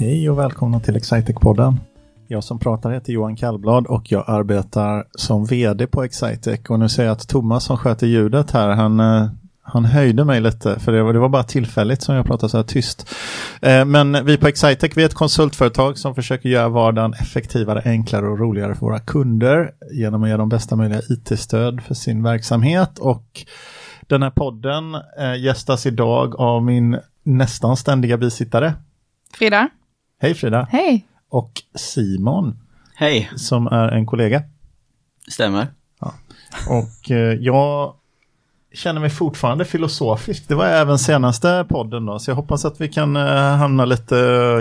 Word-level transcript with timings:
Hej 0.00 0.30
och 0.30 0.38
välkomna 0.38 0.80
till 0.80 0.96
Excitec-podden. 0.96 1.76
Jag 2.28 2.44
som 2.44 2.58
pratar 2.58 2.90
heter 2.90 3.12
Johan 3.12 3.36
Kallblad 3.36 3.86
och 3.86 4.12
jag 4.12 4.24
arbetar 4.26 5.04
som 5.14 5.44
vd 5.44 5.86
på 5.86 6.04
Excitec. 6.04 6.60
Och 6.68 6.78
nu 6.78 6.88
ser 6.88 7.04
jag 7.04 7.12
att 7.12 7.28
Thomas 7.28 7.64
som 7.64 7.76
sköter 7.76 8.06
ljudet 8.06 8.50
här, 8.50 8.68
han, 8.68 9.00
eh, 9.00 9.26
han 9.62 9.84
höjde 9.84 10.24
mig 10.24 10.40
lite 10.40 10.80
för 10.80 10.92
det 10.92 11.02
var, 11.02 11.12
det 11.12 11.18
var 11.18 11.28
bara 11.28 11.42
tillfälligt 11.42 12.02
som 12.02 12.14
jag 12.14 12.26
pratade 12.26 12.50
så 12.50 12.56
här 12.56 12.64
tyst. 12.64 13.14
Eh, 13.62 13.84
men 13.84 14.24
vi 14.24 14.36
på 14.36 14.48
Excitec, 14.48 14.96
vi 14.96 15.02
är 15.02 15.06
ett 15.06 15.14
konsultföretag 15.14 15.98
som 15.98 16.14
försöker 16.14 16.48
göra 16.48 16.68
vardagen 16.68 17.12
effektivare, 17.12 17.82
enklare 17.84 18.28
och 18.28 18.38
roligare 18.38 18.74
för 18.74 18.86
våra 18.86 19.00
kunder 19.00 19.70
genom 19.92 20.22
att 20.22 20.28
ge 20.28 20.36
dem 20.36 20.48
bästa 20.48 20.76
möjliga 20.76 21.00
IT-stöd 21.08 21.80
för 21.82 21.94
sin 21.94 22.22
verksamhet. 22.22 22.98
Och 22.98 23.46
den 24.00 24.22
här 24.22 24.30
podden 24.30 24.94
eh, 24.94 25.36
gästas 25.38 25.86
idag 25.86 26.40
av 26.40 26.62
min 26.62 26.98
nästan 27.22 27.76
ständiga 27.76 28.16
bisittare. 28.16 28.74
Frida, 29.32 29.68
Hej 30.22 30.34
Frida! 30.34 30.68
hej. 30.70 31.06
Och 31.28 31.52
Simon 31.74 32.58
Hej, 32.94 33.30
som 33.36 33.66
är 33.66 33.88
en 33.88 34.06
kollega. 34.06 34.42
stämmer. 35.28 35.66
Och 36.68 37.10
eh, 37.10 37.34
jag 37.40 37.94
känner 38.74 39.00
mig 39.00 39.10
fortfarande 39.10 39.64
filosofisk. 39.64 40.48
Det 40.48 40.54
var 40.54 40.66
även 40.66 40.98
senaste 40.98 41.66
podden 41.68 42.06
då, 42.06 42.18
så 42.18 42.30
jag 42.30 42.36
hoppas 42.36 42.64
att 42.64 42.80
vi 42.80 42.88
kan 42.88 43.16
eh, 43.16 43.56
hamna 43.56 43.84
lite 43.84 44.16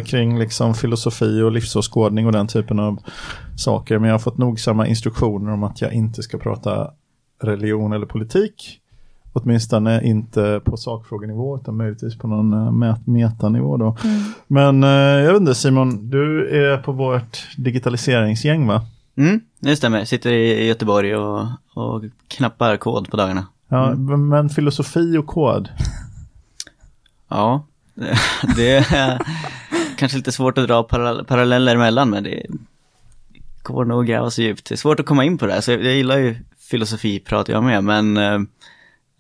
kring 0.05 0.39
liksom 0.39 0.73
filosofi 0.73 1.41
och 1.41 1.51
livsåskådning 1.51 2.25
och 2.25 2.31
den 2.31 2.47
typen 2.47 2.79
av 2.79 2.99
saker. 3.57 3.99
Men 3.99 4.07
jag 4.07 4.13
har 4.13 4.19
fått 4.19 4.37
nogsamma 4.37 4.87
instruktioner 4.87 5.51
om 5.51 5.63
att 5.63 5.81
jag 5.81 5.93
inte 5.93 6.23
ska 6.23 6.37
prata 6.37 6.91
religion 7.41 7.93
eller 7.93 8.05
politik. 8.05 8.79
Åtminstone 9.43 10.03
inte 10.03 10.61
på 10.63 10.77
sakfrågenivå 10.77 11.57
utan 11.57 11.77
möjligtvis 11.77 12.17
på 12.17 12.27
någon 12.27 12.53
eh, 12.53 12.71
met- 12.71 13.01
metanivå 13.09 13.77
då. 13.77 13.97
Men 14.47 14.83
eh, 14.83 14.89
jag 14.89 15.31
vet 15.33 15.39
inte 15.41 15.55
Simon, 15.55 16.09
du 16.09 16.49
är 16.71 16.77
på 16.77 16.91
vårt 16.91 17.47
digitaliseringsgäng 17.57 18.67
va? 18.67 18.81
Mm, 19.17 19.39
det 19.59 19.75
stämmer. 19.75 20.05
Sitter 20.05 20.31
i 20.31 20.65
Göteborg 20.67 21.15
och, 21.15 21.47
och 21.73 22.03
knappar 22.27 22.77
kod 22.77 23.09
på 23.11 23.17
dagarna. 23.17 23.47
Ja, 23.67 23.95
men 23.95 24.49
filosofi 24.49 25.17
och 25.17 25.27
kod. 25.27 25.69
Ja, 27.31 27.65
det 28.55 28.75
är 28.91 29.21
kanske 29.97 30.17
lite 30.17 30.31
svårt 30.31 30.57
att 30.57 30.67
dra 30.67 30.81
parallell- 30.83 31.23
paralleller 31.25 31.75
emellan 31.75 32.09
men 32.09 32.23
det 32.23 32.43
går 33.63 33.85
nog 33.85 33.99
att 34.01 34.07
gräva 34.07 34.29
så 34.29 34.41
djupt. 34.41 34.69
Det 34.69 34.75
är 34.75 34.77
svårt 34.77 34.99
att 34.99 35.05
komma 35.05 35.23
in 35.25 35.37
på 35.37 35.45
det 35.45 35.53
här, 35.53 35.61
så 35.61 35.71
jag 35.71 35.83
gillar 35.83 36.17
ju 36.17 36.35
filosofi 36.69 37.19
pratar 37.19 37.53
jag 37.53 37.63
med 37.63 37.83
men 37.83 38.17
eh, 38.17 38.39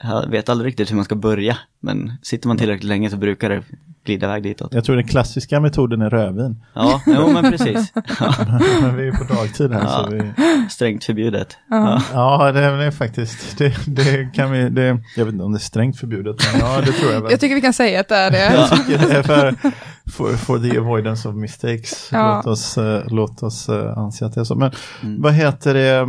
jag 0.03 0.29
vet 0.29 0.49
aldrig 0.49 0.67
riktigt 0.67 0.91
hur 0.91 0.95
man 0.95 1.05
ska 1.05 1.15
börja. 1.15 1.57
Men 1.79 2.11
sitter 2.21 2.47
man 2.47 2.57
tillräckligt 2.57 2.87
länge 2.89 3.09
så 3.09 3.17
brukar 3.17 3.49
det 3.49 3.63
glida 4.05 4.27
iväg 4.27 4.43
ditåt. 4.43 4.73
Jag 4.73 4.83
tror 4.85 4.95
den 4.95 5.07
klassiska 5.07 5.59
metoden 5.59 6.01
är 6.01 6.09
rödvin. 6.09 6.63
Ja, 6.73 7.01
jo 7.05 7.31
men 7.33 7.51
precis. 7.51 7.91
Ja, 8.19 8.33
Men 8.81 8.97
vi 8.97 9.07
är 9.07 9.11
på 9.11 9.33
dagtid 9.33 9.71
här 9.73 9.87
så 9.87 9.87
Ja. 9.87 10.07
vi... 10.11 10.31
strängt 10.69 11.03
förbjudet. 11.03 11.57
Ja. 11.69 12.01
Ja, 12.13 12.51
det 12.51 12.59
är, 12.59 12.77
det 12.77 12.83
är 12.85 12.91
faktiskt, 12.91 13.57
det, 13.57 13.73
det 13.87 14.29
kan 14.33 14.51
vi, 14.51 14.69
det, 14.69 14.99
jag 15.15 15.25
vet 15.25 15.33
inte 15.33 15.43
om 15.43 15.51
det 15.51 15.57
är 15.57 15.59
strängt 15.59 15.99
förbjudet, 15.99 16.35
men 16.53 16.61
ja, 16.61 16.81
det 16.81 16.91
tror 16.91 17.11
jag 17.11 17.21
väl. 17.21 17.31
Jag 17.31 17.39
tycker 17.39 17.55
vi 17.55 17.61
kan 17.61 17.73
säga 17.73 17.99
att 17.99 18.07
det 18.09 18.15
är 18.15 18.31
det. 18.31 18.53
Jag 18.53 18.69
tycker 18.69 19.07
det 19.07 19.13
är 19.13 19.23
för, 19.23 19.55
for, 20.11 20.33
for 20.37 20.59
the 20.69 20.77
avoidance 20.77 21.29
of 21.29 21.35
mistakes. 21.35 22.09
Ja. 22.11 22.35
Låt 22.35 22.47
oss, 22.47 22.77
eh, 22.77 23.03
låt 23.07 23.43
oss 23.43 23.69
eh, 23.69 23.97
anse 23.97 24.25
att 24.25 24.33
det 24.33 24.39
är 24.39 24.45
så. 24.45 24.55
Men 24.55 24.71
Mm. 25.03 25.21
vad 25.21 25.33
heter 25.33 25.73
det? 25.73 26.07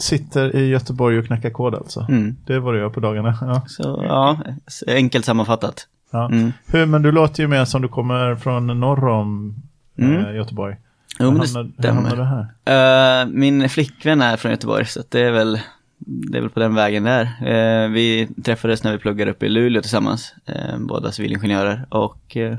Sitter 0.00 0.56
i 0.56 0.68
Göteborg 0.68 1.18
och 1.18 1.26
knackar 1.26 1.50
kod 1.50 1.74
alltså. 1.74 2.06
Mm. 2.08 2.36
Det 2.46 2.54
är 2.54 2.58
vad 2.58 2.74
du 2.74 2.78
gör 2.78 2.88
på 2.90 3.00
dagarna. 3.00 3.38
Ja. 3.40 3.62
Så 3.66 4.02
ja, 4.08 4.38
enkelt 4.86 5.24
sammanfattat. 5.24 5.86
Ja. 6.10 6.26
Mm. 6.26 6.52
Hur, 6.66 6.86
men 6.86 7.02
du 7.02 7.12
låter 7.12 7.42
ju 7.42 7.48
mer 7.48 7.64
som 7.64 7.82
du 7.82 7.88
kommer 7.88 8.34
från 8.36 8.66
norr 8.80 9.08
om 9.08 9.54
eh, 9.98 10.04
Mm. 10.08 10.36
Göteborg. 10.36 10.76
Jo, 11.18 11.30
men 11.30 11.40
hur 11.40 11.72
det 11.76 11.88
hur 11.88 11.94
hamnade 11.94 12.16
du 12.16 12.22
här? 12.64 13.22
Eh, 13.22 13.26
min 13.26 13.68
flickvän 13.68 14.22
är 14.22 14.36
från 14.36 14.50
Göteborg, 14.50 14.86
så 14.86 15.02
det 15.08 15.20
är 15.20 15.30
väl 15.32 15.60
det 16.06 16.38
är 16.38 16.42
väl 16.42 16.50
på 16.50 16.60
den 16.60 16.74
vägen 16.74 17.04
där. 17.04 17.22
Eh, 17.22 17.90
vi 17.90 18.28
träffades 18.44 18.84
när 18.84 18.92
vi 18.92 18.98
pluggade 18.98 19.30
upp 19.30 19.42
i 19.42 19.48
Luleå 19.48 19.82
tillsammans, 19.82 20.34
eh, 20.46 20.78
båda 20.78 21.12
civilingenjörer. 21.12 21.86
Och 21.88 22.36
eh, 22.36 22.56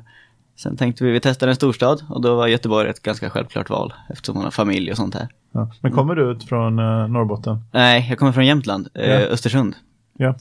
sen 0.55 0.77
tänkte 0.77 1.03
vi, 1.03 1.11
vi 1.11 1.19
testade 1.19 1.51
en 1.51 1.55
storstad 1.55 2.03
och 2.09 2.21
då 2.21 2.35
var 2.35 2.47
Göteborg 2.47 2.89
ett 2.89 3.01
ganska 3.01 3.29
självklart 3.29 3.69
val 3.69 3.93
eftersom 4.09 4.35
hon 4.35 4.43
har 4.43 4.51
familj 4.51 4.91
och 4.91 4.97
sånt 4.97 5.13
här. 5.15 5.27
Ja. 5.51 5.71
Men 5.81 5.91
kommer 5.91 6.15
du 6.15 6.31
ut 6.31 6.43
från 6.43 6.79
eh, 6.79 7.07
Norrbotten? 7.07 7.57
Nej, 7.71 8.05
jag 8.09 8.19
kommer 8.19 8.31
från 8.31 8.45
Jämtland, 8.45 8.87
eh, 8.93 9.09
Ja. 9.09 9.17
Östersund. 9.19 9.75
Ja. 10.17 10.35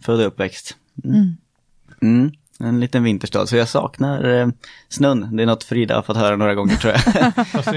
Född 0.00 0.20
och 0.20 0.26
uppväxt. 0.26 0.76
Mm. 1.04 1.36
Mm, 2.02 2.32
en 2.64 2.80
liten 2.80 3.02
vinterstad, 3.02 3.46
så 3.46 3.56
jag 3.56 3.68
saknar 3.68 4.40
eh, 4.40 4.48
snön. 4.88 5.36
Det 5.36 5.42
är 5.42 5.46
något 5.46 5.64
Frida 5.64 5.94
har 5.94 6.02
fått 6.02 6.16
höra 6.16 6.36
några 6.36 6.54
gånger 6.54 6.76
tror 6.76 6.92
jag. 6.92 7.02
Fast 7.52 7.70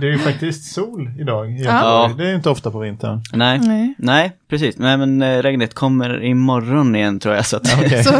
det, 0.00 0.06
är 0.06 0.12
ju 0.12 0.18
faktiskt 0.18 0.72
sol 0.74 1.10
idag. 1.18 1.60
Ja. 1.60 2.14
Det 2.16 2.24
är 2.24 2.28
ju 2.28 2.34
inte 2.34 2.50
ofta 2.50 2.70
på 2.70 2.78
vintern. 2.78 3.22
Nej. 3.32 3.58
Nej. 3.58 3.94
Nej, 3.98 4.32
precis. 4.50 4.78
Nej, 4.78 4.96
men 4.96 5.22
eh, 5.22 5.42
regnet 5.42 5.74
kommer 5.74 6.24
imorgon 6.24 6.96
igen 6.96 7.20
tror 7.20 7.34
jag. 7.34 7.46
Så 7.46 7.56
att, 7.56 7.78
Okej. 7.78 8.04
Så 8.04 8.12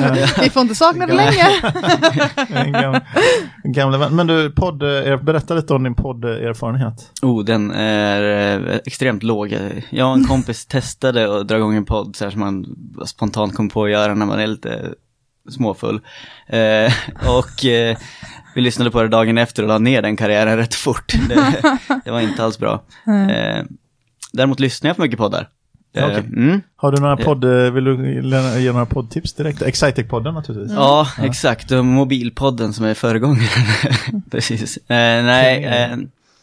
vi 0.43 0.51
får 0.51 0.63
inte 0.63 0.75
sakna 0.75 1.07
det 1.07 1.15
länge. 1.15 1.47
Gamla, 2.73 3.03
gamla 3.65 3.99
vän. 3.99 4.17
Men 4.17 4.27
du, 4.27 4.51
podd, 4.51 4.83
eh, 4.83 5.23
berätta 5.23 5.55
lite 5.55 5.75
om 5.75 5.85
din 5.85 5.95
podderfarenhet. 5.95 7.13
oh, 7.23 7.45
den 7.45 7.71
är 7.71 8.23
eh, 8.57 8.77
extremt 8.85 9.23
låg. 9.23 9.59
Jag 9.91 10.09
och 10.11 10.17
en 10.17 10.25
kompis 10.25 10.67
testade 10.69 11.41
att 11.41 11.49
dra 11.49 11.57
igång 11.57 11.75
en 11.75 11.85
podd 11.85 12.17
så 12.17 12.25
här 12.25 12.31
som 12.31 12.41
man 12.41 12.67
spontant 13.07 13.57
kom 13.57 13.69
på 13.69 13.85
att 13.85 13.91
göra 13.91 14.15
när 14.15 14.27
man 14.27 14.39
är 14.39 14.47
lite 14.47 14.95
småfull. 15.51 16.01
Eh, 16.47 16.93
och 17.39 17.65
eh, 17.65 17.97
vi 18.55 18.61
lyssnade 18.61 18.91
på 18.91 19.03
det 19.03 19.09
dagen 19.09 19.39
efter 19.39 19.63
och 19.63 19.69
la 19.69 19.79
ner 19.79 20.03
den 20.03 20.17
karriären 20.17 20.57
rätt 20.57 20.75
fort. 20.75 21.13
Det, 21.29 21.63
det 22.05 22.11
var 22.11 22.21
inte 22.21 22.45
alls 22.45 22.59
bra. 22.59 22.83
Eh, 23.07 23.65
däremot 24.33 24.61
lyssnar 24.61 24.89
jag 24.91 24.97
på 24.97 25.03
mycket 25.03 25.19
poddar. 25.19 25.49
Eh, 25.97 26.05
Okej. 26.05 26.19
mm. 26.37 26.61
Har 26.77 26.93
du 26.93 27.01
några 27.01 27.17
Ja. 27.19 27.25
podd, 27.25 27.45
eh, 27.45 27.73
vill 27.73 27.85
du 27.85 28.23
ge 28.61 28.73
några 28.73 28.87
poddtips 28.87 29.33
direkt? 29.35 29.63
Excitec-podden 29.63 30.33
naturligtvis. 30.33 30.73
Ja, 30.77 31.07
exakt. 31.23 31.71
Och 31.71 31.85
mobilpodden 31.85 32.73
som 32.73 32.85
är 32.85 32.95
föregångaren. 32.95 34.23
Precis. 34.31 34.77
Eh, 34.77 34.85
nej, 35.25 35.65
eh, 35.65 35.97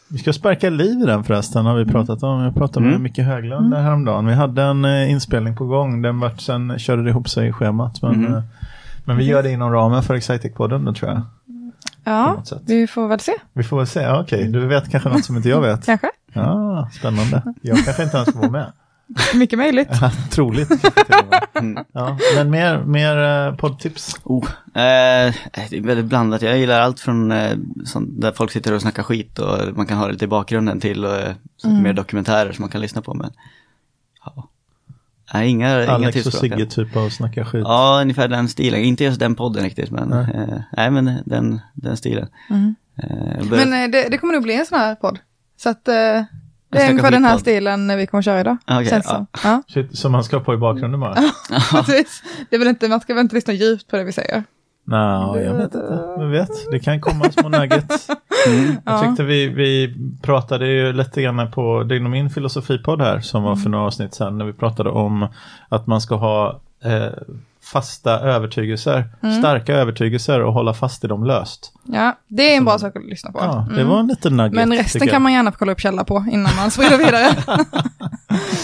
Vi 0.08 0.18
ska 0.20 0.34
sparka 0.34 0.70
liv 0.70 1.00
i 1.02 1.06
den 1.06 1.24
förresten, 1.24 1.66
har 1.66 1.76
vi 1.76 1.86
pratat 1.92 2.24
om. 2.24 2.42
Jag 2.44 2.56
pratade 2.56 2.80
med 2.86 2.90
Mm. 2.92 3.04
Micke 3.04 3.18
Höglund 3.20 3.72
där 3.72 3.82
häromdagen. 3.82 4.26
Vi 4.26 4.34
hade 4.34 4.62
en 4.64 4.86
eh, 4.86 5.12
inspelning 5.12 5.56
på 5.56 5.66
gång, 5.66 6.02
den 6.02 6.20
vart 6.20 6.42
sen 6.42 6.80
körde 6.80 7.04
det 7.04 7.10
ihop 7.10 7.30
sig 7.30 7.48
i 7.48 7.52
schemat. 7.52 8.02
Men, 8.02 8.22
Mhm. 8.22 8.42
Men 9.06 9.18
vi 9.18 9.24
gör 9.24 9.44
det 9.44 9.52
inom 9.52 9.72
ramen 9.72 10.04
för 10.04 10.16
Excitec-podden 10.16 10.86
då 10.86 10.94
tror 10.94 11.12
jag. 11.12 11.22
Ja, 12.04 12.44
vi 12.66 12.88
får 12.88 13.08
väl 13.08 13.20
se. 13.20 13.34
Vi 13.54 13.64
får 13.64 13.78
väl 13.78 13.88
se, 13.88 14.02
Ja, 14.02 14.22
okej, 14.22 14.48
du 14.48 14.68
vet 14.68 14.92
kanske 14.92 15.10
något 15.10 15.26
som 15.26 15.38
inte 15.38 15.50
jag 15.50 15.62
vet. 15.62 15.86
Kanske. 15.86 16.10
Ja, 16.34 16.90
spännande. 16.94 17.54
Jag 17.62 17.86
kanske 17.86 18.04
inte 18.04 18.18
ens 18.18 18.32
får 18.32 18.40
vara 18.40 18.52
med. 18.52 18.72
Mycket 19.36 19.60
möjligt. 19.60 19.88
Ja, 20.02 20.12
Troligt. 20.30 20.72
mm. 21.54 21.86
Ja, 21.92 22.18
men 22.36 22.50
mer, 22.50 22.84
mer 22.84 23.48
eh, 23.48 23.56
poddtips. 23.56 24.16
Oh, 24.24 24.46
eh, 24.66 25.34
det 25.70 25.78
är 25.78 25.82
väldigt 25.82 26.06
blandat. 26.06 26.42
Jag 26.42 26.58
gillar 26.58 26.80
allt 26.82 27.00
från 27.00 27.32
eh, 27.32 27.58
sånt 27.86 28.22
där 28.22 28.32
folk 28.32 28.52
sitter 28.52 28.74
och 28.74 28.82
snackar 28.82 29.04
skit 29.04 29.40
och 29.40 29.78
man 29.78 29.86
kan 29.86 29.98
ha 29.98 30.06
det 30.06 30.12
lite 30.12 30.26
i 30.26 30.28
bakgrunden 30.28 30.80
till 30.80 31.06
och, 31.06 31.16
eh, 31.16 31.34
så 31.58 31.70
mer 31.70 31.94
dokumentärer 31.94 32.52
som 32.52 32.64
man 32.64 32.70
kan 32.70 32.82
lyssna 32.82 33.02
på. 33.02 33.14
Men. 33.14 33.32
Nej, 35.34 35.50
inga, 35.50 35.84
inga 35.84 35.92
Alex 35.92 36.26
och 36.26 36.34
Sigge 36.34 36.66
typ 36.66 36.96
av 36.96 37.10
snacka 37.10 37.46
skit. 37.46 37.64
Ja, 37.66 38.00
ungefär 38.02 38.28
den 38.28 38.50
stilen. 38.50 38.80
Inte 38.80 39.04
just 39.04 39.20
den 39.20 39.36
podden 39.36 39.64
riktigt, 39.64 39.92
men 39.92 40.10
Nej. 40.10 40.28
eh, 40.34 40.60
nej, 40.78 40.92
men 40.92 41.22
den, 41.26 41.60
den 41.74 41.98
stilen. 41.98 42.28
Mm. 42.50 42.76
Eh, 42.98 43.46
Men 43.50 43.74
eh, 43.74 43.90
det, 43.90 44.10
det 44.10 44.18
kommer 44.18 44.34
nog 44.34 44.44
bli 44.44 44.54
en 44.56 44.66
sån 44.66 44.80
här 44.80 44.96
podd. 44.96 45.20
Så 45.58 45.70
att 45.70 45.88
eh, 45.88 45.94
det 46.70 46.80
är 46.80 46.90
ungefär 46.90 47.12
den 47.12 47.24
här 47.26 47.32
skitpodd. 47.32 47.42
stilen 47.42 47.98
vi 47.98 48.08
kommer 48.08 48.22
köra 48.22 48.40
idag. 48.40 48.58
Okej, 48.68 48.90
känns 48.90 49.06
ja. 49.06 49.12
som. 49.12 49.28
Ja, 49.44 49.64
Shit, 49.68 49.98
som 49.98 50.12
man 50.12 50.24
ska 50.24 50.40
på 50.40 50.54
i 50.54 50.58
bakgrunden 50.58 51.00
bara. 51.00 51.16
precis. 51.72 52.24
Det 52.50 52.56
är 52.56 52.60
väl 52.60 52.68
inte, 52.68 52.88
man 52.88 53.00
ska 53.00 53.14
väl 53.14 53.22
inte 53.22 53.36
lyssna 53.36 53.54
djupt 53.54 53.88
på 53.88 53.98
det 53.98 54.04
vi 54.04 54.12
säger. 54.12 54.44
Nej, 54.86 55.44
jag 55.44 55.54
vet 55.54 55.64
inte. 55.64 56.00
Jag 56.18 56.28
vet, 56.28 56.50
det 56.72 56.80
kan 56.80 57.02
komma 57.02 57.32
små 57.32 57.50
nuggets. 57.50 58.08
Mm. 58.48 58.66
Jag 58.86 58.94
Ja. 58.94 59.02
tyckte 59.02 59.24
vi, 59.24 59.48
vi 59.48 59.96
pratade 60.22 60.68
ju 60.68 60.94
lite 60.94 61.22
grann 61.22 61.52
på, 61.52 61.80
är 61.80 62.00
nog 62.00 62.12
min 62.12 62.30
filosofipodd 62.30 63.02
här 63.02 63.20
som 63.20 63.44
var 63.44 63.52
Mm. 63.52 63.64
för 63.64 63.70
några 63.70 63.86
avsnitt 63.86 64.14
sedan 64.14 64.38
när 64.38 64.46
vi 64.46 64.54
pratade 64.54 64.90
om 64.90 65.28
att 65.70 65.88
man 65.88 66.02
ska 66.02 66.16
ha 66.16 66.62
eh, 66.84 67.08
fasta 67.62 68.20
övertygelser, 68.20 69.10
Mm. 69.24 69.40
starka 69.40 69.74
övertygelser 69.76 70.42
och 70.42 70.54
hålla 70.54 70.74
fast 70.74 71.04
i 71.04 71.08
dem 71.08 71.24
löst. 71.24 71.74
Ja, 71.84 72.18
det 72.28 72.54
är 72.54 72.58
en 72.58 72.66
bra 72.66 72.80
sak 72.80 72.96
att 72.96 73.06
lyssna 73.06 73.32
på. 73.32 73.40
Ja, 73.40 73.68
det 73.70 73.76
Mm. 73.82 73.88
var 73.94 74.00
en 74.00 74.08
liten 74.08 74.38
nugget. 74.38 74.54
Men 74.54 74.74
resten 74.74 75.08
kan 75.08 75.22
man 75.22 75.34
gärna 75.34 75.52
kolla 75.52 75.72
upp 75.72 75.80
källa 75.80 76.04
på 76.04 76.26
innan 76.32 76.56
man 76.56 76.72
sprider 76.72 76.98
vidare. 76.98 77.28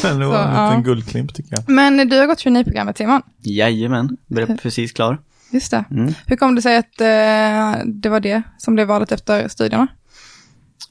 Men 0.04 0.20
det 0.20 0.26
var 0.26 0.34
Så, 0.34 0.40
en 0.50 0.56
ja. 0.56 0.66
liten 0.70 0.84
guldklimp 0.84 1.34
tycker 1.34 1.56
jag. 1.56 1.70
Men 1.70 2.10
du 2.10 2.20
har 2.20 2.28
gått 2.28 2.38
traineeprogrammet 2.38 2.98
Simon. 2.98 3.22
Jajamän, 3.42 4.18
börjar 4.28 4.58
precis 4.62 4.92
klar. 4.92 5.18
Just 5.52 5.72
det. 5.72 5.86
Mm. 5.92 6.14
Hur 6.28 6.36
kom 6.36 6.56
det 6.56 6.62
sig 6.62 6.78
att 6.78 7.02
eh, 7.02 7.86
det 7.86 8.10
var 8.10 8.20
det 8.20 8.42
som 8.58 8.76
blev 8.76 8.88
valet 8.88 9.12
efter 9.12 9.48
studierna? 9.48 9.88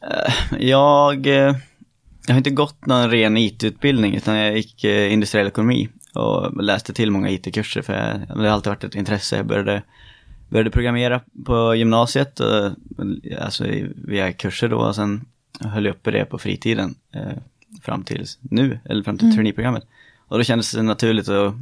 Eh, 0.03 0.59
Jag, 0.69 1.27
eh, 1.27 1.57
jag 2.27 2.35
har 2.35 2.39
inte 2.39 2.51
gått 2.51 2.87
någon 2.87 3.11
ren 3.11 3.37
IT-utbildning 3.37 4.15
utan 4.17 4.37
jag 4.37 4.57
gick 4.57 4.85
eh, 4.85 5.13
industriell 5.13 5.47
ekonomi 5.47 5.89
och 6.15 6.63
läste 6.63 6.93
till 6.93 7.11
många 7.11 7.31
IT-kurser 7.31 7.83
för 7.83 7.93
jag, 7.93 8.39
det 8.39 8.49
har 8.49 8.55
alltid 8.55 8.71
varit 8.71 8.85
ett 8.85 8.95
intresse. 8.95 9.37
Jag 9.37 9.47
började 9.47 9.83
började 10.49 10.71
programmera 10.71 11.21
på 11.47 11.75
gymnasiet, 11.75 12.41
och, 12.41 12.73
alltså 13.41 13.65
via 13.95 14.33
kurser 14.33 14.69
då 14.69 14.77
och 14.77 14.95
sen 14.95 15.25
höll 15.61 15.85
jag 15.85 15.95
uppe 15.95 16.11
det 16.11 16.25
på 16.25 16.39
fritiden 16.39 16.95
eh, 17.15 17.39
fram 17.83 18.05
till 18.05 18.25
nu, 18.41 18.79
eller 18.85 19.03
fram 19.03 19.19
till 19.19 19.33
traineeprogrammet. 19.33 19.85
Och 20.29 20.39
då 20.39 20.45
kändes 20.45 20.73
det 20.73 20.83
naturligt 20.83 21.29
att 21.29 21.55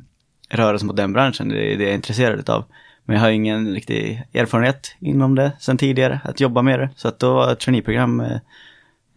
röra 0.48 0.78
sig 0.78 0.86
mot 0.86 0.96
den 0.96 1.12
branschen, 1.12 1.48
det 1.48 1.72
är 1.72 1.76
det 1.78 1.84
jag 1.84 1.90
är 1.90 1.94
intresserad 1.94 2.50
av. 2.50 2.64
Men 3.06 3.16
jag 3.16 3.22
har 3.22 3.30
ingen 3.30 3.74
riktig 3.74 4.22
erfarenhet 4.32 4.96
inom 5.00 5.34
det 5.34 5.52
sen 5.58 5.78
tidigare, 5.78 6.20
att 6.24 6.40
jobba 6.40 6.62
med 6.62 6.80
det. 6.80 6.90
Så 6.96 7.08
att 7.08 7.18
då 7.18 7.34
var 7.34 7.52
ett 7.52 7.60
traineeprogram 7.60 8.20
eh, 8.20 8.38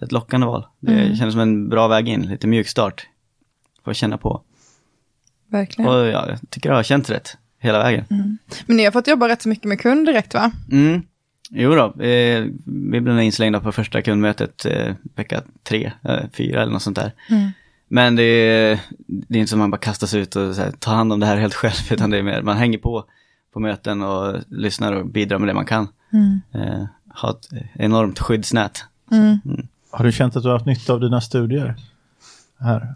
ett 0.02 0.12
lockande 0.12 0.48
val. 0.48 0.66
Det 0.80 1.18
kändes 1.18 1.34
som 1.34 1.42
en 1.42 1.70
bra 1.70 1.88
väg 1.88 2.10
in, 2.10 2.22
lite 2.22 2.48
mjuk 2.48 2.68
start. 2.68 3.08
Får 3.86 3.94
känna 3.94 4.18
på. 4.18 4.42
Verkligen. 5.48 5.92
Och 5.92 6.08
ja, 6.08 6.30
jag 6.30 6.40
tycker 6.50 6.70
det 6.70 6.76
har 6.76 6.84
känts 6.84 7.10
rätt 7.10 7.38
hela 7.60 7.80
vägen. 7.84 8.06
Men 8.66 8.78
ni 8.78 8.84
har 8.84 8.92
fått 8.92 9.08
jobba 9.08 9.28
rätt 9.28 9.42
så 9.42 9.50
mycket 9.50 9.66
med 9.66 9.80
kund 9.80 10.06
direkt 10.06 10.34
va? 10.34 10.52
Mm. 10.72 11.02
Jo 11.50 11.76
då, 11.76 12.04
eh, 12.04 12.46
vi 12.66 13.02
blev 13.02 13.22
inslängda 13.22 13.60
på 13.60 13.72
första 13.72 14.02
kundmötet 14.02 14.66
eh, 14.66 14.94
vecka 15.16 15.42
tre, 15.64 15.92
eh, 16.04 16.20
fyra 16.34 16.62
eller 16.62 16.72
något 16.72 16.82
sånt 16.82 16.98
där. 16.98 17.12
Mm. 17.30 17.50
Men 17.88 18.16
det 18.16 18.24
är, 18.24 18.80
det 18.98 19.38
är 19.38 19.40
inte 19.40 19.50
som 19.50 19.60
man 19.60 19.72
bara 19.72 19.78
kastas 19.78 20.14
ut 20.14 20.36
och 20.36 20.56
här, 20.56 20.72
tar 20.72 20.94
hand 20.94 21.14
om 21.14 21.20
det 21.20 21.26
här 21.26 21.38
helt 21.38 21.54
själv, 21.54 21.74
utan 21.92 22.10
det 22.10 22.18
är 22.18 22.24
mer, 22.24 22.42
man 22.42 22.58
hänger 22.58 22.78
på 22.78 23.06
på 23.60 23.64
möten 23.64 24.02
och 24.02 24.36
lyssnar 24.50 24.94
och 24.94 25.06
bidrar 25.06 25.40
med 25.40 25.50
det 25.50 25.54
man 25.54 25.66
kan. 25.66 25.88
Mm. 26.14 26.42
Eh, 26.54 26.86
ha 27.22 27.30
ett 27.32 27.50
enormt 27.74 28.20
skyddsnät. 28.20 28.86
Mm. 29.12 29.40
Har 29.92 30.06
du 30.06 30.12
känt 30.12 30.36
att 30.36 30.44
du 30.44 30.50
har 30.50 30.56
haft 30.56 30.66
nytta 30.66 30.94
av 30.94 31.00
dina 31.00 31.22
studier? 31.22 31.76
Här. 32.60 32.96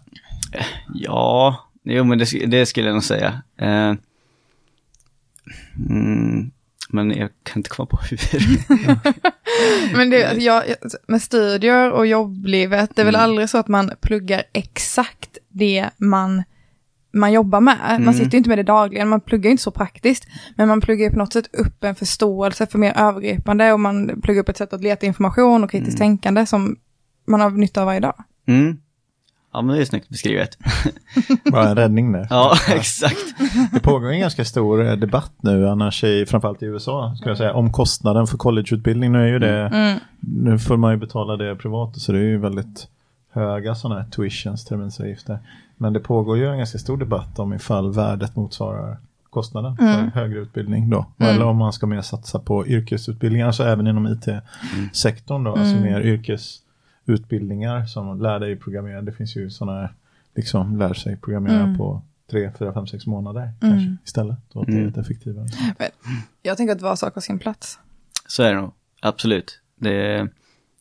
Ja, 0.94 1.64
jo 1.82 2.04
men 2.04 2.18
det, 2.18 2.46
det 2.46 2.66
skulle 2.66 2.86
jag 2.86 2.94
nog 2.94 3.04
säga. 3.04 3.42
Eh, 3.56 3.94
mm, 5.88 6.50
men 6.88 7.10
jag 7.10 7.30
kan 7.42 7.60
inte 7.60 7.70
komma 7.70 7.86
på 7.86 7.96
hur. 8.10 8.20
Men 9.96 10.10
det, 10.10 10.24
alltså, 10.24 10.40
jag, 10.40 10.62
med 11.06 11.22
studier 11.22 11.90
och 11.90 12.06
jobblivet, 12.06 12.90
det 12.96 13.02
är 13.02 13.06
väl 13.06 13.14
Mm. 13.14 13.24
aldrig 13.24 13.50
så 13.50 13.58
att 13.58 13.68
man 13.68 13.90
pluggar 14.00 14.42
exakt 14.52 15.38
det 15.48 15.90
man, 15.96 16.42
man 17.14 17.32
jobbar 17.32 17.60
med. 17.60 17.76
Mm. 17.88 18.04
Man 18.04 18.14
sitter 18.14 18.30
ju 18.32 18.38
inte 18.38 18.48
med 18.48 18.58
det 18.58 18.62
dagligen, 18.62 19.08
man 19.08 19.20
pluggar 19.20 19.44
ju 19.44 19.50
inte 19.50 19.62
så 19.62 19.70
praktiskt. 19.70 20.26
Men 20.56 20.68
man 20.68 20.80
pluggar 20.80 21.04
ju 21.04 21.10
på 21.10 21.18
något 21.18 21.32
sätt 21.32 21.54
upp 21.54 21.84
en 21.84 21.94
förståelse 21.94 22.66
för 22.66 22.78
mer 22.78 22.92
övergripande 22.96 23.72
och 23.72 23.80
man 23.80 24.20
pluggar 24.22 24.40
upp 24.42 24.48
ett 24.48 24.56
sätt 24.56 24.72
att 24.72 24.82
leta 24.82 25.06
information 25.06 25.64
och 25.64 25.70
kritiskt 25.70 25.98
tänkande 25.98 26.46
som 26.46 26.76
man 27.26 27.40
har 27.40 27.50
nytta 27.50 27.80
av 27.80 27.86
varje 27.86 28.00
dag. 28.00 28.24
Mm. 28.46 28.76
Ja 29.52 29.62
men 29.62 29.76
det 29.76 29.82
är 29.82 29.84
snyggt 29.84 30.08
beskrivet. 30.08 30.58
Bara 31.52 31.68
en 31.68 31.76
räddning 31.76 32.12
där. 32.12 32.26
Ja, 32.30 32.54
exakt. 32.74 33.34
Det 33.72 33.80
pågår 33.80 34.08
en 34.12 34.20
ganska 34.20 34.44
stor 34.44 34.86
eh, 34.86 34.92
debatt 34.96 35.32
nu, 35.42 35.68
annars 35.68 36.04
i, 36.04 36.26
framförallt 36.26 36.62
i 36.62 36.66
USA, 36.66 37.14
skulle 37.16 37.30
jag 37.30 37.38
säga, 37.38 37.54
om 37.54 37.72
kostnaden 37.72 38.26
för 38.26 38.36
collegeutbildning. 38.38 39.12
Nu 39.12 39.22
är 39.22 39.26
ju 39.26 39.38
det, 39.38 39.60
Mm. 39.66 39.98
nu 40.20 40.58
får 40.58 40.76
man 40.76 40.92
ju 40.92 40.98
betala 40.98 41.36
det 41.36 41.56
privat, 41.56 41.96
så 42.00 42.12
det 42.12 42.18
är 42.18 42.22
ju 42.22 42.38
väldigt 42.38 42.88
höga 43.32 43.74
sådana 43.74 44.00
här 44.00 44.08
tuitions, 44.08 44.64
terminsavgifter. 44.64 45.38
Men 45.76 45.92
det 45.92 46.00
pågår 46.00 46.38
ju 46.38 46.48
en 46.50 46.58
ganska 46.58 46.78
stor 46.78 46.96
debatt 46.96 47.38
om 47.38 47.52
ifall 47.52 47.92
värdet 47.92 48.36
motsvarar 48.36 48.96
kostnaden 49.30 49.76
Mm. 49.80 50.10
för 50.10 50.20
högre 50.20 50.38
utbildning 50.38 50.90
då. 50.90 51.06
Mm. 51.18 51.34
Eller 51.34 51.44
om 51.44 51.56
man 51.56 51.72
ska 51.72 51.86
mer 51.86 52.00
satsa 52.02 52.38
på 52.38 52.66
yrkesutbildningar, 52.66 53.46
alltså 53.46 53.62
även 53.62 53.86
inom 53.86 54.06
IT-sektorn 54.06 55.44
då, 55.44 55.50
alltså 55.50 55.76
Mm. 55.76 55.82
mer 55.82 56.00
yrkesutbildningar 56.00 57.86
som 57.86 58.20
lär 58.22 58.40
dig 58.40 58.56
programmera. 58.56 59.02
Det 59.02 59.12
finns 59.12 59.36
ju 59.36 59.50
sådana 59.50 59.80
här, 59.80 59.92
liksom 60.34 60.78
lär 60.78 60.94
sig 60.94 61.16
programmera 61.16 61.60
Mm. 61.62 61.78
på 61.78 62.02
tre, 62.30 62.50
fyra, 62.58 62.72
fem, 62.72 62.86
sex 62.86 63.06
månader 63.06 63.40
Mm. 63.40 63.54
kanske 63.60 63.96
istället. 64.04 64.38
Och 64.52 64.60
att 64.62 64.66
det 64.66 64.72
är 64.72 64.76
Mm. 64.76 64.86
lite 64.86 65.00
effektivare. 65.00 65.46
Jag 66.42 66.56
tänker 66.56 66.74
att 66.74 66.82
var 66.82 66.96
sak 66.96 67.14
har 67.14 67.20
sin 67.22 67.38
plats. 67.38 67.78
Så 68.28 68.42
är 68.42 68.54
det 68.54 68.60
nog, 68.60 68.72
absolut. 69.02 69.60
Det 69.76 69.90
är, 70.14 70.28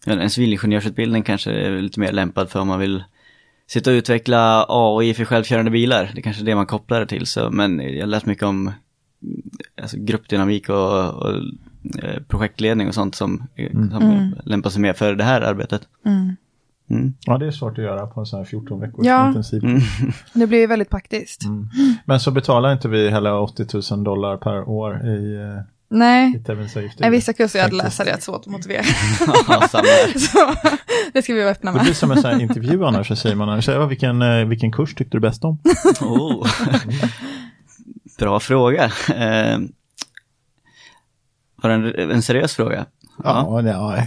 ja, 0.05 0.13
en 0.13 0.29
civilingenjörsutbildning 0.29 1.23
kanske 1.23 1.51
är 1.51 1.81
lite 1.81 1.99
mer 1.99 2.11
lämpad 2.11 2.49
för 2.49 2.59
om 2.59 2.67
man 2.67 2.79
vill 2.79 3.03
sitta 3.73 3.89
och 3.91 3.93
utveckla 3.95 4.65
AI 4.69 5.13
för 5.13 5.25
självkörande 5.25 5.71
bilar. 5.71 6.11
Det 6.13 6.19
är 6.19 6.23
kanske 6.23 6.43
är 6.43 6.45
det 6.45 6.55
man 6.55 6.65
kopplar 6.65 6.99
det 6.99 7.05
till. 7.07 7.25
Så, 7.25 7.49
men 7.51 7.79
jag 7.79 8.01
har 8.01 8.07
läst 8.07 8.25
mycket 8.25 8.43
om 8.43 8.71
alltså, 9.81 9.97
gruppdynamik 9.99 10.69
och, 10.69 11.09
och 11.13 11.29
eh, 12.03 12.21
projektledning 12.27 12.87
och 12.87 12.93
sånt 12.93 13.15
som, 13.15 13.43
eh, 13.55 13.71
som 13.71 14.01
Mm. 14.03 14.35
lämpar 14.43 14.69
sig 14.69 14.81
mer 14.81 14.93
för 14.93 15.15
det 15.15 15.23
här 15.23 15.41
arbetet. 15.41 15.81
Mm. 16.05 16.35
Mm. 16.89 17.13
Ja, 17.25 17.37
det 17.37 17.47
är 17.47 17.51
svårt 17.51 17.77
att 17.77 17.83
göra 17.83 18.07
på 18.07 18.19
en 18.19 18.25
sån 18.25 18.39
här 18.39 18.45
14 18.45 18.79
veckors 18.79 19.05
Ja. 19.05 19.27
intensiv. 19.27 19.63
Mm. 19.65 19.79
Det 20.33 20.47
blir 20.47 20.59
ju 20.59 20.67
väldigt 20.67 20.89
praktiskt. 20.89 21.43
Mm. 21.45 21.67
Men 22.05 22.19
så 22.19 22.31
betalar 22.31 22.73
inte 22.73 22.87
vi 22.89 23.09
heller 23.09 23.39
80 23.39 23.93
000 23.95 24.03
dollar 24.03 24.37
per 24.37 24.69
år 24.69 25.05
i, 25.07 25.35
eh, 25.35 25.61
Nej. 25.95 26.41
Nej, 26.99 27.09
vissa 27.09 27.33
kurser 27.33 27.59
jag 27.59 27.63
hade 27.63 27.75
läst 27.75 27.97
hade 27.97 28.09
jag 28.09 28.15
haft 28.15 28.23
svårt 28.25 28.41
att 28.41 28.47
motivera. 28.47 28.83
Ja. 29.47 29.67
Så 29.69 29.81
det 31.13 31.21
ska 31.21 31.33
vi 31.33 31.39
vara 31.41 31.51
öppna 31.51 31.71
Det 31.71 31.75
med. 31.77 31.83
blir 31.85 31.93
som 31.93 32.11
en 32.11 32.21
sån 32.21 32.31
här 32.31 32.41
intervju 32.41 32.85
annars, 32.85 33.07
så 33.07 33.15
säger 33.15 33.35
man. 33.35 33.61
Så, 33.61 33.71
ja, 33.71 33.85
vilken, 33.85 34.21
eh, 34.21 34.45
vilken 34.45 34.71
kurs 34.71 34.95
tyckte 34.95 35.17
du 35.17 35.21
bäst 35.21 35.43
om? 35.43 35.59
Oh. 36.01 36.47
Bra 38.19 38.39
fråga. 38.39 38.83
Eh, 39.15 39.57
var 41.55 41.69
det 41.69 41.73
en, 42.01 42.11
en 42.11 42.21
seriös 42.21 42.55
fråga? 42.55 42.85
Ja, 43.23 43.61
ja, 43.65 43.97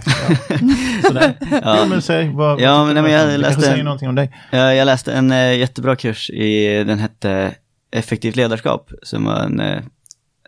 ja. 1.63 1.85
men 1.89 2.01
säg, 2.01 2.29
vad, 2.33 2.61
Ja, 2.61 2.85
men 2.85 3.03
nej, 3.03 3.13
jag? 3.13 3.27
Det 3.29 3.37
läste 3.37 3.71
en- 3.71 3.85
någonting 3.85 4.09
om 4.09 4.15
dig. 4.15 4.35
Ja, 4.51 4.73
jag 4.73 4.85
läste 4.85 5.13
en 5.13 5.31
eh, 5.31 5.57
jättebra 5.57 5.95
kurs 5.95 6.29
i, 6.29 6.83
den 6.83 6.99
hette 6.99 7.55
Effektivt 7.91 8.35
ledarskap, 8.35 8.91
som 9.03 9.25
var 9.25 9.35
en, 9.39 9.59
eh, 9.59 9.81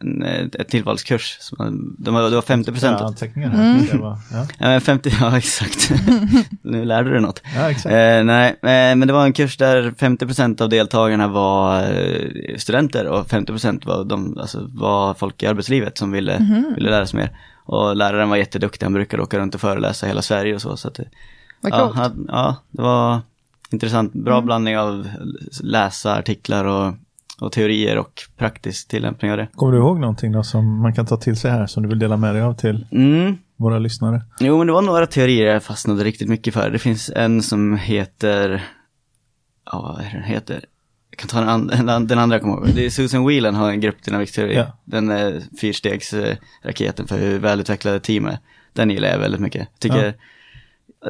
en, 0.01 0.23
ett 0.59 0.69
tillvalskurs. 0.69 1.37
Var- 1.57 1.73
de 2.03 2.13
var, 2.13 2.29
det 2.29 2.35
var 2.35 2.41
50 2.41 2.65
Så 2.65 2.71
här 2.71 2.73
procent. 2.73 3.01
Anteckningar 3.01 3.49
här. 3.49 3.75
Mm. 3.91 4.01
Var, 4.01 4.17
ja. 4.31 4.47
Ja, 4.57 4.67
men 4.67 4.81
50, 4.81 5.11
ja 5.21 5.37
exakt. 5.37 5.91
nu 6.61 6.85
lärde 6.85 7.09
du 7.09 7.19
något. 7.19 7.41
ja, 7.55 7.71
exakt. 7.71 7.85
Eh, 7.85 8.23
nej, 8.23 8.49
eh, 8.49 8.95
men 8.95 8.99
det 9.07 9.13
var 9.13 9.25
en 9.25 9.33
kurs 9.33 9.57
där 9.57 9.91
50% 9.91 10.61
av 10.61 10.69
deltagarna 10.69 11.27
var 11.27 11.83
eh, 11.83 12.57
studenter 12.57 13.07
och 13.07 13.27
50% 13.27 13.85
var, 13.87 14.03
de, 14.03 14.37
alltså, 14.37 14.67
var 14.73 15.13
folk 15.13 15.43
i 15.43 15.47
arbetslivet 15.47 15.97
som 15.97 16.11
ville, 16.11 16.39
Mhm. 16.39 16.73
ville 16.75 16.89
lära 16.89 17.05
sig 17.05 17.19
mer. 17.19 17.37
Och 17.65 17.95
läraren 17.95 18.29
var 18.29 18.37
jätteduktig, 18.37 18.85
han 18.85 18.93
brukade 18.93 19.23
åka 19.23 19.39
runt 19.39 19.55
och 19.55 19.61
föreläsa 19.61 20.07
hela 20.07 20.21
Sverige 20.21 20.55
och 20.55 20.61
så. 20.61 20.77
så 20.77 20.87
att, 20.87 20.99
Vad 21.61 21.71
ja, 21.73 21.91
coolt. 21.93 22.13
ja, 22.27 22.55
det 22.71 22.81
var 22.81 23.19
intressant. 23.71 24.13
Bra 24.13 24.33
Mm. 24.33 24.45
blandning 24.45 24.77
av 24.77 25.07
läsa 25.63 26.15
artiklar 26.17 26.65
och, 26.65 26.93
och 27.41 27.51
teorier 27.51 27.97
och 27.97 28.21
praktisk 28.37 28.87
tillämpning 28.87 29.31
av 29.31 29.37
det. 29.37 29.47
Kommer 29.55 29.71
du 29.73 29.77
ihåg 29.79 29.99
någonting 29.99 30.31
då 30.31 30.43
som 30.43 30.81
man 30.81 30.93
kan 30.93 31.05
ta 31.05 31.17
till 31.17 31.35
sig 31.35 31.51
här 31.51 31.67
som 31.67 31.83
du 31.83 31.89
vill 31.89 31.99
dela 31.99 32.17
med 32.17 32.35
dig 32.35 32.41
av 32.41 32.53
till 32.53 32.85
Mm. 32.91 33.37
våra 33.57 33.79
lyssnare? 33.79 34.21
Jo, 34.39 34.57
men 34.57 34.67
det 34.67 34.73
var 34.73 34.81
några 34.81 35.05
teorier 35.07 35.53
jag 35.53 35.63
fastnade 35.63 36.03
riktigt 36.03 36.29
mycket 36.29 36.53
för. 36.53 36.69
Det 36.69 36.79
finns 36.79 37.11
en 37.15 37.41
som 37.41 37.77
heter, 37.77 38.63
ja 39.71 39.81
vad 39.81 40.05
är 40.05 40.11
den 40.13 40.23
heter? 40.23 40.65
Jag 41.09 41.17
kan 41.19 41.27
ta 41.27 41.39
den, 41.39 41.49
an- 41.49 41.67
den, 41.67 41.89
an- 41.89 42.07
den 42.07 42.19
andra 42.19 42.35
jag 42.35 42.41
kommer 42.41 42.57
ihåg. 42.57 42.67
Det 42.75 42.85
är 42.85 42.89
Susan 42.89 43.27
Whelan 43.27 43.55
har 43.55 43.69
en 43.69 43.79
gruppdynamikteori. 43.81 44.55
Ja. 44.55 44.77
Den 44.85 45.09
är 45.09 45.41
fyrstegsraketen 45.61 47.07
för 47.07 47.19
hur 47.19 47.39
välutvecklade 47.39 47.99
team 47.99 48.25
är. 48.25 48.37
Den 48.73 48.89
gillar 48.89 49.09
jag 49.09 49.19
väldigt 49.19 49.41
mycket. 49.41 49.67
Jag 49.71 49.79
tycker 49.79 50.13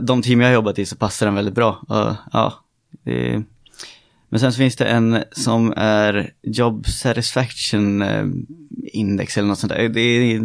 de 0.02 0.22
team 0.22 0.42
jag 0.42 0.48
har 0.48 0.54
jobbat 0.54 0.80
i 0.80 0.86
så 0.86 0.96
passar 0.96 1.26
den 1.26 1.36
väldigt 1.36 1.56
bra. 1.56 1.82
Och, 1.88 2.16
ja, 2.34 2.54
det 3.04 3.34
är... 3.34 3.44
Men 4.30 4.40
sen 4.40 4.52
så 4.54 4.58
finns 4.58 4.76
det 4.76 4.86
en 4.86 5.24
som 5.32 5.74
är 5.78 6.32
Job 6.42 6.86
Satisfaction 6.88 8.02
eh, 8.02 8.26
Index 8.84 9.38
eller 9.38 9.48
något 9.48 9.60
sånt 9.60 9.74
där. 9.74 9.90
Det 9.90 10.02
är, 10.02 10.36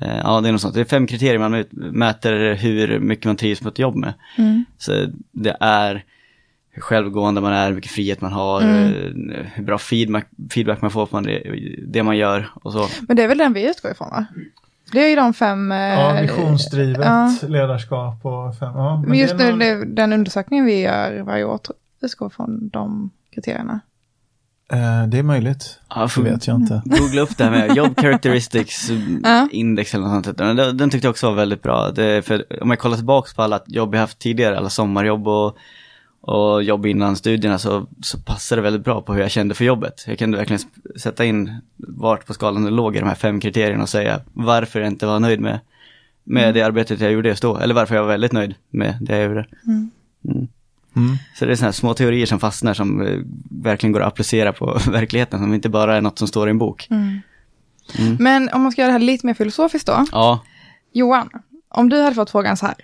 eh, 0.00 0.18
ja, 0.24 0.40
det 0.40 0.48
är 0.48 0.52
något 0.52 0.60
sånt. 0.60 0.74
Det 0.74 0.80
är 0.80 0.84
fem 0.84 1.06
kriterier 1.06 1.38
man 1.38 1.64
mäter 1.72 2.54
hur 2.54 2.98
mycket 3.00 3.24
man 3.24 3.36
trivs 3.36 3.60
på 3.60 3.68
ett 3.68 3.78
jobb 3.78 3.96
med. 3.96 4.12
Mm. 4.38 4.64
Så 4.78 5.06
det 5.32 5.56
är 5.60 6.04
hur 6.72 6.82
självgående 6.82 7.40
man 7.40 7.52
är, 7.52 7.68
hur 7.68 7.74
mycket 7.74 7.90
frihet 7.90 8.20
man 8.20 8.32
har, 8.32 8.60
Mm. 8.62 9.30
eh, 9.30 9.46
hur 9.54 9.64
bra 9.64 9.78
feedback, 9.78 10.26
feedback 10.54 10.80
man 10.82 10.90
får 10.90 11.06
på 11.06 11.20
det, 11.86 12.02
man 12.02 12.16
gör 12.16 12.48
och 12.54 12.72
så. 12.72 12.86
Men 13.08 13.16
det 13.16 13.22
är 13.22 13.28
väl 13.28 13.38
den 13.38 13.52
vi 13.52 13.70
utgår 13.70 13.90
ifrån 13.90 14.10
va? 14.10 14.26
Det 14.92 15.04
är 15.04 15.08
ju 15.08 15.16
de 15.16 15.34
fem... 15.34 15.70
Ja, 15.70 16.18
visionsdrivet, 16.22 17.06
ja. 17.06 17.32
ledarskap 17.48 18.24
och 18.26 18.58
fem, 18.58 18.72
ja, 18.74 19.04
Men 19.06 19.18
just 19.18 19.38
det 19.38 19.44
är 19.44 19.52
nu, 19.56 19.74
någon- 19.76 19.94
den 19.94 20.12
undersökningen 20.12 20.64
vi 20.66 20.80
gör 20.80 21.22
varje 21.22 21.44
år 21.44 21.58
utgår 22.00 22.28
från 22.28 22.68
de 22.68 23.10
kriterierna. 23.34 23.80
Eh, 24.72 25.06
det 25.08 25.18
är 25.18 25.22
möjligt, 25.22 25.80
Ja, 25.88 26.02
det 26.02 26.08
för, 26.08 26.22
vet 26.22 26.46
jag 26.46 26.56
inte. 26.56 26.82
Googla 26.84 27.20
upp 27.20 27.36
det 27.38 27.44
här 27.44 27.50
med 27.50 27.76
Job 27.76 28.00
Characteristics. 28.00 28.90
Index 29.50 29.94
eller 29.94 30.06
något 30.06 30.24
sånt. 30.24 30.38
Den, 30.38 30.76
den 30.76 30.90
tyckte 30.90 31.06
jag 31.06 31.10
också 31.10 31.26
var 31.26 31.36
väldigt 31.36 31.62
bra. 31.62 31.90
Det, 31.90 32.22
för 32.26 32.62
om 32.62 32.70
jag 32.70 32.78
kollar 32.78 32.96
tillbaka 32.96 33.30
på 33.36 33.42
alla 33.42 33.60
jobb 33.66 33.94
jag 33.94 34.00
haft 34.00 34.18
tidigare, 34.18 34.58
alla 34.58 34.70
sommarjobb 34.70 35.28
och, 35.28 35.56
och 36.20 36.62
jobb 36.62 36.86
innan 36.86 37.16
studierna 37.16 37.58
så, 37.58 37.86
så 38.02 38.18
passar 38.18 38.56
det 38.56 38.62
väldigt 38.62 38.84
bra 38.84 39.02
på 39.02 39.14
hur 39.14 39.20
jag 39.20 39.30
kände 39.30 39.54
för 39.54 39.64
jobbet. 39.64 40.04
Jag 40.06 40.18
kunde 40.18 40.36
verkligen 40.36 40.62
sätta 40.96 41.24
in 41.24 41.60
vart 41.76 42.26
på 42.26 42.34
skalan 42.34 42.64
det 42.64 42.70
låg 42.70 42.96
i 42.96 43.00
de 43.00 43.06
här 43.06 43.14
fem 43.14 43.40
kriterierna 43.40 43.82
och 43.82 43.88
säga 43.88 44.20
varför 44.32 44.80
jag 44.80 44.86
inte 44.86 45.06
var 45.06 45.20
nöjd 45.20 45.40
med, 45.40 45.60
med 46.24 46.54
det 46.54 46.62
arbetet 46.62 47.00
jag 47.00 47.12
gjorde 47.12 47.28
just 47.28 47.42
då. 47.42 47.58
Eller 47.58 47.74
varför 47.74 47.94
jag 47.94 48.02
var 48.02 48.10
väldigt 48.10 48.32
nöjd 48.32 48.54
med 48.70 48.98
det 49.00 49.16
jag 49.16 49.24
gjorde. 49.28 49.46
Mm. 49.66 49.90
Mm. 50.24 50.48
Mm. 50.96 51.16
Så 51.34 51.44
det 51.44 51.52
är 51.52 51.56
sådana 51.56 51.72
små 51.72 51.94
teorier 51.94 52.26
som 52.26 52.40
fastnar 52.40 52.74
som 52.74 53.02
eh, 53.06 53.18
verkligen 53.50 53.92
går 53.92 54.00
att 54.00 54.08
applicera 54.08 54.52
på 54.52 54.78
verkligheten, 54.90 55.40
som 55.40 55.54
inte 55.54 55.68
bara 55.68 55.96
är 55.96 56.00
något 56.00 56.18
som 56.18 56.28
står 56.28 56.48
i 56.48 56.50
en 56.50 56.58
bok. 56.58 56.86
Mm. 56.90 57.20
Mm. 57.98 58.16
Men 58.20 58.48
om 58.52 58.62
man 58.62 58.72
ska 58.72 58.80
göra 58.82 58.92
det 58.92 58.98
här 58.98 59.06
lite 59.06 59.26
mer 59.26 59.34
filosofiskt 59.34 59.86
då. 59.86 60.04
Ja, 60.12 60.40
Johan, 60.92 61.30
om 61.68 61.88
du 61.88 62.02
hade 62.02 62.14
fått 62.14 62.30
frågan 62.30 62.56
så 62.56 62.66
här. 62.66 62.76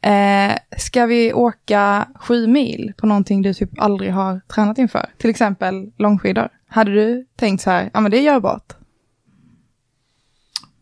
Eh, 0.00 0.56
ska 0.78 1.06
vi 1.06 1.32
åka 1.32 2.08
sju 2.14 2.46
mil 2.46 2.92
på 2.96 3.06
någonting 3.06 3.42
du 3.42 3.54
typ 3.54 3.70
aldrig 3.78 4.12
har 4.12 4.40
tränat 4.54 4.78
inför? 4.78 5.06
Till 5.18 5.30
exempel 5.30 5.92
långskidor. 5.96 6.48
Hade 6.68 6.94
du 6.94 7.26
tänkt 7.36 7.62
så 7.62 7.70
här, 7.70 7.90
ja 7.94 8.00
men 8.00 8.10
det 8.10 8.18
är 8.18 8.22
görbart. 8.22 8.72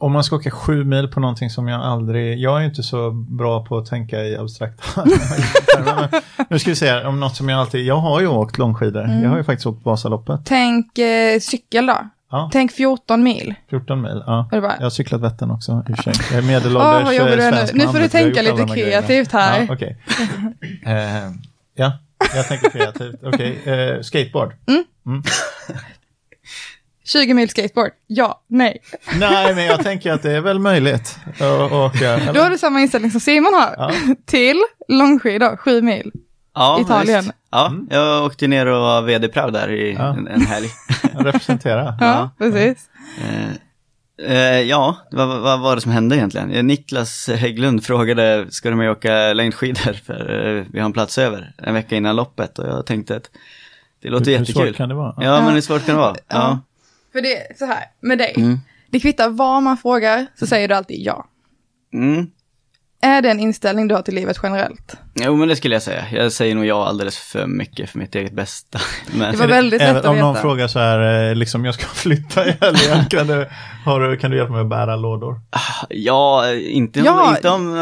Om 0.05 0.13
man 0.13 0.25
ska 0.25 0.37
åka 0.37 0.51
sju 0.51 0.85
mil 0.85 1.09
på 1.09 1.21
någonting 1.21 1.51
som 1.51 1.69
jag 1.69 1.81
aldrig, 1.81 2.39
jag 2.39 2.61
är 2.61 2.65
inte 2.65 2.83
så 2.83 3.11
bra 3.11 3.65
på 3.65 3.79
att 3.79 3.87
tänka 3.87 4.25
i 4.25 4.37
abstrakta 4.37 5.05
Nu 6.51 6.59
ska 6.59 6.71
vi 6.71 6.77
se, 6.77 7.05
om 7.05 7.21
något 7.21 7.37
som 7.37 7.49
jag 7.49 7.61
alltid, 7.61 7.87
jag 7.87 7.97
har 7.97 8.21
ju 8.21 8.27
åkt 8.27 8.59
långskidor, 8.59 9.09
jag 9.23 9.31
har 9.31 9.37
ju 9.37 9.45
faktiskt 9.45 9.67
åkt 9.67 9.85
Vasaloppet. 9.85 10.41
Tänk 10.45 10.99
eh, 10.99 11.41
cykel 11.41 11.87
då. 11.87 11.97
Ja. 12.31 12.51
Tänk 12.53 12.73
14 12.73 13.23
mil. 13.23 13.55
14 13.71 14.03
mil, 14.03 14.23
ja. 14.27 14.49
Bara, 14.51 14.75
Jag 14.77 14.83
har 14.83 14.91
cyklat 14.91 15.21
Vättern 15.21 15.51
också 15.51 15.73
i 15.89 15.93
och 15.93 15.97
för 15.97 16.03
sig. 16.03 16.13
Jag 16.31 16.39
är 16.39 16.47
medelålders 16.47 17.19
nu? 17.19 17.41
svensk 17.41 17.75
Nu 17.75 17.87
får 17.87 17.99
du 17.99 18.09
tänka 18.09 18.43
lite 18.43 18.67
kreativt 18.75 19.33
här. 19.33 19.61
Ja, 19.61 19.75
okej. 19.75 19.99
Eh, 20.87 21.31
ja, 21.75 21.93
jag 22.35 22.49
tänker 22.49 22.71
kreativt. 22.71 23.21
Okej, 23.23 23.61
eh, 23.65 24.01
skateboard. 24.03 24.53
20 27.05 27.35
mil 27.35 27.49
skateboard. 27.49 27.91
Ja, 28.07 28.43
nej. 28.49 28.79
Nej, 29.19 29.55
men 29.55 29.65
jag 29.65 29.83
tänker 29.83 30.13
att 30.13 30.23
det 30.23 30.33
är 30.33 30.41
väl 30.41 30.59
möjligt 30.59 31.19
att 31.41 31.73
åka. 31.73 32.11
eller? 32.11 32.33
Då 32.33 32.41
har 32.41 32.51
du 32.51 32.59
samma 32.59 32.81
inställning 32.81 33.11
som 33.11 33.21
Simon 33.21 33.55
har. 33.55 33.75
Ja. 33.79 33.93
Till 34.27 34.63
långskidor, 34.89 35.57
7 35.57 35.83
mil. 35.83 36.13
ja 36.55 36.81
Italien. 36.81 37.21
visst. 37.25 37.35
Ja, 37.51 37.73
jag 37.91 38.25
åkte 38.25 38.47
ner 38.47 38.67
och 38.67 38.81
var 38.81 39.03
vd-prav 39.03 39.53
där 39.53 39.71
i 39.71 39.93
Ja. 39.99 40.09
en, 40.17 40.29
en 40.29 40.41
helg. 40.47 40.69
Representera. 41.19 41.95
Ja, 42.01 42.31
precis. 42.39 42.89
Eh, 44.23 44.61
ja, 44.61 44.97
vad, 45.11 45.29
vad 45.41 45.61
var 45.61 45.75
det 45.75 45.81
som 45.81 45.93
hände 45.93 46.17
egentligen? 46.17 46.51
Eh, 46.51 46.63
Niklas 46.63 47.29
Hägglund 47.29 47.85
frågade, 47.85 48.47
ska 48.51 48.71
du 48.71 48.77
med 48.77 48.91
och 48.91 48.97
åka 48.97 49.33
längdskidor? 49.33 49.93
För 50.07 50.67
vi 50.73 50.79
har 50.79 50.87
en 50.87 50.93
plats 50.93 51.19
över 51.19 51.53
en 51.59 51.75
vecka 51.75 51.97
innan 51.97 52.17
loppet 52.17 52.59
och 52.59 52.67
jag 52.69 52.87
tänkte 52.87 53.17
att 53.17 53.31
det 54.03 54.09
låter 54.09 54.25
Hur 54.27 54.33
jättekul. 54.33 54.67
svårt 54.69 54.77
kan 54.77 54.89
det 54.89 54.95
vara? 54.95 55.15
Ja, 55.21 55.41
men 55.45 55.55
hur 55.55 55.61
svårt 55.61 55.87
kan 55.87 55.95
det 55.95 56.01
vara? 56.01 56.17
Ja. 56.29 56.59
För 57.15 57.21
det 57.23 57.37
är 57.37 57.55
så 57.59 57.65
här, 57.65 57.85
med 58.01 58.19
dig. 58.19 58.35
Mm. 58.37 58.59
Det 58.91 59.01
kvittar 59.01 59.29
vad 59.29 59.63
man 59.63 59.77
frågar, 59.77 60.27
så 60.35 60.47
säger 60.47 60.69
du 60.69 60.75
alltid 60.75 61.01
ja. 61.01 61.27
Mm. 61.95 62.27
Är 63.03 63.23
det 63.23 63.31
en 63.31 63.41
inställning 63.41 63.89
du 63.89 63.95
har 63.95 64.03
till 64.03 64.15
livet 64.15 64.39
generellt? 64.43 64.97
Jo, 65.15 65.37
men 65.37 65.49
det 65.49 65.57
skulle 65.57 65.75
jag 65.75 65.83
säga. 65.83 66.05
Jag 66.13 66.33
säger 66.33 66.55
nog 66.55 66.67
ja 66.67 66.87
alldeles 66.87 67.19
för 67.19 67.47
mycket 67.47 67.91
för 67.91 67.99
mitt 67.99 68.15
eget 68.15 68.33
bästa. 68.33 68.79
Men, 69.19 69.33
Det 69.33 69.39
var 69.39 69.47
väldigt 69.47 69.81
lätt 69.81 69.97
att 69.97 70.05
om 70.05 70.19
någon 70.19 70.37
frågar 70.37 70.69
så 70.69 70.79
här, 70.79 71.29
eh, 71.31 71.35
liksom 71.35 71.65
jag 71.65 71.75
ska 71.75 71.87
flytta 71.95 72.47
i 72.49 72.57
helgen, 72.61 73.05
kan 73.11 73.27
du, 73.27 73.49
har 73.85 74.01
du, 74.01 74.17
kan 74.17 74.31
du 74.31 74.37
hjälpa 74.37 74.53
mig 74.53 74.63
att 74.63 74.69
bära 74.69 74.97
lådor? 74.97 75.41
Ja, 75.89 76.53
inte, 76.53 77.01
Ja. 77.01 77.37
inte 77.37 77.49
om 77.49 77.77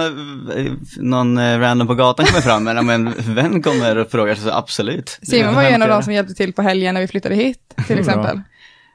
eh, 0.57 0.73
någon 0.97 1.39
eh, 1.39 1.59
random 1.59 1.87
på 1.89 1.95
gatan 1.95 2.27
kommer 2.27 2.41
fram, 2.43 2.65
men 2.65 2.79
om 2.79 2.91
en 2.91 3.15
vän 3.35 3.63
kommer 3.63 3.99
och 3.99 4.11
frågar 4.11 4.35
så 4.35 4.51
absolut. 4.51 5.19
Simon 5.23 5.55
var 5.55 5.63
ju 5.63 5.69
en 5.69 5.83
av 5.83 5.89
de 5.89 6.03
som 6.03 6.13
hjälpte 6.13 6.35
till 6.35 6.53
på 6.53 6.63
helgen 6.63 6.95
när 6.95 7.01
vi 7.01 7.09
flyttade 7.09 7.35
hit, 7.35 7.59
till 7.87 7.97
Bra. 7.97 7.99
exempel. 7.99 8.41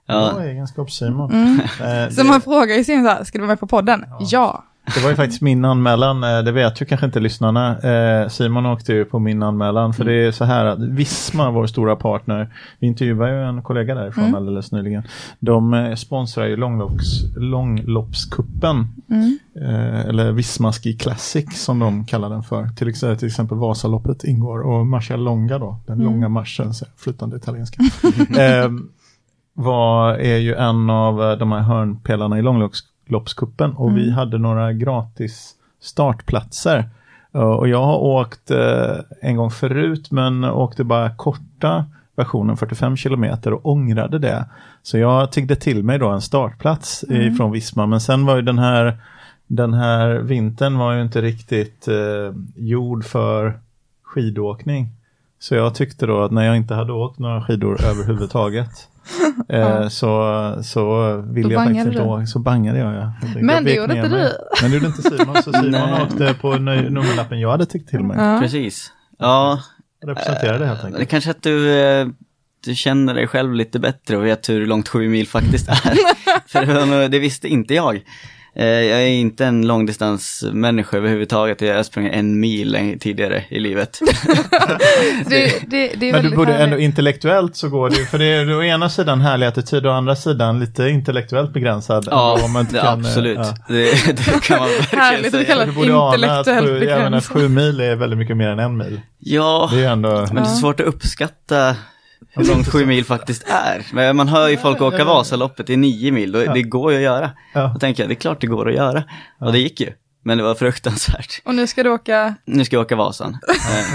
Ja. 0.08 0.32
Bra 0.36 0.44
egenskap 0.44 0.92
Simon. 0.92 1.32
Mm. 1.32 1.60
Eh, 1.60 2.10
Så 2.12 2.22
det, 2.24 2.28
man 2.30 2.42
frågar 2.42 2.76
ju 2.76 2.84
Simon 2.84 3.04
så 3.06 3.10
här, 3.12 3.24
ska 3.24 3.38
du 3.38 3.42
vara 3.42 3.48
med 3.52 3.60
på 3.60 3.68
podden? 3.68 4.06
Ja. 4.20 4.64
det 4.96 5.04
var 5.04 5.10
ju 5.10 5.16
faktiskt 5.16 5.42
min 5.42 5.66
anmälan, 5.66 6.24
eh, 6.24 6.40
det 6.44 6.52
vet 6.52 6.82
ju 6.82 6.86
kanske 6.86 7.06
inte 7.06 7.20
lyssnarna. 7.20 7.80
Eh, 7.80 8.28
Simon 8.30 8.66
åkte 8.66 8.94
ju 8.94 9.06
på 9.06 9.20
min 9.20 9.44
anmälan, 9.44 9.94
för 9.94 10.04
det 10.06 10.14
är 10.14 10.32
så 10.32 10.46
här 10.46 10.66
att 10.66 10.80
Visma, 10.80 11.52
vår 11.52 11.68
stora 11.68 11.96
partner, 11.96 12.54
vi 12.80 12.88
intervjuade 12.88 13.32
ju 13.34 13.44
en 13.44 13.62
kollega 13.62 13.96
därifrån 13.96 14.24
Mm. 14.24 14.36
alldeles 14.36 14.72
nyligen. 14.72 15.04
De 15.40 15.74
eh, 15.74 15.96
sponsrar 15.96 16.46
ju 16.46 16.56
långlopps, 16.58 17.24
långloppskuppen, 17.38 18.88
Mm. 19.10 19.38
eh, 19.62 20.00
eller 20.00 20.32
Visma 20.32 20.74
Ski 20.74 20.94
Classic 20.94 21.64
som 21.66 21.80
de 21.80 22.06
kallar 22.06 22.30
den 22.30 22.44
för. 22.44 22.68
Till 22.68 22.88
exempel, 22.90 23.18
till 23.20 23.28
exempel 23.28 23.58
Vasaloppet 23.58 24.24
ingår 24.24 24.60
och 24.62 24.86
Marcia 24.88 25.18
Longa 25.18 25.58
då, 25.60 25.80
den 25.88 25.96
Mm. 26.02 26.06
långa 26.14 26.30
marschen, 26.30 26.74
flytande 26.98 27.38
italienska. 27.38 27.82
eh, 28.38 28.70
var, 29.60 30.14
är 30.14 30.38
ju 30.38 30.54
en 30.56 30.90
av 30.90 31.24
eh, 31.24 31.38
de 31.38 31.52
här 31.52 31.60
hörnpelarna 31.60 32.40
i 32.40 32.42
långloppskuppen 32.42 33.74
och 33.74 33.98
vi 33.98 34.04
Mm. 34.04 34.14
hade 34.16 34.38
några 34.38 34.74
gratis 34.74 35.54
startplatser. 35.82 36.90
Eh, 37.34 37.42
Och 37.42 37.68
jag 37.68 37.84
har 37.86 37.98
åkt 37.98 38.52
eh, 38.52 38.96
en 39.22 39.36
gång 39.38 39.52
förut 39.52 40.12
men 40.12 40.44
åkte 40.44 40.84
bara 40.84 41.10
korta 41.16 41.86
versionen 42.16 42.58
45 42.58 42.98
kilometer 42.98 43.54
och 43.54 43.66
ångrade 43.66 44.20
det. 44.20 44.46
Så 44.84 44.98
jag 44.98 45.32
tiggde 45.32 45.56
till 45.56 45.84
mig 45.84 46.00
då 46.00 46.10
en 46.10 46.22
startplats 46.22 47.04
Mm. 47.10 47.22
ifrån 47.34 47.52
Visma 47.52 47.86
men 47.86 48.02
sen 48.02 48.26
var 48.26 48.36
ju 48.36 48.42
den 48.42 48.60
här 48.60 48.98
den 49.48 49.74
här 49.74 50.10
vintern 50.16 50.78
var 50.78 50.94
ju 50.94 51.02
inte 51.02 51.22
riktigt 51.22 51.88
eh, 51.88 52.34
gjord 52.56 53.06
för 53.06 53.60
skidåkning. 54.04 54.88
Så 55.40 55.56
jag 55.56 55.76
tyckte 55.76 56.06
då 56.06 56.22
att 56.24 56.32
när 56.32 56.44
jag 56.46 56.58
inte 56.58 56.74
hade 56.74 56.94
åkt 56.94 57.20
några 57.20 57.42
skidor 57.44 57.78
överhuvudtaget 57.86 58.88
eh, 59.50 59.88
så, 59.88 60.60
så 60.64 61.16
ville 61.22 61.54
jag 61.54 61.64
faktiskt 61.64 61.88
inte 61.88 62.02
åka. 62.02 62.26
Så 62.26 62.40
bangade 62.40 62.80
jag 62.80 62.94
ja. 62.94 63.14
Jag 63.22 63.44
Men 63.44 63.56
jag 63.56 63.66
det 63.66 63.74
gjorde 63.74 63.98
inte 63.98 64.10
mig. 64.10 64.20
du. 64.20 64.32
Men 64.62 64.72
det 64.72 64.78
gjorde 64.78 64.88
inte 64.88 65.02
Simon. 65.02 65.44
Så 65.44 65.54
Simon 65.64 66.02
åkte 66.02 66.34
på 66.42 66.56
nummerlappen 66.56 67.40
jag 67.40 67.52
hade 67.52 67.66
tyckt 67.66 67.90
till 67.90 68.04
mig. 68.04 68.18
Ja. 68.20 68.40
Precis. 68.42 68.92
Ja, 69.20 69.60
Representerade 70.06 70.66
helt 70.66 70.82
det 70.82 70.88
enkelt. 70.88 71.10
kanske 71.10 71.32
att 71.32 71.44
du, 71.44 71.80
eh, 71.80 72.08
du 72.66 72.76
känner 72.76 73.14
dig 73.14 73.28
själv 73.28 73.54
lite 73.54 73.80
bättre 73.80 74.18
och 74.18 74.26
vet 74.26 74.50
hur 74.50 74.66
långt 74.66 74.88
sju 74.90 75.10
mil 75.10 75.28
faktiskt 75.28 75.70
är. 75.70 75.98
För 76.48 76.66
det, 76.66 77.08
det 77.08 77.20
visste 77.20 77.48
inte 77.48 77.74
jag. 77.74 78.02
Eh, 78.60 78.66
Jag 78.66 79.02
är 79.02 79.08
inte 79.08 79.46
en 79.46 79.68
långdistansmänniska 79.68 80.98
överhuvudtaget. 80.98 81.62
Jag 81.62 81.76
har 81.76 81.84
sprungit 81.84 82.14
en 82.14 82.40
mil 82.40 82.98
tidigare 83.00 83.44
i 83.50 83.60
livet. 83.60 84.00
Det, 85.30 85.54
det, 85.68 85.88
det 85.96 86.10
är 86.10 86.14
Men 86.14 86.24
du 86.24 86.36
borde 86.36 86.52
härligt. 86.52 86.64
ändå 86.64 86.78
intellektuellt 86.80 87.56
så 87.56 87.70
går 87.70 87.90
det 87.90 87.96
ju, 87.96 88.06
för 88.06 88.18
det 88.20 88.26
är 88.26 88.58
å 88.58 88.64
ena 88.64 88.90
sidan 88.90 89.22
härlig 89.22 89.46
attityd 89.48 89.86
och 89.86 89.92
å 89.92 89.96
andra 89.96 90.16
sidan 90.16 90.60
lite 90.60 90.84
intellektuellt 90.90 91.54
begränsad. 91.54 92.08
Ja, 92.12 92.40
om 92.46 92.52
man 92.54 92.60
inte 92.62 92.74
kan, 92.80 92.86
eh, 92.86 92.94
absolut. 93.08 93.38
ja. 93.38 93.54
Det, 93.68 94.08
det 94.18 94.44
kan 94.44 94.60
man 94.60 94.68
verkligen 94.70 95.04
Härligt 95.04 95.26
att 95.26 95.32
säga. 95.32 95.46
kalla 95.46 95.66
Du 95.66 95.72
borde 95.72 95.96
ana 95.96 96.08
att 96.08 96.16
Intellektuellt 96.48 96.68
sju, 96.68 96.80
begränsad. 96.80 97.24
sju 97.24 97.50
mil 97.50 97.80
är 97.82 97.96
väldigt 97.96 98.20
mycket 98.20 98.38
mer 98.38 98.48
än 98.48 98.60
en 98.60 98.78
mil. 98.78 99.02
Ja, 99.20 99.70
Det 99.72 99.78
är 99.78 99.80
ju 99.82 99.86
ändå... 99.86 100.10
men 100.32 100.36
det 100.36 100.42
är 100.50 100.56
svårt 100.56 100.80
att 100.80 100.86
uppskatta 100.86 101.76
hur 102.38 102.46
långt 102.46 102.68
sju 102.68 102.86
mil 102.86 103.06
faktiskt 103.06 103.44
är. 103.48 103.86
Men 103.94 104.16
man 104.16 104.28
hör 104.28 104.48
ju 104.50 104.58
folk 104.58 104.82
åka 104.82 105.06
Vasaloppet 105.06 105.70
i 105.70 105.78
nio 105.78 106.12
mil, 106.12 106.32
då, 106.32 106.40
det 106.40 106.62
går 106.62 106.92
ju 106.92 106.98
att 106.98 107.04
göra. 107.04 107.32
Ja. 107.54 107.72
Då 107.74 107.80
tänker 107.80 108.04
jag, 108.04 108.10
det 108.10 108.14
är 108.14 108.16
klart 108.16 108.42
det 108.42 108.48
går 108.48 108.70
att 108.70 108.76
göra. 108.76 109.04
Och 109.40 109.52
det 109.52 109.60
gick 109.60 109.82
ju. 109.82 109.90
Men 110.24 110.38
det 110.38 110.44
var 110.44 110.56
fruktansvärt. 110.56 111.42
Och 111.46 111.56
nu 111.56 111.68
ska 111.68 111.84
du 111.84 111.90
åka, 111.90 112.36
Nu 112.46 112.66
ska 112.66 112.76
jag 112.76 112.82
åka 112.86 112.96
Vasan. 112.96 113.38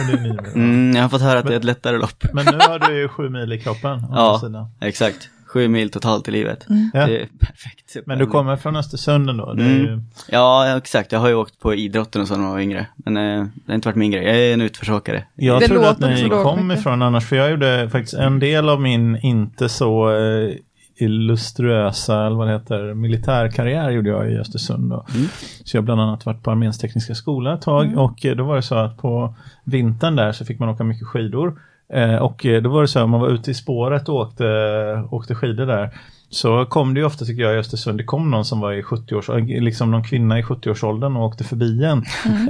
Men. 0.07 0.39
Mm, 0.55 0.97
jag 0.97 1.03
har 1.03 1.09
fått 1.09 1.23
höra 1.23 1.39
att 1.39 1.47
det 1.47 1.53
är 1.53 1.57
ett 1.57 1.65
lättare 1.65 1.99
lopp. 1.99 2.25
Men 2.33 2.45
nu 2.45 2.59
har 2.59 2.79
du 2.79 3.01
ju 3.01 3.09
sju 3.09 3.29
mil 3.29 3.53
i 3.53 3.61
kroppen. 3.61 4.07
Ja. 4.11 4.39
sidan. 4.41 4.71
Exakt. 4.81 5.29
Sju 5.53 5.69
mil 5.69 5.91
totalt 5.91 6.29
i 6.29 6.31
livet. 6.31 6.67
Ja. 6.93 7.07
Det 7.07 7.23
är 7.23 7.29
perfekt. 7.39 7.97
Men 8.07 8.19
du 8.19 8.27
kommer 8.27 8.57
från 8.57 8.77
Östersund 8.77 9.31
ändå. 9.31 9.51
Är 9.51 9.57
ju... 9.57 9.89
Mm. 9.89 10.05
Ja, 10.29 10.77
exakt. 10.77 11.13
Jag 11.13 11.19
har 11.21 11.29
ju 11.29 11.35
åkt 11.35 11.61
på 11.61 11.75
idrotten 11.75 12.23
och 12.23 12.29
så 12.29 12.37
när 12.37 12.45
jag 12.45 12.51
var 12.53 12.61
yngre. 12.61 12.87
Men 12.97 13.17
eh, 13.17 13.47
det 13.55 13.73
har 13.73 13.75
inte 13.75 13.89
varit 13.89 13.97
min 13.97 14.11
grej. 14.11 14.25
Jag 14.25 14.37
är 14.37 14.55
en 14.55 14.61
utförsåkare. 14.61 15.25
Jag 15.35 15.61
Det 15.61 15.69
trodde 15.69 15.91
att 15.91 16.01
ni 16.01 16.29
kom 16.29 16.67
mycket. 16.67 16.81
ifrån 16.81 17.03
annars, 17.03 17.29
för 17.29 17.37
jag 17.37 17.51
gjorde 17.51 17.89
faktiskt 17.93 18.15
en 18.15 18.39
del 18.39 18.69
av 18.69 18.81
min 18.81 19.17
inte 19.23 19.69
så 19.69 20.11
eh, 20.17 20.55
illuströsa, 20.97 22.27
eller 22.27 22.37
vad 22.37 22.47
det 22.49 22.53
heter, 22.53 22.95
militärkarriär 22.95 23.91
gjorde 23.91 24.11
jag 24.11 24.33
i 24.33 24.39
Östersund. 24.39 24.91
Då. 24.91 25.07
Mm. 25.15 25.27
Så 25.65 25.77
jag 25.77 25.83
har 25.83 25.85
bland 25.85 26.01
annat 26.01 26.27
varit 26.27 26.43
på 26.43 26.51
Arméns 26.51 26.79
tekniska 26.79 27.15
skola 27.15 27.55
ett 27.55 27.63
tag 27.63 27.99
och 27.99 28.27
eh, 28.27 28.37
då 28.37 28.45
var 28.45 28.57
det 28.57 28.63
så 28.63 28.75
att 28.75 28.97
på 28.99 29.35
vintern 29.65 30.17
där 30.17 30.33
så 30.33 30.45
fick 30.45 30.59
man 30.59 30.69
åka 30.69 30.85
mycket 30.85 31.07
skidor. 31.07 31.61
Eh, 31.93 32.15
och 32.17 32.47
eh, 32.47 32.63
då 32.63 32.71
var 32.71 32.83
det 32.83 32.89
så 32.89 32.99
att 32.99 33.05
om 33.05 33.11
man 33.11 33.21
var 33.21 33.29
ute 33.29 33.51
i 33.51 33.55
spåret 33.55 34.09
och 34.09 34.15
åkte, 34.15 34.45
åkte 35.11 35.35
skidor 35.35 35.67
där 35.67 35.91
så 36.31 36.65
kom 36.67 36.95
det 36.95 37.01
ju 37.01 37.07
ofta 37.07 37.25
tycker 37.25 37.43
jag 37.43 37.55
i 37.55 37.59
Östersund, 37.59 37.99
det 37.99 38.05
kom 38.05 38.31
någon 38.31 38.45
som 38.45 38.61
var 38.61 38.73
i 38.73 38.83
70-års, 38.83 39.29
liksom 39.63 39.91
någon 39.91 40.05
kvinna 40.05 40.39
i 40.39 40.43
70-årsåldern 40.43 41.17
och 41.17 41.25
åkte 41.25 41.45
förbi 41.45 41.85
en. 41.85 41.99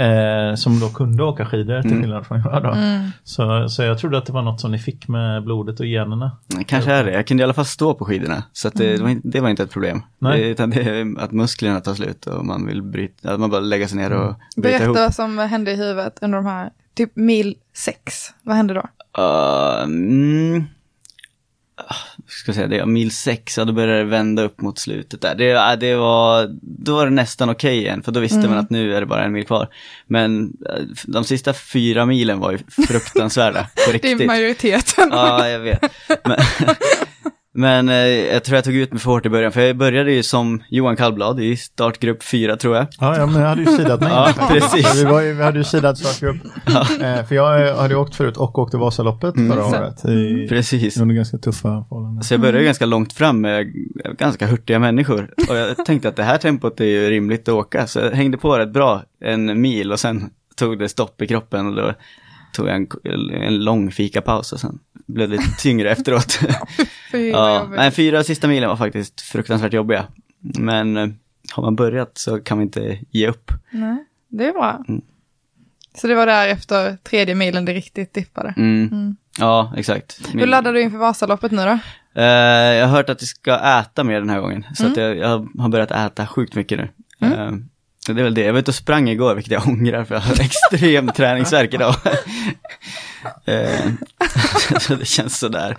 Eh, 0.01 0.55
som 0.55 0.81
då 0.81 0.89
kunde 0.89 1.23
åka 1.25 1.47
skidor 1.47 1.83
till 1.83 1.91
Mm. 1.91 2.03
skillnad 2.03 2.27
från 2.27 2.41
jag 2.45 2.63
då. 2.63 2.71
mm. 2.71 3.11
Så, 3.25 3.69
så 3.69 3.83
jag 3.83 3.99
trodde 3.99 4.19
att 4.19 4.27
det 4.27 4.33
var 4.33 4.43
något 4.43 4.61
som 4.61 4.71
ni 4.73 4.79
fick 4.79 5.09
med 5.09 5.45
blodet 5.45 5.81
och 5.81 5.87
generna. 5.87 6.31
Kanske 6.67 6.93
är 6.93 7.05
det. 7.05 7.13
Jag 7.13 7.27
kunde 7.27 7.41
i 7.41 7.45
alla 7.45 7.55
fall 7.55 7.65
stå 7.65 7.95
på 7.95 8.05
skidorna. 8.05 8.43
Så 8.53 8.69
att 8.69 8.75
det, 8.75 8.97
det, 8.97 9.03
var, 9.03 9.09
inte, 9.11 9.29
det 9.29 9.41
var 9.41 9.49
inte 9.49 9.63
ett 9.63 9.71
problem. 9.73 10.03
Nej. 10.19 10.41
Det, 10.41 10.49
utan 10.49 10.71
det 10.71 10.81
är 10.83 11.21
att 11.21 11.33
musklerna 11.33 11.81
tar 11.81 11.95
slut 11.95 12.27
och 12.27 12.45
man 12.45 12.67
vill 12.67 12.83
bryta, 12.83 13.33
att 13.35 13.41
man 13.41 13.51
bara 13.51 13.61
lägga 13.61 13.89
sig 13.89 13.99
ner 13.99 14.13
och 14.13 14.35
bryta 14.57 14.69
berätta 14.69 14.85
ihop. 14.85 14.97
vad 14.97 15.15
som 15.15 15.39
hände 15.39 15.73
i 15.73 15.77
huvudet 15.77 16.19
under 16.23 16.39
de 16.39 16.47
här, 16.47 16.71
typ 16.95 17.17
mil 17.17 17.55
sex. 17.77 18.15
Vad 18.43 18.57
hände 18.57 18.75
då? 18.75 18.83
Uh, 19.19 19.83
mm, 19.85 20.65
Ah, 21.77 21.95
ska 22.29 22.53
säga, 22.53 22.67
det 22.67 22.79
är 22.79 22.87
mil 22.87 23.11
sex, 23.11 23.59
ja 23.59 23.65
då 23.65 23.73
började 23.73 23.99
det 23.99 24.05
vända 24.05 24.43
upp 24.43 24.61
mot 24.61 24.79
slutet 24.79 25.21
där. 25.21 25.35
Det, 25.35 25.45
ja, 25.45 25.77
det 25.77 25.95
var, 25.95 26.49
då 26.63 26.95
var 26.95 27.05
det 27.05 27.11
nästan 27.13 27.51
okej 27.51 27.79
igen, 27.79 28.03
för 28.03 28.13
då 28.13 28.21
visste 28.21 28.39
Mm. 28.39 28.51
man 28.51 28.59
att 28.59 28.71
nu 28.71 28.95
är 28.97 29.01
det 29.01 29.07
bara 29.07 29.25
en 29.25 29.33
mil 29.33 29.47
kvar. 29.47 29.69
Men 30.07 30.53
eh, 30.69 30.83
de 31.07 31.25
sista 31.25 31.53
fyra 31.55 32.07
milen 32.07 32.39
var 32.39 32.53
ju 32.53 32.59
fruktansvärda, 32.87 33.63
på 33.63 33.69
Det 33.87 33.89
är 33.91 33.93
riktigt. 33.93 34.27
majoriteten. 34.27 35.09
Ja, 35.13 35.49
jag 35.49 35.61
vet. 35.61 35.81
Men, 36.25 36.39
Men 37.55 37.89
eh, 37.89 37.95
jag 38.07 38.45
tror 38.45 38.55
jag 38.57 38.65
tog 38.65 38.75
ut 38.75 38.93
mig 38.93 39.01
för 39.01 39.11
hårt 39.11 39.27
i 39.27 39.29
början, 39.29 39.53
för 39.53 39.61
jag 39.61 39.77
började 39.77 40.13
ju 40.13 40.23
som 40.23 40.63
Johan 40.69 40.97
Kallblad 40.97 41.41
i 41.41 41.57
startgrupp 41.57 42.23
4 42.23 42.57
tror 42.57 42.77
jag. 42.77 42.87
Ja, 43.01 43.17
ja, 43.19 43.27
men 43.27 43.41
jag 43.43 43.49
hade 43.49 43.61
ju 43.63 43.67
sidat 43.77 44.01
mig. 44.01 44.11
Ja, 44.13 44.33
precis. 44.49 45.01
Vi, 45.01 45.05
var 45.05 45.21
ju, 45.21 45.33
vi 45.33 45.43
hade 45.43 45.59
ju 45.59 45.65
sidat 45.65 45.99
startgrupp. 45.99 46.37
Eh, 47.03 47.25
för 47.25 47.35
jag 47.35 47.77
hade 47.77 47.95
ju 47.95 48.01
åkt 48.01 48.15
förut 48.15 48.37
och 48.37 48.59
åkte 48.59 48.77
Vasaloppet 48.77 49.37
Mm. 49.37 49.53
förra 49.57 49.67
året. 49.67 50.05
I, 50.05 50.49
Precis. 50.49 50.97
under 51.01 51.15
ganska 51.15 51.39
tuffa 51.39 51.85
förhållanden. 51.89 52.23
Så 52.25 52.35
jag 52.35 52.41
började 52.41 52.65
ganska 52.65 52.87
långt 52.87 53.13
fram 53.13 53.41
med 53.41 53.73
ganska 54.19 54.47
hurtiga 54.47 54.79
människor. 54.79 55.35
Och 55.49 55.57
jag 55.57 55.85
tänkte 55.87 56.09
att 56.09 56.17
det 56.17 56.23
här 56.23 56.39
tempot 56.39 56.81
är 56.81 56.85
ju 56.85 57.11
rimligt 57.11 57.49
att 57.49 57.55
åka. 57.55 57.87
Så 57.87 57.99
jag 58.01 58.11
hängde 58.11 58.39
på 58.39 58.59
rätt 58.59 58.73
bra 58.73 59.03
en 59.25 59.61
mil 59.61 59.93
och 59.93 60.01
sen 60.01 60.31
tog 60.57 60.79
det 60.79 60.89
stopp 60.89 61.23
i 61.23 61.27
kroppen. 61.27 61.67
Och 61.67 61.75
då 61.75 61.95
tog 62.53 62.69
jag 62.69 62.77
en, 62.77 62.89
en 63.43 63.65
lång 63.65 63.91
fikapaus 63.91 64.53
och 64.53 64.61
sen 64.61 64.79
blev 65.07 65.31
det 65.31 65.37
lite 65.37 65.51
tyngre 65.59 65.91
efteråt. 65.93 66.39
Fy, 67.13 67.33
vad 67.33 67.51
ja, 67.57 67.67
men 67.71 67.93
fyra 67.93 68.25
sista 68.25 68.49
milen 68.49 68.69
var 68.69 68.77
faktiskt 68.77 69.21
fruktansvärt 69.21 69.73
jobbiga. 69.73 70.07
Men 70.39 70.97
eh, 70.97 71.09
har 71.53 71.63
man 71.63 71.77
börjat 71.77 72.19
så 72.19 72.41
kan 72.41 72.57
man 72.57 72.63
inte 72.63 72.99
ge 73.11 73.29
upp. 73.29 73.51
Nej, 73.71 74.05
det 74.29 74.49
är 74.49 74.53
bra. 74.53 74.85
Mm. 74.89 75.03
Så 75.95 76.07
det 76.07 76.15
var 76.15 76.27
där 76.27 76.49
efter 76.49 76.97
tredje 76.97 77.35
milen 77.35 77.65
det 77.65 77.73
riktigt 77.73 78.15
dippade. 78.15 78.55
Mm. 78.57 78.89
Mm. 78.93 79.17
Ja, 79.39 79.73
exakt. 79.77 80.21
Hur 80.33 80.47
laddar 80.47 80.73
du 80.73 80.83
inför 80.83 80.99
Vasaloppet 80.99 81.53
nu 81.53 81.63
då? 81.65 81.79
Eh, 82.21 82.25
jag 82.75 82.87
har 82.87 82.97
hört 82.97 83.09
att 83.09 83.23
jag 83.23 83.29
ska 83.29 83.81
äta 83.81 84.05
mer 84.05 84.21
den 84.21 84.31
här 84.31 84.41
gången. 84.41 84.67
Så 84.75 84.87
att 84.87 84.97
jag, 84.97 85.17
jag 85.17 85.49
har 85.59 85.69
börjat 85.69 85.91
äta 85.91 86.27
sjukt 86.27 86.55
mycket 86.55 86.79
nu. 86.79 86.89
Så 87.21 87.59
det 88.07 88.13
är 88.21 88.25
väl 88.25 88.35
det. 88.35 88.45
Jag 88.45 88.53
var 88.53 88.61
ute 88.61 88.71
och 88.71 88.75
sprang 88.75 89.09
igår, 89.09 89.35
vilket 89.35 89.53
jag 89.53 89.69
ångrar 89.69 90.05
för 90.05 90.15
jag 90.15 90.23
har 90.23 90.41
extrem 90.41 91.09
träningsvärk 91.17 91.75
idag. 91.75 91.95
Eh, 93.45 93.91
så 94.81 94.95
det 94.95 95.05
känns 95.05 95.39
sådär. 95.39 95.77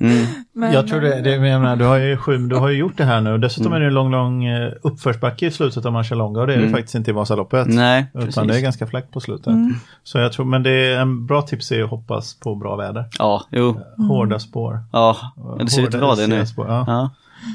Mm. 0.00 0.26
Men, 0.52 0.72
jag 0.72 0.88
tror 0.88 1.00
det, 1.00 1.20
det 1.20 1.30
jag 1.30 1.40
menar, 1.40 1.76
du 1.76 1.84
har 1.84 1.98
ju 1.98 2.16
sju, 2.16 2.38
du 2.38 2.56
har 2.56 2.68
ju 2.68 2.78
gjort 2.78 2.96
det 2.96 3.04
här 3.04 3.20
nu. 3.20 3.38
Dessutom 3.38 3.72
är 3.72 3.80
det 3.80 3.86
en 3.86 3.94
lång, 3.94 4.10
lång 4.10 4.44
eh, 4.44 4.72
uppförsbacke 4.82 5.46
i 5.46 5.50
slutet 5.50 5.86
av 5.86 5.92
Marcialonga 5.92 6.40
och 6.40 6.46
det 6.46 6.52
är 6.52 6.56
det 6.56 6.62
Mm. 6.62 6.72
faktiskt 6.74 6.94
inte 6.94 7.10
i 7.10 7.14
Vasaloppet. 7.14 7.66
Nej, 7.68 8.06
Utan 8.14 8.26
precis. 8.26 8.42
det 8.48 8.56
är 8.56 8.60
ganska 8.60 8.86
fläckt 8.86 9.10
på 9.12 9.20
slutet. 9.20 9.46
Mm. 9.46 9.74
Så 10.02 10.18
jag 10.18 10.32
tror, 10.32 10.46
men 10.46 10.62
det 10.62 10.70
är 10.70 11.00
en 11.00 11.26
bra 11.26 11.42
tips 11.42 11.72
är 11.72 11.82
att 11.82 11.90
hoppas 11.90 12.34
på 12.40 12.54
bra 12.54 12.76
väder. 12.76 13.04
Ja, 13.18 13.46
jo. 13.50 13.80
Hårda 14.08 14.38
spår. 14.38 14.80
Ja, 14.92 15.16
det 15.58 15.70
ser 15.70 15.82
ut 15.82 15.94
att 15.94 16.00
vara 16.00 16.16
det 16.16 16.26
nu. 16.26 16.46
Spår. 16.46 16.66
Ja, 16.68 16.84
Ja, 16.86 17.10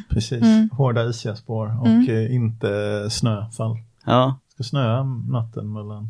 precis. 0.10 0.44
Mm. 0.44 0.70
Hårda 0.72 1.06
isiga 1.06 1.36
spår 1.36 1.78
och 1.82 1.88
Mm. 1.88 2.10
eh, 2.10 2.36
inte 2.36 2.68
snöfall. 3.10 3.78
ja. 4.06 4.36
Ska 4.54 4.64
snöa 4.64 5.04
natten 5.04 5.74
mellan 5.74 6.10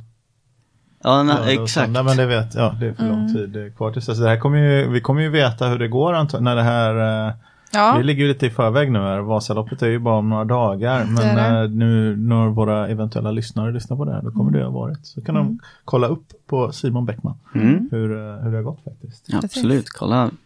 Ja, 1.04 1.24
na, 1.24 1.46
exakt. 1.50 1.70
söndag, 1.72 2.04
men 2.04 2.18
det 2.18 2.26
vet, 2.26 2.56
ja 2.56 2.76
det 2.80 2.88
är 2.88 2.94
för 2.94 3.04
lång 3.08 3.20
Mm. 3.30 3.34
tid 3.34 3.74
kvar 3.78 3.92
tills 3.92 4.06
dess. 4.06 4.20
Det 4.20 4.30
här 4.30 4.40
kommer 4.40 4.58
ju, 4.58 4.90
vi 4.90 5.02
kommer 5.02 5.22
ju 5.22 5.30
veta 5.30 5.68
hur 5.68 5.80
det 5.80 5.88
går 5.88 6.40
när 6.40 6.56
det 6.56 6.64
här 6.64 7.28
eh, 7.28 7.34
Ja, 7.74 7.96
Vi 7.98 8.04
ligger 8.04 8.22
ju 8.24 8.28
lite 8.28 8.46
i 8.46 8.50
förväg 8.50 8.92
nu 8.92 9.00
här. 9.00 9.20
Vasaloppet 9.20 9.82
är 9.82 9.88
ju 9.88 10.00
bara 10.00 10.16
om 10.16 10.30
några 10.30 10.44
dagar. 10.46 11.06
Men 11.06 11.16
Det 11.16 11.42
det. 11.42 11.64
eh, 11.64 11.70
nu 11.70 12.16
när 12.18 12.50
våra 12.50 12.88
eventuella 12.88 13.32
lyssnare 13.32 13.72
lyssnar 13.72 13.98
på 13.98 14.06
det 14.06 14.14
här, 14.14 14.22
då 14.22 14.32
kommer 14.32 14.52
det 14.52 14.64
ha 14.64 14.72
varit. 14.72 15.06
Så 15.08 15.22
kan 15.22 15.36
Mm. 15.36 15.48
de 15.48 15.60
kolla 15.86 16.08
upp 16.08 16.26
på 16.48 16.72
Simon 16.72 17.06
Bäckman 17.06 17.36
Mm. 17.56 17.90
hur, 17.92 18.08
hur 18.44 18.52
det 18.52 18.58
har 18.58 18.64
gått 18.64 18.84
faktiskt. 18.84 19.26
Ja, 19.28 19.40
absolut, 19.44 19.90
kolla 19.90 20.22
mm, 20.22 20.38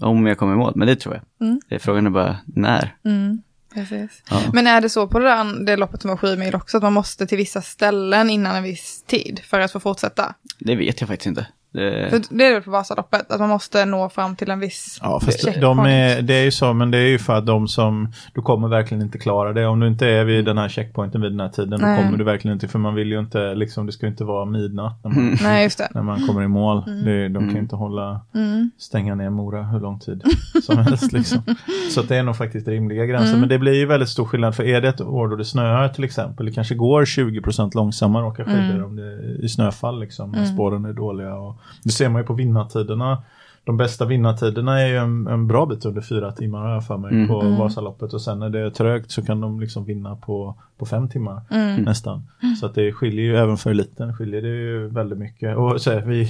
om 0.00 0.26
jag 0.26 0.38
kommer 0.38 0.52
i 0.52 0.56
mål, 0.56 0.72
men 0.76 0.88
det 0.88 0.96
tror 0.96 1.14
jag. 1.14 1.48
Mm. 1.48 1.60
Det 1.68 1.74
är 1.74 1.78
frågan 1.78 2.06
är 2.06 2.10
bara 2.10 2.36
när. 2.46 2.96
mm, 3.04 3.42
precis. 3.74 4.22
Ja. 4.30 4.40
Men 4.52 4.66
är 4.66 4.80
det 4.80 4.88
så 4.88 5.08
på 5.08 5.18
det, 5.18 5.24
där, 5.24 5.64
det 5.64 5.76
loppet 5.76 6.02
som 6.02 6.08
var 6.08 6.16
sju 6.16 6.36
mil 6.36 6.54
också, 6.54 6.76
att 6.76 6.82
man 6.82 6.92
måste 6.92 7.26
till 7.26 7.38
vissa 7.38 7.62
ställen 7.62 8.30
innan 8.30 8.56
en 8.56 8.62
viss 8.62 9.02
tid 9.06 9.40
för 9.44 9.60
att 9.60 9.72
få 9.72 9.80
fortsätta? 9.80 10.34
Det 10.58 10.76
vet 10.76 11.00
jag 11.00 11.08
faktiskt 11.08 11.26
inte. 11.26 11.46
Det, 11.72 12.10
För 12.10 12.36
det 12.38 12.44
är 12.46 12.52
väl 12.54 12.62
på 12.62 12.70
Vasaloppet, 12.70 13.30
att 13.30 13.40
man 13.40 13.48
måste 13.48 13.84
nå 13.84 14.08
fram 14.08 14.36
till 14.36 14.50
en 14.50 14.60
viss 14.60 14.98
Ja, 15.02 15.20
fast 15.24 15.60
de 15.60 15.78
är, 15.78 16.22
det 16.22 16.34
är 16.34 16.44
ju 16.44 16.50
så, 16.50 16.72
men 16.72 16.90
det 16.90 16.98
är 16.98 17.06
ju 17.06 17.18
för 17.18 17.34
att 17.34 17.46
de 17.46 17.68
som, 17.68 18.12
du 18.34 18.42
kommer 18.42 18.68
verkligen 18.68 19.02
inte 19.02 19.18
klara 19.18 19.52
det. 19.52 19.66
Om 19.66 19.80
du 19.80 19.86
inte 19.88 20.06
är 20.06 20.24
vid 20.24 20.44
den 20.44 20.58
här 20.58 20.68
checkpointen 20.68 21.20
vid 21.20 21.32
den 21.32 21.40
här 21.40 21.48
tiden, 21.48 21.80
Nej. 21.82 21.96
då 21.96 22.02
kommer 22.02 22.18
du 22.18 22.24
verkligen 22.24 22.52
inte, 22.54 22.68
för 22.68 22.78
man 22.78 22.94
vill 22.94 23.08
ju 23.08 23.18
inte, 23.20 23.54
liksom, 23.54 23.86
det 23.86 23.92
ska 23.92 24.06
ju 24.06 24.10
inte 24.10 24.24
vara 24.24 24.44
midnatt 24.44 25.04
när 25.04 25.10
man, 25.10 25.18
Mm. 25.18 25.36
Nej, 25.42 25.62
just 25.64 25.78
det. 25.78 25.88
när 25.94 26.02
man 26.02 26.26
kommer 26.26 26.42
i 26.42 26.48
mål. 26.48 26.82
Det, 27.04 27.28
de 27.28 27.34
kan 27.34 27.42
ju 27.44 27.50
Mm. 27.50 27.56
inte 27.56 27.76
hålla, 27.76 28.20
Mm. 28.34 28.70
stänga 28.78 29.14
ner 29.14 29.30
Mora 29.30 29.62
hur 29.62 29.80
lång 29.80 29.98
tid 30.00 30.22
som 30.62 30.78
helst. 30.78 31.12
Liksom. 31.12 31.38
Så 31.90 32.00
att 32.00 32.08
det 32.08 32.16
är 32.16 32.22
nog 32.22 32.36
faktiskt 32.36 32.68
rimliga 32.68 33.06
gränser. 33.06 33.28
Mm. 33.28 33.40
Men 33.40 33.48
det 33.48 33.58
blir 33.58 33.74
ju 33.74 33.86
väldigt 33.86 34.08
stor 34.08 34.24
skillnad. 34.24 34.54
För 34.54 34.62
är 34.64 34.80
det 34.80 34.88
ett 34.88 35.00
år 35.00 35.28
då 35.28 35.36
det 35.36 35.44
snöar 35.44 35.88
till 35.88 36.04
exempel, 36.04 36.46
det 36.46 36.52
kanske 36.52 36.74
går 36.74 37.04
20% 37.04 37.74
långsammare 37.74 38.26
att 38.26 38.32
åka 38.32 38.44
skidor 38.44 38.58
Mm. 38.74 38.84
om 38.84 38.96
det 38.96 39.02
är 39.02 39.44
i 39.44 39.48
snöfall. 39.48 40.00
Liksom, 40.00 40.30
när 40.30 40.38
Mm. 40.38 40.54
spåren 40.54 40.84
är 40.84 40.92
dåliga. 40.92 41.34
Och, 41.34 41.57
det 41.84 41.92
ser 41.92 42.08
man 42.08 42.22
ju 42.22 42.26
på 42.26 42.34
vinnartiderna. 42.34 43.22
De 43.64 43.76
bästa 43.76 44.04
vinnartiderna 44.04 44.80
är 44.80 44.86
ju 44.86 44.96
en, 44.96 45.26
en 45.26 45.46
bra 45.46 45.66
bit 45.66 45.84
under 45.84 46.00
fyra 46.02 46.32
timmar 46.32 46.58
har 46.60 46.72
jag 46.74 46.86
för 46.86 46.96
mig 46.96 47.10
Mm. 47.10 47.28
på 47.28 47.40
Mm. 47.40 47.58
Vasaloppet. 47.58 48.12
Och 48.12 48.22
sen 48.22 48.38
när 48.38 48.50
det 48.50 48.60
är 48.60 48.70
trögt 48.70 49.10
så 49.10 49.22
kan 49.22 49.40
de 49.40 49.60
liksom 49.60 49.84
vinna 49.84 50.16
på, 50.16 50.54
på 50.78 50.86
fem 50.86 51.08
timmar 51.08 51.42
Mm. 51.50 51.82
nästan. 51.82 52.28
Så 52.60 52.66
att 52.66 52.74
det 52.74 52.92
skiljer 52.92 53.24
ju 53.24 53.36
även 53.36 53.56
för 53.56 53.70
eliten 53.70 54.14
skiljer 54.14 54.42
det 54.42 54.48
ju 54.48 54.88
väldigt 54.88 55.18
mycket. 55.18 55.56
Och 55.56 55.80
så 55.80 55.90
är 55.90 56.00
vi, 56.00 56.28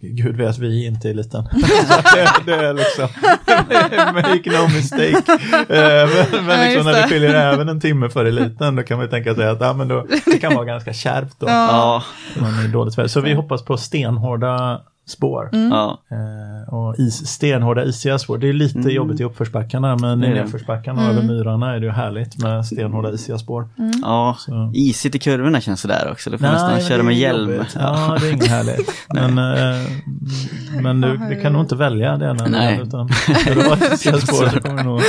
gud 0.00 0.36
vet 0.36 0.58
vi 0.58 0.86
inte 0.86 1.10
eliten. 1.10 1.44
det, 2.14 2.28
det 2.52 2.54
är 2.66 2.74
liksom, 2.74 3.08
make 4.14 4.50
no 4.50 4.74
mistake. 4.74 5.32
Eh, 5.68 6.08
men 6.32 6.46
men 6.46 6.58
Ja, 6.58 6.64
liksom 6.64 6.74
just 6.74 6.84
när 6.84 6.92
det 7.02 7.08
skiljer 7.08 7.34
även 7.34 7.68
en 7.68 7.80
timme 7.80 8.08
för 8.08 8.24
eliten 8.24 8.76
då 8.76 8.82
kan 8.82 8.96
man 8.96 9.06
ju 9.06 9.10
tänka 9.10 9.34
sig 9.34 9.48
att 9.48 9.60
ja, 9.60 9.72
men 9.72 9.88
då, 9.88 10.06
det 10.26 10.38
kan 10.38 10.54
vara 10.54 10.64
ganska 10.64 10.92
kärvt 10.92 11.40
då. 11.40 11.46
Ja. 11.48 12.02
ja, 12.34 12.40
Man 12.42 12.64
är 12.64 12.68
dåligt. 12.68 13.10
Så 13.10 13.20
vi 13.20 13.34
hoppas 13.34 13.64
på 13.64 13.76
stenhårda 13.76 14.80
spår. 15.08 15.50
Mm. 15.52 15.68
ja, 15.70 16.02
Eh, 16.10 16.74
och 16.74 16.98
is, 16.98 17.26
stenhårda 17.26 17.84
isiga 17.84 18.18
spår. 18.18 18.38
Det 18.38 18.48
är 18.48 18.52
lite 18.52 18.78
Mm. 18.78 18.90
jobbigt 18.94 19.20
i 19.20 19.24
uppförsbackarna 19.24 19.96
men 19.96 20.20
Det 20.20 20.26
i 20.26 20.30
det. 20.30 20.34
nedförsbackarna 20.42 21.02
Mm. 21.02 21.16
och 21.16 21.22
över 21.24 21.34
myrarna 21.34 21.74
är 21.74 21.80
det 21.80 21.86
ju 21.86 21.92
härligt 21.92 22.38
med 22.42 22.66
stenhårda 22.66 23.12
isiga 23.12 23.38
spår. 23.38 23.68
ja. 24.02 24.36
Så. 24.38 24.70
Isigt 24.74 25.14
i 25.14 25.18
kurvorna 25.18 25.60
känns 25.60 25.80
sådär 25.80 26.08
också. 26.12 26.30
Du 26.30 26.38
får 26.38 26.46
nästan 26.46 26.70
men 26.72 26.80
köra 26.80 26.96
det 26.98 27.02
med 27.04 27.14
hjälm. 27.14 27.52
jobbigt. 27.52 27.76
Ja, 27.80 28.16
det 28.20 28.26
är 28.28 28.32
inget 28.32 28.46
härligt. 28.46 28.90
men 29.14 29.38
eh, 29.38 29.86
men 30.82 31.00
du, 31.00 31.16
du 31.30 31.40
kan 31.42 31.52
nog 31.52 31.62
inte 31.62 31.76
välja 31.76 32.16
det 32.16 32.24
ena 32.26 32.44
eller 32.44 32.58
Nej. 32.58 32.80
utan 32.82 33.06
det 33.06 33.94
isiga 33.94 34.16
spår 34.18 34.48
så 34.48 34.60
kommer 34.60 34.76
det 34.78 34.82
nog... 34.82 35.00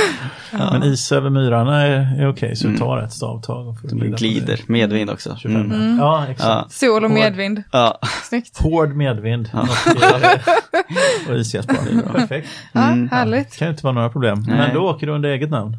Men 0.52 0.82
is 0.82 1.12
över 1.12 1.30
myrarna 1.30 1.82
är, 1.82 2.20
är 2.22 2.28
okej, 2.28 2.56
så 2.56 2.64
Mm. 2.68 2.78
du 2.80 2.84
tar 2.84 2.98
ett 2.98 3.12
stavtag. 3.12 3.68
Och 3.68 3.80
på 3.82 3.96
glider, 3.96 4.56
det. 4.56 4.68
medvind 4.72 5.10
också. 5.10 5.36
25 5.36 5.60
Mm. 5.60 5.72
Mm. 5.80 5.98
Ja, 5.98 6.22
exakt. 6.28 6.48
Ja. 6.48 6.66
Sol 6.70 7.04
och 7.04 7.10
Hård. 7.10 7.18
medvind. 7.20 7.62
Ja. 7.72 7.98
Snyggt. 8.24 8.58
Hård 8.58 8.94
medvind 8.96 9.50
Ja. 9.52 9.68
Och, 9.96 11.46
spår. 11.46 12.12
Perfekt. 12.12 12.48
Ja, 12.72 12.88
Mm. 12.92 13.08
härligt. 13.08 13.56
kan 13.58 13.68
ju 13.68 13.70
inte 13.72 13.84
vara 13.84 13.94
några 13.94 14.08
problem. 14.08 14.44
Nej. 14.46 14.56
Men 14.56 14.74
då 14.74 14.80
åker 14.80 15.06
du 15.06 15.12
under 15.12 15.28
eget 15.28 15.50
namn. 15.50 15.76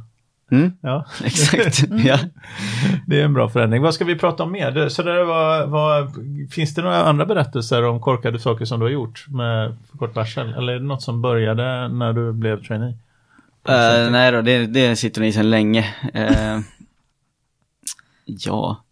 Mm. 0.52 0.72
Ja, 0.82 1.06
Exakt. 1.24 1.84
Ja. 2.06 2.18
det 3.08 3.20
är 3.22 3.26
en 3.26 3.34
bra 3.34 3.50
förändring. 3.50 3.82
Vad 3.82 3.94
ska 3.94 4.06
vi 4.06 4.16
prata 4.16 4.44
om 4.44 4.52
mer? 4.52 4.72
Det- 4.72 4.90
Så 4.90 5.04
där 5.04 5.24
var, 5.24 5.66
var, 5.68 6.12
finns 6.52 6.76
det 6.76 6.82
några 6.82 7.04
andra 7.04 7.26
berättelser 7.26 7.84
om 7.86 8.00
korkade 8.02 8.40
saker 8.40 8.66
som 8.66 8.80
du 8.80 8.86
har 8.86 8.92
gjort 8.92 9.26
med 9.28 9.76
kort 10.00 10.16
varsel? 10.16 10.54
Eller 10.54 10.74
är 10.74 10.80
det 10.80 10.86
något 10.86 11.02
som 11.02 11.22
började 11.22 11.88
när 11.88 12.14
du 12.14 12.34
blev 12.34 12.64
trainee? 12.64 12.94
Eh, 13.70 14.12
nej 14.12 14.32
då, 14.32 14.42
det, 14.42 14.66
det 14.66 14.96
sitter 14.96 15.22
ni 15.22 15.32
sedan 15.32 15.50
länge. 15.50 15.86
Eh, 16.14 16.60
ja. 18.26 18.84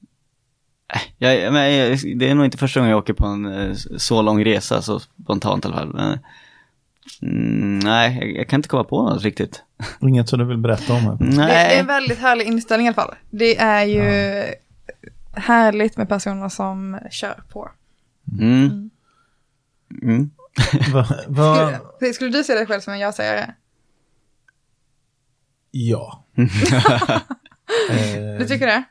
Eh, 0.93 1.01
Jag, 1.17 1.53
men 1.53 1.73
jag, 1.75 1.99
det 2.17 2.29
är 2.29 2.35
nog 2.35 2.45
inte 2.45 2.57
första 2.57 2.79
gången 2.79 2.91
jag 2.91 2.97
åker 2.99 3.13
på 3.13 3.25
en 3.25 3.45
eh, 3.45 3.73
så 3.97 4.21
lång 4.21 4.45
resa, 4.45 4.81
så 4.81 4.99
spontant 4.99 5.65
i 5.65 5.67
alla 5.67 5.77
fall. 5.77 5.93
Men, 5.93 6.19
mm, 7.21 7.79
nej, 7.79 8.17
jag, 8.21 8.31
jag 8.35 8.47
kan 8.49 8.57
inte 8.59 8.69
komma 8.69 8.83
på 8.83 9.09
något 9.09 9.23
riktigt. 9.23 9.63
Inget 10.01 10.29
som 10.29 10.39
du 10.39 10.45
vill 10.45 10.57
berätta 10.57 10.93
om? 10.93 10.99
Här. 10.99 11.15
Det, 11.19 11.25
det 11.25 11.31
är 11.31 11.37
Nej. 11.47 11.79
en 11.79 11.87
väldigt 11.87 12.19
härlig 12.19 12.45
inställning 12.47 12.85
i 12.85 12.89
alla 12.89 12.95
fall. 12.95 13.15
Det 13.29 13.57
är 13.57 13.83
ju 13.85 14.43
härligt 15.33 15.97
med 15.97 16.09
personer 16.09 16.49
som 16.49 16.99
kör 17.11 17.43
på. 17.49 17.69
Mm. 18.39 18.89
Mm. 20.01 20.29
Va, 20.93 21.07
va, 21.27 21.79
Skulle, 21.95 22.13
skulle 22.13 22.29
du 22.31 22.43
se 22.43 22.53
dig 22.53 22.65
själv 22.65 22.81
som 22.81 22.93
en 22.93 22.99
ja-sägare? 22.99 23.53
ja. 25.71 26.23
Du 28.39 28.45
tycker 28.47 28.67
det? 28.67 28.83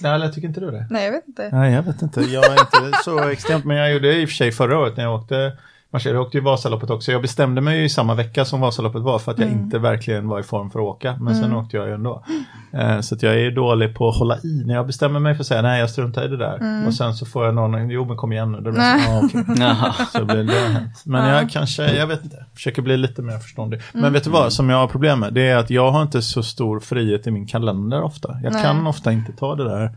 Nej, 0.00 0.12
eller 0.14 0.28
tycker 0.28 0.48
inte 0.48 0.60
du 0.60 0.70
det? 0.70 0.86
Nej, 0.90 1.04
jag 1.04 1.12
vet 1.12 1.28
inte. 1.28 1.48
Nej, 1.52 1.72
jag 1.72 1.82
vet 1.82 2.02
inte. 2.02 2.20
Jag 2.20 2.44
är 2.44 2.60
inte 2.60 2.98
så 3.04 3.28
extremt, 3.28 3.64
men 3.64 3.76
jag 3.76 3.92
gjorde 3.92 4.08
det 4.08 4.20
i 4.20 4.24
och 4.24 4.28
för 4.28 4.36
sig 4.36 4.52
förra 4.52 4.78
året 4.78 4.96
när 4.96 5.04
jag 5.04 5.14
åkte 5.14 5.52
Marseille. 5.92 6.16
Jag 6.18 6.26
åkte 6.26 6.38
ju 6.38 6.44
Vasaloppet 6.44 6.90
också. 6.90 7.12
Jag 7.12 7.22
bestämde 7.22 7.60
mig 7.60 7.78
ju 7.78 7.84
i 7.84 7.88
samma 7.88 8.14
vecka 8.14 8.44
som 8.44 8.60
Vasaloppet 8.60 9.02
var 9.02 9.18
för 9.18 9.32
att 9.32 9.38
jag 9.38 9.48
Mm. 9.48 9.60
inte 9.64 9.78
verkligen 9.78 10.28
var 10.28 10.40
i 10.40 10.42
form 10.42 10.70
för 10.70 10.78
att 10.78 10.84
åka. 10.84 11.16
Men 11.20 11.34
sen 11.34 11.44
Mm. 11.44 11.56
åkte 11.56 11.76
jag 11.76 11.86
ju 11.88 11.94
ändå. 11.94 12.24
Eh, 12.72 13.00
så 13.00 13.14
att 13.14 13.22
jag 13.22 13.40
är 13.40 13.50
dålig 13.50 13.94
på 13.94 14.08
att 14.08 14.16
hålla 14.18 14.38
i. 14.38 14.62
När 14.66 14.74
jag 14.74 14.86
bestämmer 14.86 15.20
mig 15.20 15.34
för 15.34 15.40
att 15.40 15.46
säga 15.46 15.62
nej, 15.62 15.80
jag 15.80 15.90
struntar 15.90 16.24
i 16.24 16.28
det 16.28 16.36
där. 16.36 16.56
Mm. 16.56 16.86
Och 16.86 16.94
sen 16.94 17.14
så 17.14 17.26
får 17.26 17.44
jag 17.44 17.54
någon, 17.54 17.90
jo 17.90 18.04
men 18.04 18.16
kom 18.16 18.32
igen 18.32 18.52
nu. 18.52 18.60
Då 18.60 18.70
blir 18.72 18.82
jag 18.82 19.00
så, 19.00 19.10
ah, 19.10 19.20
okej. 19.24 19.44
Jaha. 19.58 19.92
Så 20.12 20.24
blir 20.24 20.44
det 20.44 20.52
hänt. 20.68 21.02
Men 21.06 21.28
Ja. 21.28 21.34
jag 21.40 21.50
kanske, 21.50 21.94
jag 21.96 22.06
vet 22.06 22.24
inte, 22.24 22.44
försöker 22.54 22.82
bli 22.82 22.96
lite 22.96 23.22
mer 23.22 23.38
förståndig. 23.38 23.80
Men 23.92 24.02
Mm. 24.02 24.12
vet 24.12 24.24
du 24.24 24.30
vad, 24.30 24.52
som 24.52 24.70
jag 24.70 24.76
har 24.76 24.86
problem 24.88 25.20
med, 25.20 25.32
det 25.34 25.48
är 25.48 25.56
att 25.56 25.70
jag 25.70 25.90
har 25.90 26.02
inte 26.02 26.22
så 26.22 26.42
stor 26.42 26.80
frihet 26.80 27.26
i 27.26 27.30
min 27.30 27.46
kalender 27.46 28.02
ofta. 28.02 28.36
Jag 28.42 28.52
Nej. 28.52 28.62
kan 28.62 28.86
ofta 28.86 29.12
inte 29.12 29.32
ta 29.32 29.54
det 29.54 29.64
där 29.64 29.90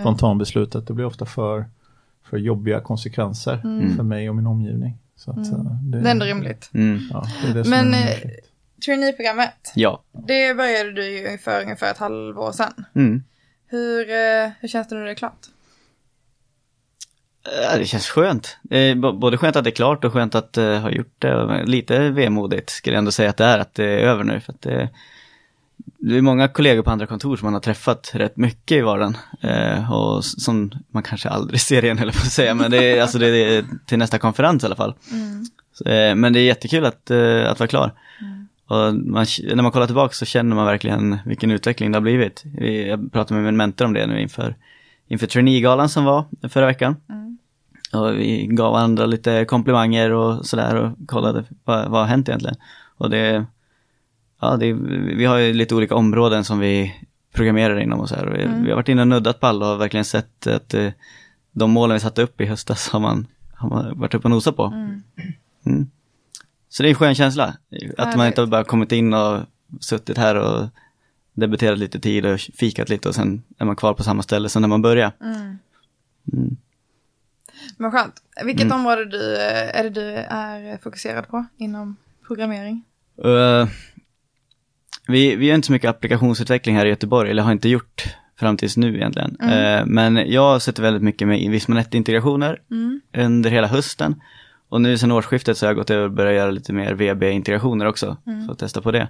spontanbeslutet. 0.00 0.86
Det 0.86 0.92
blir 0.94 1.04
ofta 1.06 1.24
för, 1.24 1.64
för 2.30 2.36
jobbiga 2.36 2.80
konsekvenser 2.80 3.60
Mm. 3.64 3.96
för 3.96 4.02
mig 4.02 4.28
och 4.28 4.36
min 4.36 4.46
omgivning. 4.46 4.98
Så 5.16 5.30
att, 5.30 5.36
Mm. 5.36 5.50
eh, 5.66 5.72
det, 5.82 6.00
Det 6.00 6.08
är 6.08 6.10
ändå 6.12 6.24
rimligt. 6.26 6.70
Mm. 6.74 7.00
Ja, 7.12 7.26
det 7.42 7.50
är 7.50 7.54
det 7.62 7.70
Men, 7.70 7.94
eh. 7.94 8.16
Traineeprogrammet, 8.84 9.72
Ja. 9.74 10.02
det 10.26 10.54
började 10.56 10.92
du 10.92 11.06
ju 11.06 11.38
för 11.38 11.62
ungefär 11.62 11.90
ett 11.90 11.98
halvår 11.98 12.52
sedan. 12.52 12.84
Mm. 12.94 13.22
Hur, 13.66 14.10
eh, 14.10 14.50
hur 14.60 14.68
känns 14.68 14.88
det 14.88 14.94
när 14.94 15.04
det 15.04 15.10
är 15.10 15.14
klart? 15.14 15.46
Ja, 17.62 17.78
det 17.78 17.84
känns 17.84 18.08
skönt. 18.08 18.56
Både 19.20 19.38
skönt 19.38 19.56
att 19.56 19.64
det 19.64 19.70
är 19.70 19.74
klart 19.74 20.04
och 20.04 20.12
skönt 20.12 20.34
att 20.34 20.56
ha 20.56 20.90
gjort 20.90 21.14
det. 21.18 21.62
Lite 21.66 21.98
vemodigt 22.10 22.70
skulle 22.70 22.94
jag 22.94 22.98
ändå 22.98 23.10
säga 23.10 23.30
att 23.30 23.36
det 23.36 23.44
är, 23.44 23.58
att 23.58 23.74
det 23.74 23.84
är 23.84 23.98
över 23.98 24.24
nu. 24.24 24.40
För 24.40 24.52
att 24.52 24.62
det, 24.62 24.88
det 25.98 26.16
är 26.16 26.22
många 26.22 26.48
kollegor 26.48 26.82
på 26.82 26.90
andra 26.90 27.06
kontor 27.06 27.36
som 27.36 27.46
man 27.46 27.52
har 27.54 27.60
träffat 27.60 28.10
rätt 28.14 28.36
mycket 28.36 28.76
i 28.78 28.80
vardagen. 28.80 29.16
Eh, 29.40 29.92
och 29.92 30.24
som 30.24 30.70
man 30.90 31.02
kanske 31.02 31.28
aldrig 31.28 31.60
ser 31.70 31.84
igen, 31.84 31.98
eller 31.98 32.12
på 32.12 32.18
att 32.18 32.32
säga. 32.32 32.54
Men 32.54 32.70
det 32.70 32.84
är, 32.96 33.02
alltså 33.02 33.18
det 33.18 33.26
är 33.28 33.64
till 33.86 33.98
nästa 33.98 34.18
konferens 34.18 34.62
i 34.62 34.66
alla 34.66 34.76
fall. 34.76 34.94
Så, 35.72 35.84
eh, 35.88 36.14
men 36.14 36.32
det 36.32 36.40
är 36.40 36.44
jättekul 36.44 36.84
att, 36.84 37.10
eh, 37.10 37.50
att 37.50 37.58
vara 37.60 37.68
klar. 37.68 37.92
Och 38.68 38.94
man, 38.94 39.26
när 39.54 39.62
man 39.62 39.72
kollar 39.72 39.86
tillbaka 39.86 40.14
så 40.14 40.24
känner 40.24 40.56
man 40.56 40.66
verkligen 40.66 41.18
vilken 41.26 41.50
utveckling 41.50 41.92
det 41.92 41.96
har 41.96 42.02
blivit. 42.02 42.42
Vi- 42.44 42.88
Jag 42.88 43.12
pratade 43.12 43.34
med 43.34 43.44
min 43.44 43.56
mentor 43.56 43.84
om 43.84 43.92
det 43.92 44.06
nu 44.06 44.20
inför, 44.20 44.56
inför 45.08 45.26
traineegalan 45.26 45.88
som 45.88 46.04
var 46.04 46.24
förra 46.48 46.66
veckan. 46.66 46.96
Och 47.92 48.14
vi 48.18 48.46
gav 48.46 48.72
varandra 48.72 49.06
lite 49.06 49.44
komplimanger 49.44 50.10
och 50.12 50.46
sådär 50.46 50.74
och 50.76 51.08
kollade 51.08 51.44
vad, 51.64 51.88
vad 51.90 52.00
har 52.00 52.06
hänt 52.08 52.28
egentligen. 52.28 52.56
Och 52.98 53.10
det, 53.10 53.44
ja, 54.40 54.56
det, 54.56 54.72
vi 55.16 55.24
har 55.24 55.38
ju 55.38 55.52
lite 55.52 55.74
olika 55.74 55.94
områden 55.94 56.44
som 56.44 56.58
vi 56.58 56.94
programmerar 57.32 57.78
inom 57.80 58.00
och 58.00 58.08
så 58.08 58.14
här. 58.14 58.26
Vi, 58.26 58.62
vi 58.64 58.68
har 58.70 58.76
varit 58.76 58.88
inne 58.88 59.02
och 59.02 59.08
nuddat 59.08 59.40
på 59.40 59.46
alla 59.46 59.72
och 59.72 59.80
verkligen 59.80 60.04
sett 60.04 60.46
att 60.46 60.74
eh, 60.74 60.92
de 61.52 61.70
målen 61.70 61.94
vi 61.94 62.00
satte 62.00 62.22
upp 62.22 62.40
i 62.40 62.46
höstas 62.46 62.88
har 62.88 63.00
man, 63.00 63.26
har 63.52 63.68
man 63.68 63.98
varit 63.98 64.14
uppe 64.14 64.26
och 64.26 64.30
nosat 64.30 64.56
på. 64.56 64.64
Mm. 65.66 65.90
Så 66.68 66.82
det 66.82 66.88
är 66.88 66.90
en 66.90 66.94
skön 66.94 67.14
känsla. 67.14 67.56
Att 67.98 68.16
man 68.16 68.26
inte 68.26 68.46
bara 68.46 68.64
kommit 68.64 68.92
in 68.92 69.14
och 69.14 69.40
suttit 69.80 70.18
här 70.18 70.34
och 70.34 70.68
debuterat 71.32 71.78
lite 71.78 72.00
tid 72.00 72.26
och 72.26 72.40
fikat 72.40 72.88
lite 72.88 73.08
och 73.08 73.14
sen 73.14 73.42
är 73.58 73.64
man 73.64 73.76
kvar 73.76 73.94
på 73.94 74.02
samma 74.02 74.22
ställe 74.22 74.48
som 74.48 74.62
när 74.62 74.68
man 74.68 74.82
började. 74.82 75.12
Mm. 75.20 75.58
Men 77.76 77.92
skönt. 77.92 78.22
Vilket 78.44 78.72
område 78.72 79.04
du, 79.04 79.36
eh, 79.36 79.78
är 79.78 79.82
det 79.82 79.90
du 79.90 80.14
är 80.14 80.78
fokuserad 80.78 81.28
på 81.28 81.44
inom 81.56 81.96
programmering? 82.26 82.84
Eh, 83.24 83.68
vi, 85.06 85.36
vi 85.36 85.46
gör 85.46 85.54
inte 85.54 85.66
så 85.66 85.72
mycket 85.72 85.90
applikationsutveckling 85.90 86.76
här 86.76 86.86
i 86.86 86.88
Göteborg, 86.88 87.30
eller 87.30 87.42
har 87.42 87.52
inte 87.52 87.68
gjort 87.68 88.16
fram 88.38 88.56
tills 88.56 88.76
nu 88.76 88.96
egentligen. 88.96 89.36
Eh, 89.40 89.86
men 89.86 90.16
jag 90.32 90.62
sätter 90.62 90.82
väldigt 90.82 91.02
mycket 91.02 91.28
med 91.28 91.50
Vismanet-integrationer 91.50 92.60
under 93.16 93.50
hela 93.50 93.66
hösten. 93.66 94.14
Och 94.68 94.80
nu 94.80 94.98
sen 94.98 95.12
årsskiftet 95.12 95.58
så 95.58 95.66
har 95.66 95.70
jag 95.70 95.76
gått 95.76 95.90
över 95.90 96.04
och 96.04 96.10
börjat 96.10 96.34
göra 96.34 96.50
lite 96.50 96.72
mer 96.72 96.94
VB-integrationer 96.94 97.86
också, 97.86 98.16
för 98.46 98.52
att 98.52 98.58
testa 98.58 98.80
på 98.80 98.90
det. 98.90 99.08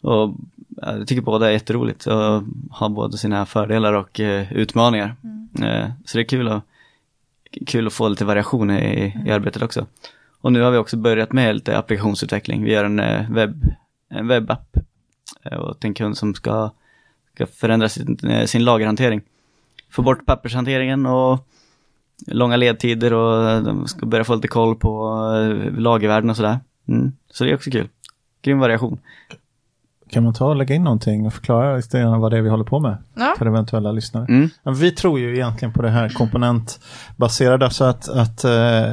Och 0.00 0.34
ja, 0.76 0.96
jag 0.96 1.06
tycker 1.06 1.22
båda 1.22 1.46
är 1.46 1.50
jätteroligt 1.50 2.06
och 2.06 2.42
har 2.70 2.88
både 2.88 3.18
sina 3.18 3.46
fördelar 3.46 3.92
och 3.92 4.20
eh, 4.20 4.52
utmaningar. 4.52 5.14
Eh, 5.62 5.90
så 6.04 6.18
det 6.18 6.22
är 6.22 6.28
kul 6.28 6.48
att, 6.48 6.64
kul 7.66 7.86
att 7.86 7.92
få 7.92 8.08
lite 8.08 8.24
variation 8.24 8.70
i, 8.70 9.22
i 9.26 9.30
arbetet 9.30 9.62
också. 9.62 9.86
Och 10.40 10.52
nu 10.52 10.60
har 10.60 10.70
vi 10.70 10.78
också 10.78 10.96
börjat 10.96 11.32
med 11.32 11.54
lite 11.54 11.78
applikationsutveckling. 11.78 12.64
Vi 12.64 12.72
gör 12.72 12.84
en 12.84 13.00
eh, 13.00 13.30
webb, 13.30 13.64
en 14.08 14.28
webbapp 14.28 14.76
åt 15.52 15.84
en 15.84 15.94
kund 15.94 16.16
som 16.16 16.34
ska, 16.34 16.70
ska 17.34 17.46
förändra 17.46 17.88
sin, 17.88 18.18
eh, 18.24 18.46
sin 18.46 18.64
lagerhantering. 18.64 19.20
Få 19.90 20.02
bort 20.02 20.26
pappershanteringen 20.26 21.06
och 21.06 21.46
långa 22.26 22.56
ledtider 22.56 23.12
och 23.12 23.50
eh, 23.50 23.62
de 23.62 23.86
ska 23.86 24.06
börja 24.06 24.24
få 24.24 24.34
lite 24.34 24.48
koll 24.48 24.76
på 24.76 25.16
eh, 25.34 25.72
lagervärden 25.80 26.30
och 26.30 26.36
sådär. 26.36 26.60
Mm. 26.88 27.12
Så 27.30 27.44
det 27.44 27.50
är 27.50 27.54
också 27.54 27.70
kul. 27.70 27.88
Grym 28.42 28.58
variation. 28.58 28.98
Kan 30.10 30.24
man 30.24 30.34
ta 30.34 30.46
och 30.46 30.56
lägga 30.56 30.74
in 30.74 30.84
någonting 30.84 31.26
och 31.26 31.32
förklara 31.34 32.18
vad 32.18 32.32
det 32.32 32.38
är 32.38 32.42
vi 32.42 32.48
håller 32.48 32.64
på 32.64 32.80
med 32.80 32.96
Ja. 33.14 33.34
för 33.38 33.46
eventuella 33.46 33.92
lyssnare? 33.92 34.26
Mm. 34.28 34.50
Vi 34.80 34.90
tror 34.92 35.18
ju 35.20 35.34
egentligen 35.34 35.72
på 35.72 35.82
det 35.82 35.90
här 35.90 36.08
komponentbaserade, 36.08 37.70
så 37.70 37.84
att, 37.84 38.08
att 38.08 38.44
eh, 38.44 38.92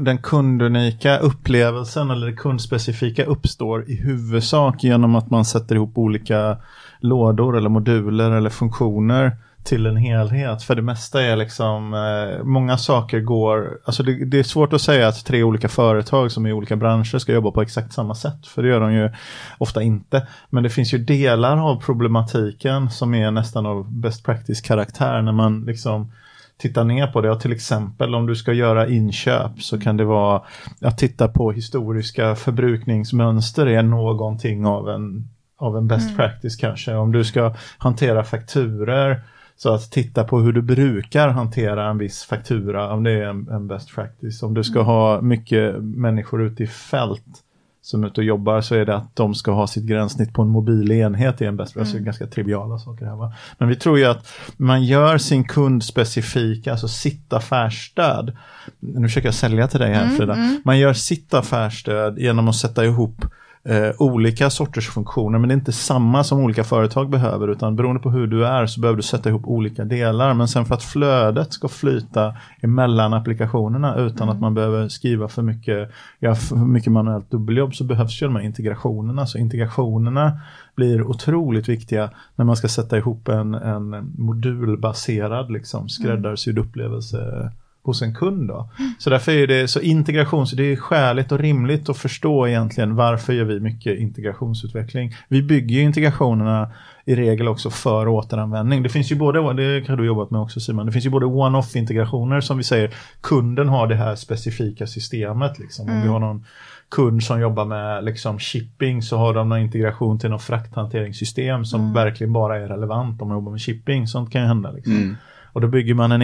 den 0.00 0.18
kundunika 0.18 1.18
upplevelsen 1.18 2.10
eller 2.10 2.26
det 2.26 2.32
kundspecifika 2.32 3.24
uppstår 3.24 3.90
i 3.90 3.96
huvudsak 3.96 4.84
genom 4.84 5.14
att 5.14 5.30
man 5.30 5.44
sätter 5.44 5.74
ihop 5.74 5.98
olika 5.98 6.56
lådor 7.00 7.56
eller 7.56 7.68
moduler 7.68 8.30
eller 8.30 8.50
funktioner 8.50 9.36
till 9.64 9.86
en 9.86 9.96
helhet. 9.96 10.62
För 10.62 10.74
det 10.74 10.82
mesta 10.82 11.22
är 11.22 11.36
liksom, 11.36 11.94
eh, 11.94 12.44
många 12.44 12.78
saker 12.78 13.20
går, 13.20 13.78
alltså 13.84 14.02
det, 14.02 14.24
det 14.24 14.38
är 14.38 14.42
svårt 14.42 14.72
att 14.72 14.80
säga 14.80 15.08
att 15.08 15.24
tre 15.24 15.42
olika 15.42 15.68
företag 15.68 16.32
som 16.32 16.46
är 16.46 16.50
i 16.50 16.52
olika 16.52 16.76
branscher 16.76 17.18
ska 17.18 17.32
jobba 17.32 17.50
på 17.50 17.62
exakt 17.62 17.92
samma 17.92 18.14
sätt. 18.14 18.46
För 18.46 18.62
det 18.62 18.68
gör 18.68 18.80
de 18.80 18.92
ju 18.92 19.10
ofta 19.58 19.82
inte. 19.82 20.26
Men 20.50 20.62
det 20.62 20.70
finns 20.70 20.94
ju 20.94 20.98
delar 20.98 21.56
av 21.56 21.80
problematiken 21.80 22.90
som 22.90 23.14
är 23.14 23.30
nästan 23.30 23.66
av 23.66 23.92
best 23.92 24.24
practice 24.24 24.60
karaktär 24.60 25.22
när 25.22 25.32
man 25.32 25.64
liksom 25.64 26.12
tittar 26.60 26.84
ner 26.84 27.06
på 27.06 27.20
det. 27.20 27.30
Och 27.30 27.40
till 27.40 27.52
exempel 27.52 28.14
om 28.14 28.26
du 28.26 28.36
ska 28.36 28.52
göra 28.52 28.88
inköp 28.88 29.62
så 29.62 29.80
kan 29.80 29.96
det 29.96 30.04
vara 30.04 30.42
att 30.80 30.98
titta 30.98 31.28
på 31.28 31.52
historiska 31.52 32.34
förbrukningsmönster 32.34 33.66
är 33.66 33.82
någonting 33.82 34.66
av 34.66 34.88
en, 34.88 35.28
av 35.56 35.76
en 35.76 35.88
best 35.88 36.16
practice 36.16 36.56
kanske. 36.56 36.94
Om 36.94 37.12
du 37.12 37.24
ska 37.24 37.54
hantera 37.78 38.24
fakturer 38.24 39.20
så 39.56 39.74
att 39.74 39.90
titta 39.90 40.24
på 40.24 40.40
hur 40.40 40.52
du 40.52 40.62
brukar 40.62 41.28
hantera 41.28 41.90
en 41.90 41.98
viss 41.98 42.24
faktura, 42.24 42.92
om 42.92 43.02
det 43.04 43.10
är 43.10 43.22
en, 43.22 43.48
en 43.48 43.68
best 43.68 43.94
practice. 43.94 44.42
Om 44.42 44.54
du 44.54 44.64
ska 44.64 44.82
ha 44.82 45.20
mycket 45.20 45.82
människor 45.82 46.42
ute 46.42 46.62
i 46.62 46.66
fält 46.66 47.44
som 47.82 48.02
är 48.02 48.06
ute 48.06 48.20
och 48.20 48.24
jobbar 48.24 48.60
så 48.60 48.74
är 48.74 48.86
det 48.86 48.96
att 48.96 49.16
de 49.16 49.34
ska 49.34 49.52
ha 49.52 49.66
sitt 49.66 49.84
gränssnitt 49.84 50.32
på 50.32 50.42
en 50.42 50.48
mobil 50.48 50.92
enhet 50.92 51.42
i 51.42 51.44
en 51.44 51.56
best 51.56 51.74
practice. 51.74 51.94
Ganska 51.94 52.26
triviala 52.26 52.78
saker 52.78 53.06
här 53.06 53.16
va. 53.16 53.32
Men 53.58 53.68
vi 53.68 53.76
tror 53.76 53.98
ju 53.98 54.04
att 54.04 54.28
man 54.56 54.84
gör 54.84 55.18
sin 55.18 55.44
kundspecifika, 55.44 56.70
alltså 56.72 56.88
sitt 56.88 57.32
affärsstöd. 57.32 58.36
Nu 58.80 59.08
försöker 59.08 59.28
jag 59.28 59.34
sälja 59.34 59.68
till 59.68 59.80
dig 59.80 59.94
här 59.94 60.08
Frida. 60.08 60.36
Man 60.64 60.78
gör 60.78 60.92
sitt 60.92 61.34
affärsstöd 61.34 62.18
genom 62.18 62.48
att 62.48 62.56
sätta 62.56 62.84
ihop 62.84 63.24
eh, 63.64 63.90
olika 63.98 64.50
sorters 64.50 64.88
funktioner, 64.88 65.38
men 65.38 65.48
det 65.48 65.52
är 65.52 65.56
inte 65.56 65.72
samma 65.72 66.24
som 66.24 66.40
olika 66.40 66.64
företag 66.64 67.10
behöver, 67.10 67.48
utan 67.48 67.76
beroende 67.76 68.02
på 68.02 68.10
hur 68.10 68.26
du 68.26 68.46
är 68.46 68.66
så 68.66 68.80
behöver 68.80 68.96
du 68.96 69.02
sätta 69.02 69.28
ihop 69.28 69.46
olika 69.46 69.84
delar. 69.84 70.34
Men 70.34 70.48
sen 70.48 70.64
för 70.64 70.74
att 70.74 70.82
flödet 70.82 71.52
ska 71.52 71.68
flyta 71.68 72.34
emellan 72.60 73.14
applikationerna 73.14 73.96
utan 73.96 74.28
att 74.28 74.40
man 74.40 74.54
behöver 74.54 74.88
skriva 74.88 75.28
för 75.28 75.42
mycket, 75.42 75.90
göra 76.20 76.34
för 76.34 76.56
mycket 76.56 76.92
manuellt 76.92 77.30
dubbeljobb 77.30 77.74
så 77.74 77.84
behövs 77.84 78.22
ju 78.22 78.26
de 78.26 78.36
här 78.36 78.42
integrationerna. 78.42 79.26
Så 79.26 79.38
integrationerna 79.38 80.40
blir 80.76 81.02
otroligt 81.02 81.68
viktiga 81.68 82.10
när 82.36 82.44
man 82.44 82.56
ska 82.56 82.68
sätta 82.68 82.98
ihop 82.98 83.28
en, 83.28 83.54
en 83.54 84.12
modulbaserad, 84.18 85.50
liksom, 85.50 85.88
skräddarsydd 85.88 86.58
upplevelse 86.58 87.50
hos 87.82 88.02
en 88.02 88.14
kund. 88.14 88.48
Då. 88.48 88.70
Så 88.98 89.10
därför 89.10 89.32
är 89.32 89.46
det 89.46 89.68
så 89.68 89.80
integration, 89.80 90.46
så 90.46 90.56
det 90.56 90.72
är 90.72 90.76
skäligt 90.76 91.32
och 91.32 91.38
rimligt 91.38 91.88
att 91.88 91.98
förstå 91.98 92.48
egentligen 92.48 92.96
varför 92.96 93.32
gör 93.32 93.44
vi 93.44 93.60
mycket 93.60 93.98
integrationsutveckling. 93.98 95.14
Vi 95.28 95.42
bygger 95.42 95.76
ju 95.76 95.82
integrationerna 95.82 96.72
i 97.04 97.14
regel 97.14 97.48
också 97.48 97.70
för 97.70 98.08
återanvändning. 98.08 98.82
Det 98.82 98.88
finns 98.88 99.12
ju 99.12 99.16
både, 99.16 99.38
det 99.38 99.88
har 99.88 99.96
du 99.96 100.06
jobbat 100.06 100.30
med 100.30 100.40
också 100.40 100.60
Simon, 100.60 100.86
det 100.86 100.92
finns 100.92 101.06
ju 101.06 101.10
både 101.10 101.26
one-off 101.26 101.76
integrationer 101.76 102.40
som 102.40 102.56
vi 102.56 102.64
säger, 102.64 102.94
kunden 103.20 103.68
har 103.68 103.86
det 103.86 103.94
här 103.94 104.16
specifika 104.16 104.86
systemet. 104.86 105.58
Liksom. 105.58 105.90
Om 105.90 106.02
vi 106.02 106.08
har 106.08 106.18
någon 106.18 106.44
kund 106.88 107.22
som 107.22 107.40
jobbar 107.40 107.64
med 107.64 108.04
liksom 108.04 108.38
shipping 108.38 109.02
så 109.02 109.16
har 109.16 109.34
de 109.34 109.48
någon 109.48 109.58
integration 109.58 110.18
till 110.18 110.30
något 110.30 110.42
frakthanteringssystem 110.42 111.64
som 111.64 111.92
verkligen 111.92 112.32
bara 112.32 112.56
är 112.56 112.68
relevant 112.68 113.22
om 113.22 113.28
man 113.28 113.36
jobbar 113.36 113.52
med 113.52 113.60
shipping. 113.60 114.06
Sånt 114.06 114.32
kan 114.32 114.40
ju 114.40 114.48
hända. 114.48 114.70
Liksom. 114.70 115.16
Och 115.52 115.60
då 115.60 115.68
bygger 115.68 115.94
man 115.94 116.12
en 116.12 116.22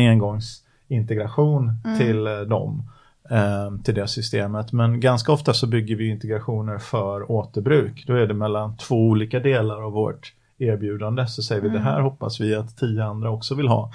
engångsintegration 0.90 1.72
till 1.98 2.26
eh, 2.26 2.40
dem. 2.40 2.90
eh, 3.30 3.82
Till 3.84 3.94
det 3.94 4.08
systemet. 4.08 4.72
Men 4.72 5.00
ganska 5.00 5.32
ofta 5.32 5.54
så 5.54 5.66
bygger 5.66 5.96
vi 5.96 6.08
integrationer 6.08 6.78
för 6.78 7.30
återbruk. 7.30 8.04
Då 8.06 8.14
är 8.14 8.26
det 8.26 8.34
mellan 8.34 8.76
två 8.76 8.96
olika 8.96 9.40
delar 9.40 9.82
av 9.82 9.92
vårt 9.92 10.32
erbjudande. 10.58 11.26
Så 11.26 11.42
säger 11.42 11.62
vi 11.62 11.68
det 11.68 11.78
här 11.78 12.00
hoppas 12.00 12.40
vi 12.40 12.54
att 12.54 12.76
tio 12.76 13.04
andra 13.04 13.30
också 13.30 13.54
vill 13.54 13.68
ha. 13.68 13.90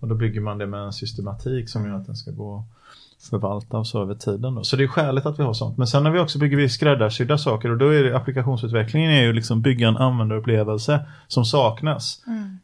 Och 0.00 0.08
då 0.08 0.14
bygger 0.14 0.40
man 0.40 0.58
det 0.58 0.66
med 0.66 0.80
en 0.80 0.92
systematik 0.92 1.68
som 1.68 1.86
gör 1.86 1.94
att 1.96 2.06
den 2.06 2.16
ska 2.16 2.30
gå 2.30 2.64
förvalta 3.30 3.78
och 3.78 3.86
så 3.86 4.02
över 4.02 4.14
tiden. 4.14 4.54
Då. 4.54 4.64
Så 4.64 4.76
det 4.76 4.84
är 4.84 4.88
skäligt 4.88 5.26
att 5.26 5.38
vi 5.38 5.42
har 5.42 5.52
sånt. 5.52 5.78
Men 5.78 5.86
sen 5.86 6.02
när 6.04 6.10
vi 6.10 6.18
också 6.18 6.38
bygger 6.38 6.56
vi 6.56 6.68
skräddarsydda 6.68 7.38
saker 7.38 7.70
och 7.70 7.78
då 7.78 7.88
är 7.88 8.04
det 8.04 8.16
applikationsutvecklingen 8.16 9.10
är 9.10 9.22
ju 9.22 9.32
liksom 9.32 9.62
bygga 9.62 9.88
en 9.88 9.96
användarupplevelse 9.96 11.06
som 11.28 11.44
saknas 11.44 12.18